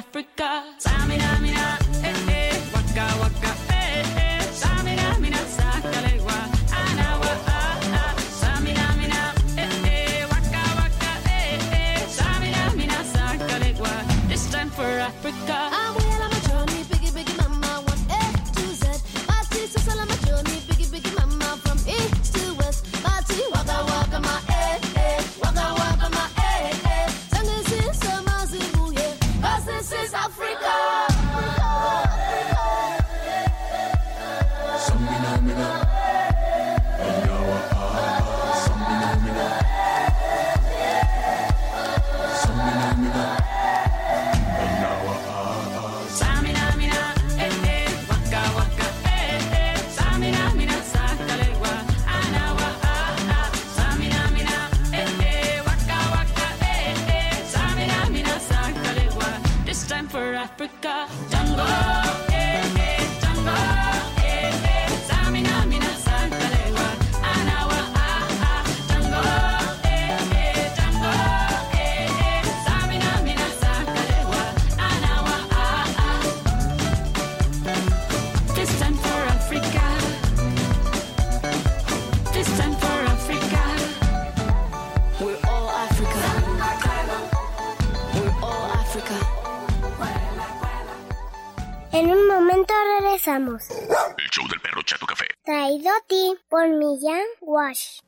Africa. 0.00 0.29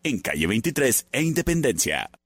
En 0.05 0.19
calle 0.19 0.47
23 0.49 1.07
e 1.13 1.23
Independencia. 1.23 2.22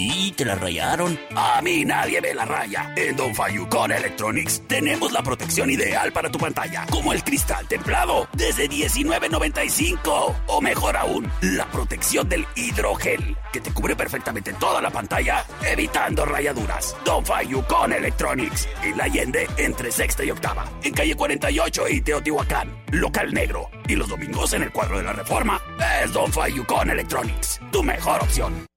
Y 0.00 0.30
te 0.30 0.44
la 0.44 0.54
rayaron. 0.54 1.18
A 1.34 1.60
mí 1.60 1.84
nadie 1.84 2.20
me 2.20 2.32
la 2.32 2.44
raya. 2.44 2.94
En 2.96 3.16
Don 3.16 3.34
Fayucon 3.34 3.90
Electronics 3.90 4.62
tenemos 4.68 5.10
la 5.10 5.24
protección 5.24 5.70
ideal 5.70 6.12
para 6.12 6.30
tu 6.30 6.38
pantalla, 6.38 6.86
como 6.88 7.12
el 7.12 7.24
cristal 7.24 7.66
templado, 7.66 8.28
desde 8.32 8.70
$19.95. 8.70 10.36
O 10.46 10.60
mejor 10.60 10.96
aún, 10.96 11.28
la 11.40 11.66
protección 11.66 12.28
del 12.28 12.46
hidrogel, 12.54 13.36
que 13.52 13.60
te 13.60 13.72
cubre 13.72 13.96
perfectamente 13.96 14.52
toda 14.52 14.80
la 14.80 14.90
pantalla, 14.90 15.44
evitando 15.66 16.24
rayaduras. 16.24 16.96
Don 17.04 17.26
Fayucon 17.26 17.92
Electronics, 17.92 18.68
en 18.84 18.98
la 18.98 19.04
Allende, 19.04 19.48
entre 19.56 19.90
sexta 19.90 20.22
y 20.22 20.30
octava. 20.30 20.64
En 20.84 20.94
calle 20.94 21.16
48 21.16 21.88
y 21.88 22.00
Teotihuacán, 22.02 22.84
local 22.92 23.34
negro. 23.34 23.68
Y 23.88 23.96
los 23.96 24.08
domingos 24.08 24.52
en 24.52 24.62
el 24.62 24.70
cuadro 24.70 24.98
de 24.98 25.04
la 25.04 25.12
reforma, 25.12 25.60
es 26.04 26.12
Don 26.12 26.32
Fayucon 26.32 26.88
Electronics, 26.88 27.60
tu 27.72 27.82
mejor 27.82 28.22
opción. 28.22 28.68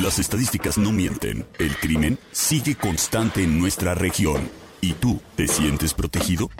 Las 0.00 0.18
estadísticas 0.18 0.78
no 0.78 0.90
mienten. 0.90 1.46
El 1.58 1.76
crimen 1.76 2.18
sigue 2.30 2.74
constante 2.74 3.42
en 3.42 3.58
nuestra 3.58 3.94
región. 3.94 4.50
¿Y 4.80 4.94
tú 4.94 5.20
te 5.36 5.46
sientes 5.46 5.92
protegido? 5.92 6.50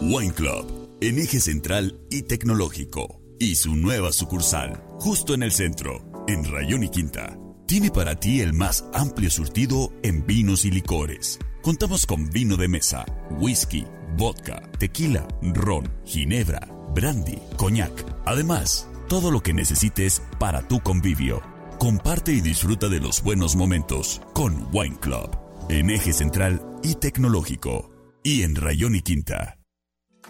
Wine 0.00 0.32
Club. 0.32 0.96
En 1.00 1.18
eje 1.18 1.40
central 1.40 1.98
y 2.10 2.22
tecnológico. 2.22 3.20
Y 3.40 3.56
su 3.56 3.74
nueva 3.74 4.12
sucursal. 4.12 4.85
Justo 4.98 5.34
en 5.34 5.42
el 5.42 5.52
centro. 5.52 6.02
En 6.26 6.44
Rayón 6.50 6.82
y 6.82 6.88
Quinta. 6.88 7.38
Tiene 7.66 7.90
para 7.90 8.16
ti 8.16 8.40
el 8.40 8.52
más 8.52 8.84
amplio 8.94 9.30
surtido 9.30 9.92
en 10.02 10.26
vinos 10.26 10.64
y 10.64 10.70
licores. 10.70 11.38
Contamos 11.62 12.06
con 12.06 12.30
vino 12.30 12.56
de 12.56 12.68
mesa, 12.68 13.04
whisky, 13.30 13.84
vodka, 14.16 14.62
tequila, 14.78 15.26
ron, 15.42 15.92
ginebra, 16.04 16.60
brandy, 16.94 17.38
coñac. 17.56 17.92
Además, 18.24 18.88
todo 19.08 19.30
lo 19.30 19.42
que 19.42 19.52
necesites 19.52 20.22
para 20.38 20.66
tu 20.66 20.80
convivio. 20.80 21.42
Comparte 21.78 22.32
y 22.32 22.40
disfruta 22.40 22.88
de 22.88 23.00
los 23.00 23.22
buenos 23.22 23.54
momentos 23.54 24.22
con 24.32 24.68
Wine 24.72 24.96
Club. 25.00 25.36
En 25.68 25.90
eje 25.90 26.12
central 26.12 26.64
y 26.82 26.94
tecnológico. 26.94 27.90
Y 28.22 28.42
en 28.42 28.56
Rayón 28.56 28.94
y 28.94 29.02
Quinta. 29.02 29.55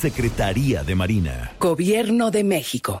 Secretaría 0.00 0.82
de 0.82 0.94
Marina. 0.94 1.52
Gobierno 1.60 2.30
de 2.30 2.42
México. 2.42 3.00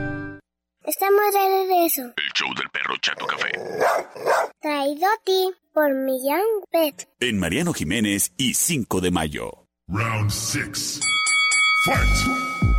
Estamos 0.83 1.21
de 1.31 1.39
regreso. 1.39 2.01
El 2.01 2.31
show 2.33 2.53
del 2.55 2.67
perro 2.69 2.95
Chato 3.01 3.27
Café. 3.27 3.51
Traído 4.61 5.05
a 5.05 5.23
ti 5.23 5.51
por 5.73 5.93
Millán 5.93 6.41
Pet. 6.71 7.07
En 7.19 7.39
Mariano 7.39 7.71
Jiménez 7.71 8.33
y 8.35 8.55
5 8.55 8.99
de 8.99 9.11
Mayo. 9.11 9.67
Round 9.87 10.31
6. 10.31 10.99
Fight! 11.85 12.70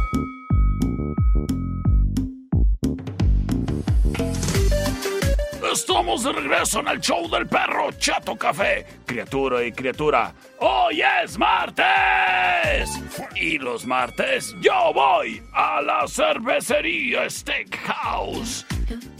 Estamos 5.92 6.24
de 6.24 6.32
regreso 6.32 6.80
en 6.80 6.88
el 6.88 7.00
show 7.02 7.28
del 7.28 7.46
perro 7.46 7.92
Chato 7.98 8.34
Café. 8.34 8.86
Criatura 9.04 9.62
y 9.62 9.72
criatura, 9.72 10.32
hoy 10.58 11.02
es 11.22 11.36
martes. 11.36 12.98
Y 13.36 13.58
los 13.58 13.84
martes 13.84 14.56
yo 14.62 14.90
voy 14.94 15.42
a 15.52 15.82
la 15.82 16.08
cervecería 16.08 17.28
Steakhouse. 17.28 18.64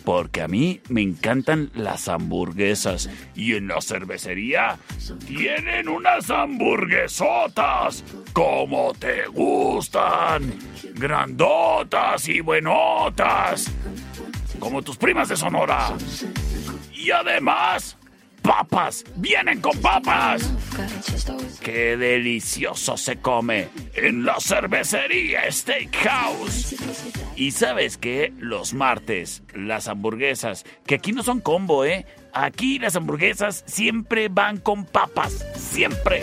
Porque 0.02 0.40
a 0.40 0.48
mí 0.48 0.80
me 0.88 1.02
encantan 1.02 1.70
las 1.74 2.08
hamburguesas. 2.08 3.10
Y 3.34 3.54
en 3.54 3.68
la 3.68 3.82
cervecería 3.82 4.78
tienen 5.26 5.90
unas 5.90 6.30
hamburguesotas. 6.30 8.02
Como 8.32 8.94
te 8.94 9.26
gustan. 9.26 10.54
Grandotas 10.94 12.26
y 12.30 12.40
buenotas. 12.40 13.70
Como 14.58 14.80
tus 14.80 14.96
primas 14.96 15.28
de 15.28 15.36
Sonora. 15.36 15.92
Y 17.02 17.10
además, 17.10 17.98
papas. 18.42 19.04
Vienen 19.16 19.60
con 19.60 19.76
papas. 19.78 20.52
Qué 21.60 21.96
delicioso 21.96 22.96
se 22.96 23.16
come 23.16 23.68
en 23.94 24.24
la 24.24 24.36
cervecería 24.38 25.50
Steakhouse. 25.50 26.76
Y 27.34 27.50
sabes 27.50 27.98
qué? 27.98 28.32
Los 28.38 28.72
martes, 28.72 29.42
las 29.52 29.88
hamburguesas, 29.88 30.64
que 30.86 30.94
aquí 30.94 31.10
no 31.10 31.24
son 31.24 31.40
combo, 31.40 31.84
¿eh? 31.84 32.06
Aquí 32.32 32.78
las 32.78 32.94
hamburguesas 32.94 33.64
siempre 33.66 34.28
van 34.28 34.58
con 34.58 34.84
papas. 34.84 35.44
Siempre. 35.56 36.22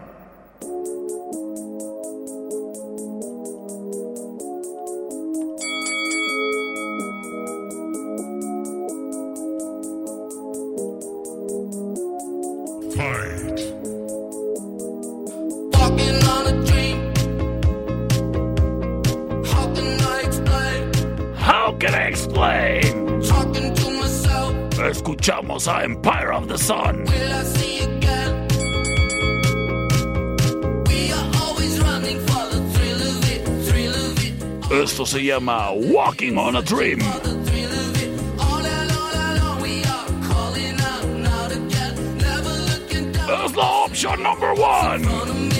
It. 37.96 38.10
All 38.40 38.60
alone, 38.60 38.92
all 38.92 39.16
alone, 39.32 39.62
we 39.62 39.84
are 39.84 40.08
calling 40.28 40.80
out 40.80 41.06
now 41.06 41.48
to 41.48 41.60
get. 41.70 41.98
Never 41.98 42.54
looking 42.70 43.12
down. 43.12 43.46
Es 43.46 43.56
la 43.56 43.86
opción 43.86 44.22
number 44.22 44.54
one. 44.54 45.55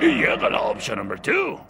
Llega 0.00 0.48
la 0.50 0.58
option 0.58 0.96
number 0.96 1.18
two. 1.18 1.60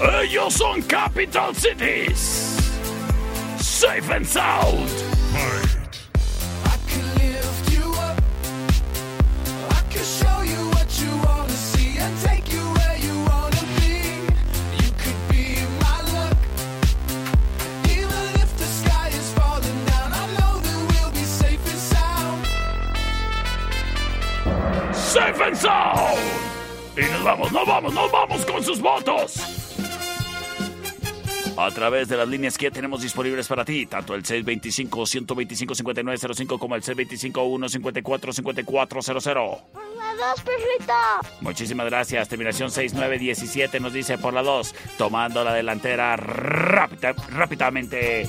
Ellos 0.00 0.46
uh, 0.46 0.50
son 0.50 0.82
Capital 0.82 1.52
Cities. 1.54 2.18
Safe 3.58 4.10
and 4.10 4.26
sound. 4.26 5.13
Sound. 25.52 26.18
Y 26.96 27.00
nos 27.12 27.24
vamos, 27.24 27.52
nos 27.52 27.66
vamos, 27.66 27.92
nos 27.92 28.12
vamos 28.12 28.46
con 28.46 28.62
sus 28.62 28.80
votos. 28.80 29.64
A 31.56 31.70
través 31.70 32.08
de 32.08 32.16
las 32.16 32.26
líneas 32.26 32.58
que 32.58 32.64
ya 32.64 32.72
tenemos 32.72 33.02
disponibles 33.02 33.46
para 33.46 33.64
ti, 33.64 33.86
tanto 33.86 34.12
el 34.14 34.24
625-125-5905 34.24 36.58
como 36.58 36.74
el 36.74 36.82
625-154-5400. 36.82 39.60
La 39.96 40.14
dos, 40.14 40.40
perrito. 40.42 40.92
Muchísimas 41.40 41.86
gracias. 41.86 42.28
Terminación 42.28 42.72
6917 42.72 43.78
nos 43.78 43.92
dice 43.92 44.18
por 44.18 44.34
la 44.34 44.42
2, 44.42 44.74
tomando 44.98 45.44
la 45.44 45.54
delantera 45.54 46.16
rápida, 46.16 47.14
rápidamente, 47.30 48.28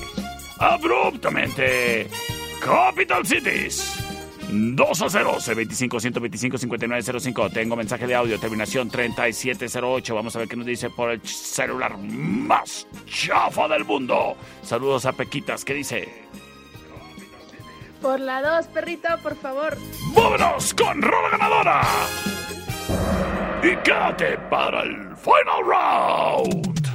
abruptamente. 0.58 2.08
Capital 2.60 3.26
Cities. 3.26 4.05
2 4.48 5.02
a 5.02 5.10
0, 5.10 5.36
C25 5.38 6.00
125 6.00 6.58
5905. 6.58 7.50
Tengo 7.50 7.76
mensaje 7.76 8.06
de 8.06 8.14
audio, 8.14 8.38
terminación 8.38 8.88
3708. 8.88 10.14
Vamos 10.14 10.36
a 10.36 10.38
ver 10.40 10.48
qué 10.48 10.56
nos 10.56 10.66
dice 10.66 10.90
por 10.90 11.10
el 11.10 11.20
celular 11.26 11.98
más 11.98 12.86
chafa 13.06 13.68
del 13.68 13.84
mundo. 13.84 14.36
Saludos 14.62 15.06
a 15.06 15.12
Pequitas, 15.12 15.64
¿qué 15.64 15.74
dice? 15.74 16.08
Por 18.00 18.20
la 18.20 18.42
dos, 18.42 18.66
perrito, 18.68 19.08
por 19.22 19.36
favor. 19.36 19.76
¡Vámonos 20.14 20.74
con 20.74 21.02
Rola 21.02 21.30
Ganadora! 21.30 21.82
Y 23.62 23.76
quédate 23.82 24.38
para 24.48 24.82
el 24.82 25.16
final 25.16 25.64
round. 25.64 26.85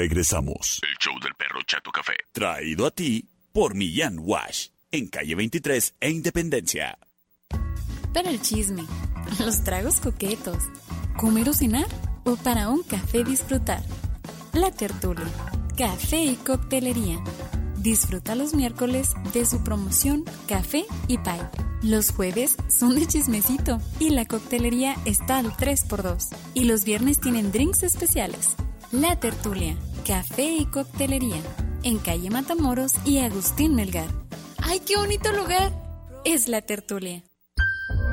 Regresamos. 0.00 0.80
El 0.82 0.96
show 0.98 1.12
del 1.20 1.34
perro 1.34 1.60
Chato 1.66 1.90
Café. 1.90 2.14
Traído 2.32 2.86
a 2.86 2.90
ti 2.90 3.28
por 3.52 3.74
Millán 3.74 4.16
Wash. 4.18 4.68
En 4.90 5.08
calle 5.08 5.34
23 5.34 5.96
e 6.00 6.10
Independencia. 6.10 6.98
Para 8.14 8.30
el 8.30 8.40
chisme, 8.40 8.86
los 9.44 9.62
tragos 9.62 10.00
coquetos, 10.00 10.56
comer 11.18 11.50
o 11.50 11.52
cenar 11.52 11.86
o 12.24 12.36
para 12.36 12.70
un 12.70 12.82
café 12.82 13.24
disfrutar. 13.24 13.82
La 14.54 14.70
tertulia, 14.70 15.26
café 15.76 16.24
y 16.24 16.36
coctelería. 16.36 17.22
Disfruta 17.76 18.34
los 18.34 18.54
miércoles 18.54 19.10
de 19.34 19.44
su 19.44 19.62
promoción 19.62 20.24
Café 20.48 20.86
y 21.08 21.18
Pie. 21.18 21.40
Los 21.82 22.10
jueves 22.10 22.56
son 22.68 22.94
de 22.94 23.06
chismecito 23.06 23.78
y 23.98 24.10
la 24.10 24.24
coctelería 24.24 24.96
está 25.04 25.38
al 25.38 25.52
3x2. 25.52 26.28
Y 26.54 26.64
los 26.64 26.84
viernes 26.84 27.20
tienen 27.20 27.52
drinks 27.52 27.82
especiales. 27.82 28.56
La 28.92 29.14
Tertulia, 29.20 29.76
Café 30.06 30.56
y 30.58 30.66
Coctelería, 30.66 31.40
en 31.82 31.98
calle 31.98 32.30
Matamoros 32.30 32.92
y 33.04 33.18
Agustín 33.18 33.74
Melgar. 33.74 34.08
¡Ay, 34.58 34.80
qué 34.80 34.96
bonito 34.96 35.32
lugar! 35.32 35.72
Es 36.24 36.48
La 36.48 36.62
Tertulia. 36.62 37.22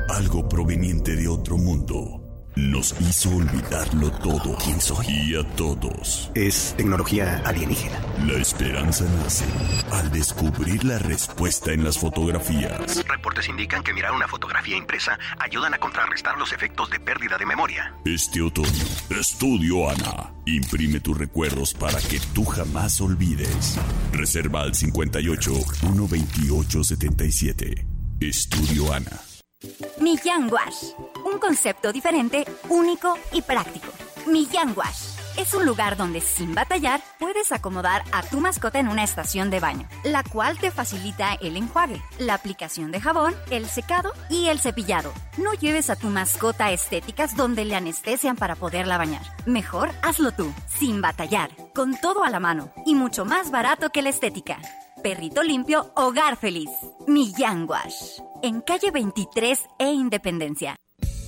Algo 0.08 0.48
proveniente 0.48 1.16
de 1.16 1.28
otro 1.28 1.58
mundo 1.58 2.27
nos 2.58 2.92
hizo 3.00 3.30
olvidarlo 3.36 4.10
todo. 4.10 4.56
¿Quién 4.56 4.80
soy? 4.80 5.06
Y 5.08 5.36
a 5.36 5.44
todos. 5.54 6.30
Es 6.34 6.74
tecnología 6.76 7.40
alienígena. 7.44 8.00
La 8.26 8.34
esperanza 8.34 9.04
nace 9.22 9.44
al 9.92 10.10
descubrir 10.10 10.84
la 10.84 10.98
respuesta 10.98 11.72
en 11.72 11.84
las 11.84 11.98
fotografías. 11.98 13.04
Reportes 13.06 13.48
indican 13.48 13.84
que 13.84 13.94
mirar 13.94 14.12
una 14.12 14.26
fotografía 14.26 14.76
impresa 14.76 15.16
ayudan 15.38 15.74
a 15.74 15.78
contrarrestar 15.78 16.36
los 16.36 16.52
efectos 16.52 16.90
de 16.90 16.98
pérdida 16.98 17.38
de 17.38 17.46
memoria. 17.46 17.94
Este 18.04 18.42
otoño, 18.42 18.84
Estudio 19.10 19.88
Ana. 19.88 20.32
Imprime 20.44 20.98
tus 20.98 21.16
recuerdos 21.16 21.74
para 21.74 22.00
que 22.00 22.18
tú 22.34 22.44
jamás 22.44 23.00
olvides. 23.00 23.78
Reserva 24.12 24.62
al 24.62 24.74
58 24.74 25.54
128 25.80 26.84
77. 26.84 27.86
Estudio 28.20 28.92
Ana. 28.92 29.12
Millán 30.00 30.48
Wash. 30.52 30.92
Un 31.24 31.38
concepto 31.38 31.92
diferente, 31.92 32.44
único 32.68 33.16
y 33.32 33.42
práctico. 33.42 33.88
Millán 34.26 34.72
Wash. 34.76 35.18
Es 35.36 35.54
un 35.54 35.64
lugar 35.66 35.96
donde 35.96 36.20
sin 36.20 36.54
batallar 36.54 37.00
puedes 37.18 37.52
acomodar 37.52 38.04
a 38.12 38.22
tu 38.22 38.40
mascota 38.40 38.78
en 38.78 38.88
una 38.88 39.04
estación 39.04 39.50
de 39.50 39.60
baño, 39.60 39.88
la 40.04 40.22
cual 40.24 40.58
te 40.58 40.70
facilita 40.70 41.34
el 41.34 41.56
enjuague, 41.56 42.02
la 42.18 42.34
aplicación 42.34 42.90
de 42.90 43.00
jabón, 43.00 43.34
el 43.50 43.66
secado 43.66 44.12
y 44.28 44.48
el 44.48 44.60
cepillado. 44.60 45.12
No 45.36 45.52
lleves 45.54 45.90
a 45.90 45.96
tu 45.96 46.08
mascota 46.08 46.66
a 46.66 46.72
estéticas 46.72 47.36
donde 47.36 47.64
le 47.64 47.74
anestesian 47.74 48.36
para 48.36 48.56
poderla 48.56 48.98
bañar. 48.98 49.22
Mejor 49.46 49.90
hazlo 50.02 50.32
tú, 50.32 50.52
sin 50.66 51.00
batallar, 51.00 51.50
con 51.74 51.96
todo 52.00 52.24
a 52.24 52.30
la 52.30 52.40
mano 52.40 52.72
y 52.86 52.94
mucho 52.94 53.24
más 53.24 53.50
barato 53.50 53.90
que 53.90 54.02
la 54.02 54.10
estética. 54.10 54.58
Perrito 55.02 55.42
limpio, 55.42 55.92
hogar 55.94 56.36
feliz. 56.36 56.70
Millán 57.06 57.68
Wash. 57.68 58.18
En 58.40 58.60
calle 58.60 58.92
23 58.92 59.58
e 59.80 59.92
Independencia. 59.92 60.76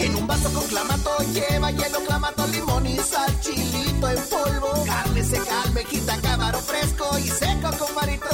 En 0.00 0.16
un 0.16 0.26
vaso 0.26 0.52
con 0.52 0.66
clamato 0.66 1.16
lleva 1.32 1.70
hielo, 1.70 2.00
clamato, 2.04 2.44
limón 2.48 2.86
y 2.88 2.96
sal, 2.96 3.32
chilito 3.40 4.08
en 4.08 4.18
polvo. 4.28 4.84
Carne 4.84 5.22
seca, 5.22 5.62
almejita, 5.62 6.20
cámaro 6.20 6.58
fresco 6.58 7.16
y 7.16 7.28
seco 7.28 7.70
con 7.78 7.94
marito. 7.94 8.33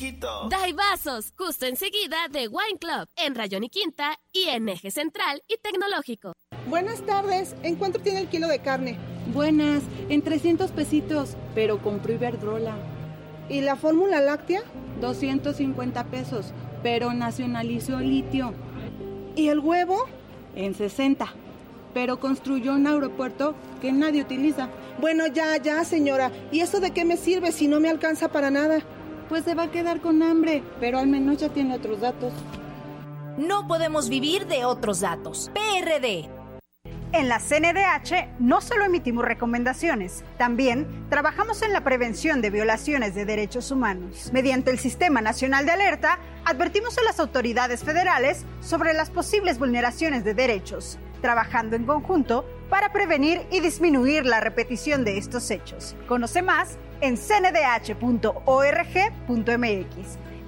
Chiquito. 0.00 0.48
Dai 0.48 0.72
Vasos, 0.72 1.32
justo 1.36 1.66
enseguida 1.66 2.28
de 2.30 2.48
Wine 2.48 2.78
Club, 2.78 3.06
en 3.16 3.34
Rayón 3.34 3.64
y 3.64 3.68
Quinta 3.68 4.18
y 4.32 4.48
en 4.48 4.68
Eje 4.68 4.90
Central 4.90 5.42
y 5.46 5.56
Tecnológico. 5.58 6.32
Buenas 6.68 7.04
tardes. 7.04 7.54
¿En 7.62 7.76
cuánto 7.76 7.98
tiene 7.98 8.20
el 8.20 8.28
kilo 8.28 8.48
de 8.48 8.60
carne? 8.60 8.98
Buenas, 9.34 9.82
en 10.08 10.22
300 10.22 10.70
pesitos, 10.72 11.36
pero 11.54 11.82
compró 11.82 12.12
Iberdrola. 12.12 12.76
¿Y 13.48 13.60
la 13.60 13.76
fórmula 13.76 14.20
láctea? 14.20 14.62
250 15.00 16.04
pesos, 16.04 16.52
pero 16.82 17.12
nacionalizó 17.12 17.98
litio. 18.00 18.54
¿Y 19.36 19.48
el 19.48 19.58
huevo? 19.58 20.06
En 20.54 20.74
60, 20.74 21.32
pero 21.94 22.20
construyó 22.20 22.72
un 22.72 22.86
aeropuerto 22.86 23.54
que 23.80 23.92
nadie 23.92 24.22
utiliza. 24.22 24.68
Bueno, 25.00 25.26
ya, 25.26 25.56
ya, 25.56 25.84
señora. 25.84 26.30
¿Y 26.52 26.60
eso 26.60 26.80
de 26.80 26.90
qué 26.90 27.04
me 27.04 27.16
sirve 27.16 27.52
si 27.52 27.68
no 27.68 27.80
me 27.80 27.88
alcanza 27.88 28.28
para 28.28 28.50
nada? 28.50 28.82
Pues 29.30 29.44
se 29.44 29.54
va 29.54 29.62
a 29.62 29.70
quedar 29.70 30.00
con 30.00 30.24
hambre, 30.24 30.64
pero 30.80 30.98
al 30.98 31.06
menos 31.06 31.38
ya 31.38 31.50
tiene 31.50 31.76
otros 31.76 32.00
datos. 32.00 32.32
No 33.38 33.68
podemos 33.68 34.08
vivir 34.08 34.48
de 34.48 34.64
otros 34.64 34.98
datos. 34.98 35.52
PRD. 35.54 36.28
En 37.12 37.28
la 37.28 37.38
CNDH 37.38 38.40
no 38.40 38.60
solo 38.60 38.86
emitimos 38.86 39.24
recomendaciones, 39.24 40.24
también 40.36 41.06
trabajamos 41.10 41.62
en 41.62 41.72
la 41.72 41.84
prevención 41.84 42.42
de 42.42 42.50
violaciones 42.50 43.14
de 43.14 43.24
derechos 43.24 43.70
humanos. 43.70 44.30
Mediante 44.32 44.72
el 44.72 44.80
Sistema 44.80 45.20
Nacional 45.20 45.64
de 45.64 45.72
Alerta, 45.72 46.18
advertimos 46.44 46.98
a 46.98 47.04
las 47.04 47.20
autoridades 47.20 47.84
federales 47.84 48.44
sobre 48.60 48.94
las 48.94 49.10
posibles 49.10 49.60
vulneraciones 49.60 50.24
de 50.24 50.34
derechos, 50.34 50.98
trabajando 51.22 51.76
en 51.76 51.86
conjunto 51.86 52.44
para 52.68 52.92
prevenir 52.92 53.42
y 53.52 53.60
disminuir 53.60 54.26
la 54.26 54.40
repetición 54.40 55.04
de 55.04 55.18
estos 55.18 55.52
hechos. 55.52 55.94
Conoce 56.08 56.42
más 56.42 56.78
en 57.00 57.16
cndh.org.mx. 57.16 58.40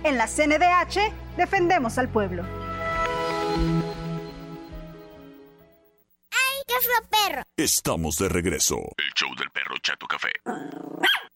En 0.04 0.16
la 0.16 0.26
CNDH 0.26 1.12
defendemos 1.36 1.98
al 1.98 2.08
pueblo. 2.08 2.44
¿Qué 6.66 6.74
fue 6.80 6.94
perro? 7.10 7.42
Estamos 7.56 8.16
de 8.16 8.28
regreso. 8.28 8.76
El 8.76 9.12
show 9.14 9.34
del 9.36 9.50
perro 9.50 9.76
Chato 9.82 10.06
Café. 10.06 10.30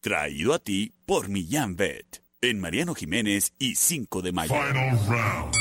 Traído 0.01 0.55
a 0.55 0.59
ti 0.59 0.93
por 1.05 1.29
Millán 1.29 1.77
Vet. 1.77 2.23
En 2.41 2.61
Mariano 2.61 2.95
Jiménez 2.95 3.53
y 3.59 3.75
5 3.75 4.23
de 4.23 4.33
mayo. 4.33 4.55
Final 4.55 4.99
round. 5.09 5.55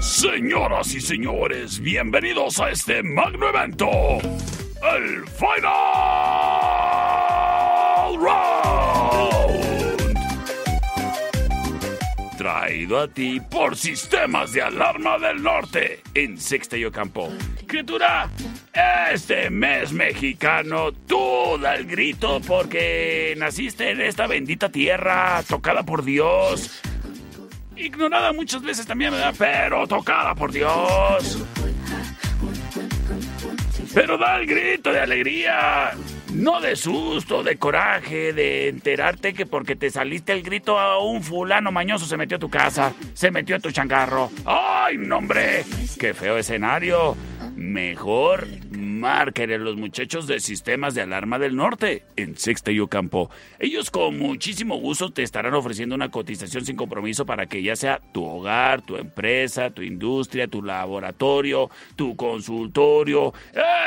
Señoras 0.00 0.94
y 0.94 1.00
señores, 1.00 1.78
bienvenidos 1.78 2.58
a 2.60 2.70
este 2.70 3.02
magno 3.02 3.48
evento. 3.48 3.88
El 4.82 5.26
Final 5.28 6.29
Round. 8.18 9.60
Traído 12.36 12.98
a 13.00 13.08
ti 13.08 13.38
por 13.38 13.76
Sistemas 13.76 14.52
de 14.52 14.62
Alarma 14.62 15.18
del 15.18 15.42
Norte 15.42 16.00
en 16.14 16.38
Sexta 16.38 16.76
y 16.76 16.84
Ocampo. 16.86 17.30
Criatura, 17.66 18.30
este 19.12 19.50
mes 19.50 19.92
mexicano, 19.92 20.90
tú 20.92 21.58
da 21.60 21.74
el 21.74 21.86
grito 21.86 22.40
porque 22.46 23.34
naciste 23.36 23.90
en 23.90 24.00
esta 24.00 24.26
bendita 24.26 24.70
tierra 24.70 25.42
tocada 25.46 25.82
por 25.82 26.02
Dios. 26.02 26.80
Ignorada 27.76 28.32
muchas 28.32 28.62
veces 28.62 28.86
también, 28.86 29.12
¿verdad? 29.12 29.34
Pero 29.38 29.86
tocada 29.86 30.34
por 30.34 30.50
Dios. 30.50 31.44
Pero 33.94 34.18
da 34.18 34.36
el 34.36 34.46
grito 34.46 34.92
de 34.92 35.00
alegría. 35.00 35.92
No 36.32 36.60
de 36.60 36.76
susto, 36.76 37.42
de 37.42 37.56
coraje, 37.56 38.32
de 38.32 38.68
enterarte 38.68 39.34
que 39.34 39.46
porque 39.46 39.74
te 39.74 39.90
saliste 39.90 40.32
el 40.32 40.42
grito 40.42 40.78
a 40.78 41.02
un 41.02 41.22
fulano 41.22 41.72
mañoso 41.72 42.06
se 42.06 42.16
metió 42.16 42.36
a 42.36 42.40
tu 42.40 42.48
casa, 42.48 42.92
se 43.14 43.32
metió 43.32 43.56
a 43.56 43.58
tu 43.58 43.72
changarro. 43.72 44.30
¡Ay, 44.44 44.96
no, 44.96 45.18
hombre! 45.18 45.64
¡Qué 45.98 46.14
feo 46.14 46.38
escenario! 46.38 47.16
Mejor 47.56 48.46
márquenle 49.00 49.58
los 49.58 49.76
muchachos 49.76 50.26
de 50.26 50.38
Sistemas 50.38 50.94
de 50.94 51.02
Alarma 51.02 51.38
del 51.38 51.56
Norte 51.56 52.04
en 52.16 52.36
Sexta 52.36 52.70
y 52.70 52.78
Ocampo. 52.78 53.30
Ellos 53.58 53.90
con 53.90 54.18
muchísimo 54.18 54.76
gusto 54.76 55.10
te 55.10 55.22
estarán 55.22 55.54
ofreciendo 55.54 55.94
una 55.94 56.10
cotización 56.10 56.64
sin 56.64 56.76
compromiso 56.76 57.26
para 57.26 57.46
que 57.46 57.62
ya 57.62 57.74
sea 57.74 58.00
tu 58.12 58.24
hogar, 58.24 58.82
tu 58.82 58.96
empresa, 58.96 59.70
tu 59.70 59.82
industria, 59.82 60.46
tu 60.46 60.62
laboratorio, 60.62 61.70
tu 61.96 62.14
consultorio, 62.14 63.32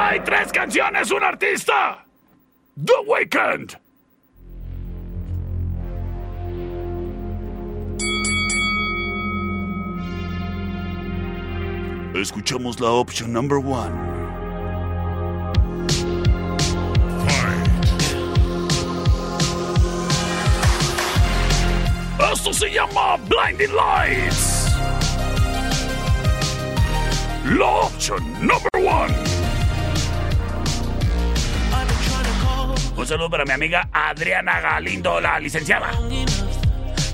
¡Hay 0.08 0.20
tres 0.20 0.50
canciones, 0.50 1.10
un 1.10 1.22
artista! 1.24 2.05
The 2.78 2.92
Weeknd. 3.08 3.74
Escuchamos 12.14 12.78
la 12.78 12.90
opción 12.90 13.32
number 13.32 13.56
one. 13.56 13.94
Esto 22.30 22.52
se 22.52 22.70
llama 22.70 23.16
Blinding 23.26 23.74
Lights. 23.74 24.70
La 27.58 27.66
opción 27.86 28.22
number 28.46 28.75
saludo 33.16 33.30
para 33.30 33.46
mi 33.46 33.52
amiga 33.52 33.88
Adriana 33.94 34.60
Galindo, 34.60 35.18
la 35.18 35.40
licenciada. 35.40 35.90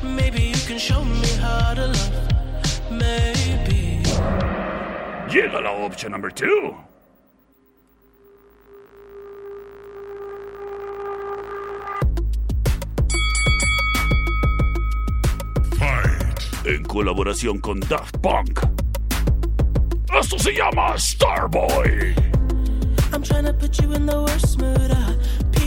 Maybe 0.03 0.51
you 0.51 0.66
can 0.66 0.77
show 0.77 1.05
me 1.05 1.29
how 1.41 1.74
to 1.74 1.87
love. 1.87 2.91
Maybe. 2.91 4.03
Llega 5.31 5.61
la 5.61 5.70
opción 5.70 6.11
number 6.11 6.33
two. 6.33 6.74
En 16.65 16.83
colaboración 16.85 17.61
con 17.61 17.79
Daft 17.81 18.19
Punk. 18.19 18.61
Esto 20.12 20.37
se 20.37 20.53
llama 20.53 20.99
Starboy. 20.99 22.15
I'm 23.12 23.23
trying 23.23 23.45
to 23.45 23.53
put 23.53 23.81
you 23.81 23.93
in 23.93 24.07
the 24.07 24.20
worst 24.20 24.59
mood. 24.59 24.91
Uh, 24.91 25.12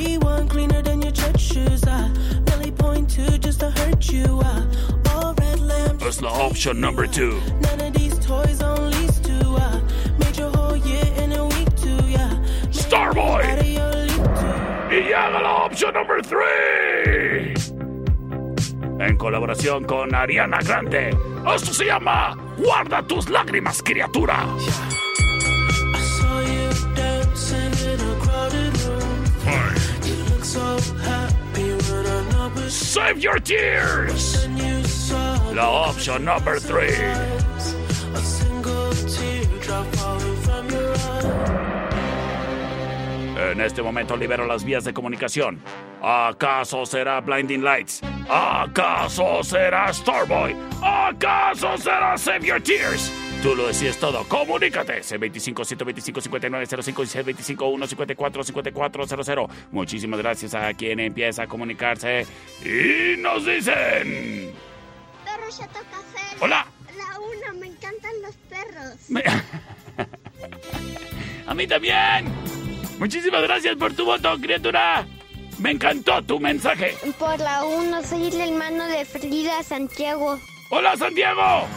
P1 0.06 0.48
cleaner 0.48 0.82
than 0.84 1.02
your 1.02 1.12
church 1.12 1.42
shoes. 1.42 1.84
Uh, 1.84 2.14
really 2.52 2.72
point 2.72 3.10
to 3.10 3.40
just 3.40 3.60
to 3.62 3.72
hurt 3.72 4.08
you. 4.12 4.40
Uh, 4.44 4.62
all 5.10 5.34
red 5.34 5.60
lamp. 5.60 6.02
Es 6.04 6.22
la 6.22 6.30
opción 6.30 6.80
number 6.80 7.08
two. 7.08 7.42
None 7.62 7.82
of 7.82 7.94
these 7.94 8.14
toys 8.20 8.62
on 8.62 8.92
lease 8.92 9.20
to. 9.22 9.38
Uh, 9.58 9.82
made 10.20 10.38
your 10.38 10.52
whole 10.56 10.76
year 10.76 11.06
in 11.18 11.34
a 11.34 11.44
week 11.44 11.76
too. 11.76 11.98
Yeah. 12.06 12.38
Starboy. 12.70 13.44
Out 13.46 13.60
of 13.60 13.66
your 13.66 13.92
league 13.96 14.30
too. 14.38 14.96
Y 14.96 15.02
llega 15.10 15.42
la 15.42 15.66
opción 15.66 15.94
number 15.96 16.22
three. 16.22 17.56
En 19.00 19.18
colaboración 19.18 19.86
con 19.86 20.14
Ariana 20.14 20.60
Grande. 20.62 21.18
Esto 21.54 21.74
se 21.74 21.86
llama 21.86 22.38
Guarda 22.58 23.02
tus 23.02 23.28
lágrimas, 23.30 23.82
criatura. 23.82 24.46
I 24.58 24.95
Save 32.70 33.20
your 33.20 33.40
tears. 33.40 34.48
La 35.54 35.70
opción 35.70 36.26
number 36.26 36.60
three. 36.60 36.96
En 43.52 43.62
este 43.62 43.82
momento 43.82 44.18
libero 44.18 44.48
las 44.48 44.64
vías 44.64 44.84
de 44.84 44.94
comunicación. 44.94 45.62
¿Acaso 46.02 46.86
será 46.86 47.22
Blinding 47.22 47.64
Lights? 47.64 48.02
¿Acaso 48.30 49.44
será 49.44 49.94
Starboy? 49.94 50.56
¿Acaso 50.82 51.78
será 51.78 52.18
Save 52.18 52.48
Your 52.48 52.62
Tears? 52.62 53.12
Tú 53.46 53.56
lo 53.56 53.68
decides 53.68 54.00
todo. 54.00 54.24
Comunícate. 54.28 55.02
C25 55.04 55.64
125 55.64 56.20
5905 56.20 57.04
y 57.04 57.06
C25 57.06 57.76
154 57.76 58.44
5400. 58.44 59.52
Muchísimas 59.72 60.20
gracias 60.20 60.56
a 60.56 60.74
quien 60.74 61.00
empieza 61.00 61.44
a 61.44 61.48
comunicarse. 61.48 62.26
Y 62.64 63.18
nos 63.22 63.46
dicen. 63.46 64.52
Perro 65.24 65.48
Chato 65.56 65.80
Café. 65.92 66.38
Hola. 66.40 66.66
La 66.98 67.20
una, 67.20 67.54
me 67.60 67.68
encantan 67.68 68.14
los 68.24 68.36
perros. 68.50 68.96
Me- 69.10 69.24
A 71.46 71.54
mí 71.54 71.68
también. 71.68 72.26
Muchísimas 72.98 73.44
gracias 73.44 73.76
por 73.76 73.94
tu 73.94 74.06
voto, 74.06 74.36
criatura. 74.42 75.06
Me 75.60 75.70
encantó 75.70 76.20
tu 76.24 76.40
mensaje. 76.40 76.96
Por 77.20 77.40
la 77.40 77.64
uno, 77.64 78.02
soy 78.02 78.30
el 78.30 78.42
hermano 78.42 78.88
de 78.88 79.06
Frida 79.06 79.62
Santiago. 79.62 80.40
¡Hola, 80.72 80.98
Santiago! 80.98 81.68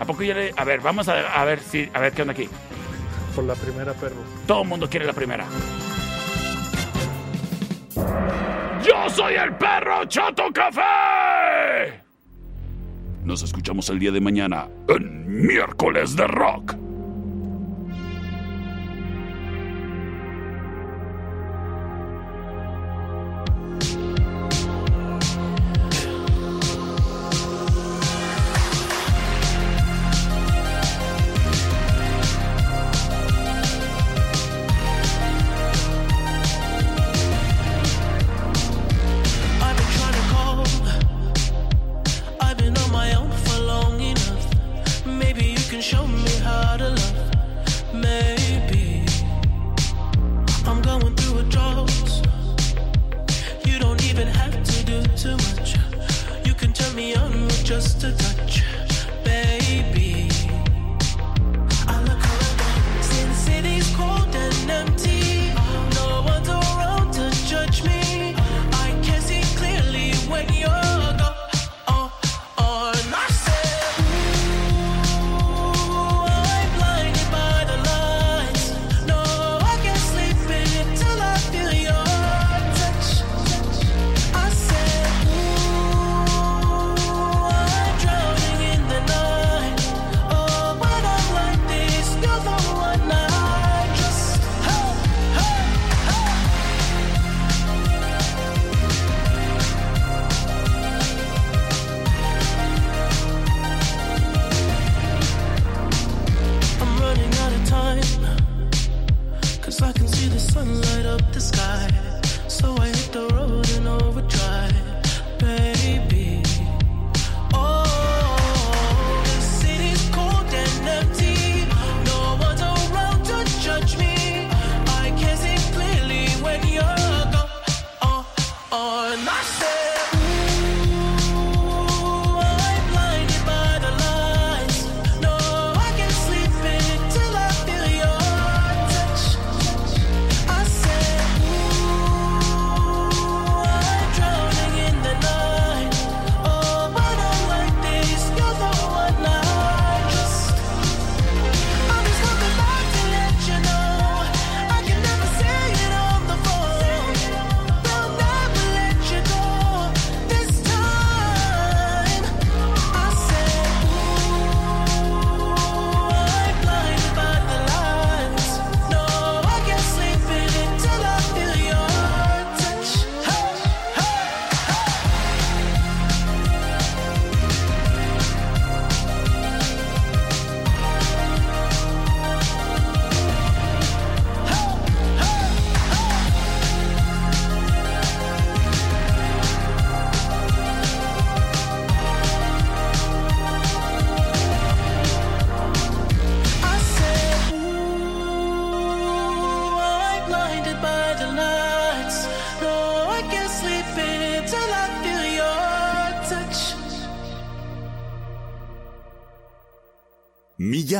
¿A 0.00 0.04
poco 0.04 0.22
ya 0.22 0.34
le.? 0.34 0.52
A 0.56 0.64
ver, 0.64 0.80
vamos 0.80 1.08
a, 1.08 1.40
a 1.40 1.44
ver 1.44 1.60
si. 1.60 1.88
A 1.92 2.00
ver 2.00 2.12
qué 2.12 2.22
onda 2.22 2.32
aquí. 2.32 2.48
Por 3.34 3.44
la 3.44 3.54
primera, 3.54 3.92
perro. 3.94 4.16
Todo 4.46 4.62
el 4.62 4.68
mundo 4.68 4.88
quiere 4.88 5.06
la 5.06 5.12
primera. 5.12 5.46
¡Yo 8.84 9.08
soy 9.08 9.34
el 9.34 9.54
perro 9.54 10.04
Chato 10.06 10.44
Café! 10.52 12.02
Nos 13.24 13.42
escuchamos 13.42 13.88
el 13.90 14.00
día 14.00 14.10
de 14.10 14.20
mañana 14.20 14.68
en 14.88 15.46
Miércoles 15.46 16.16
de 16.16 16.26
Rock. 16.26 16.74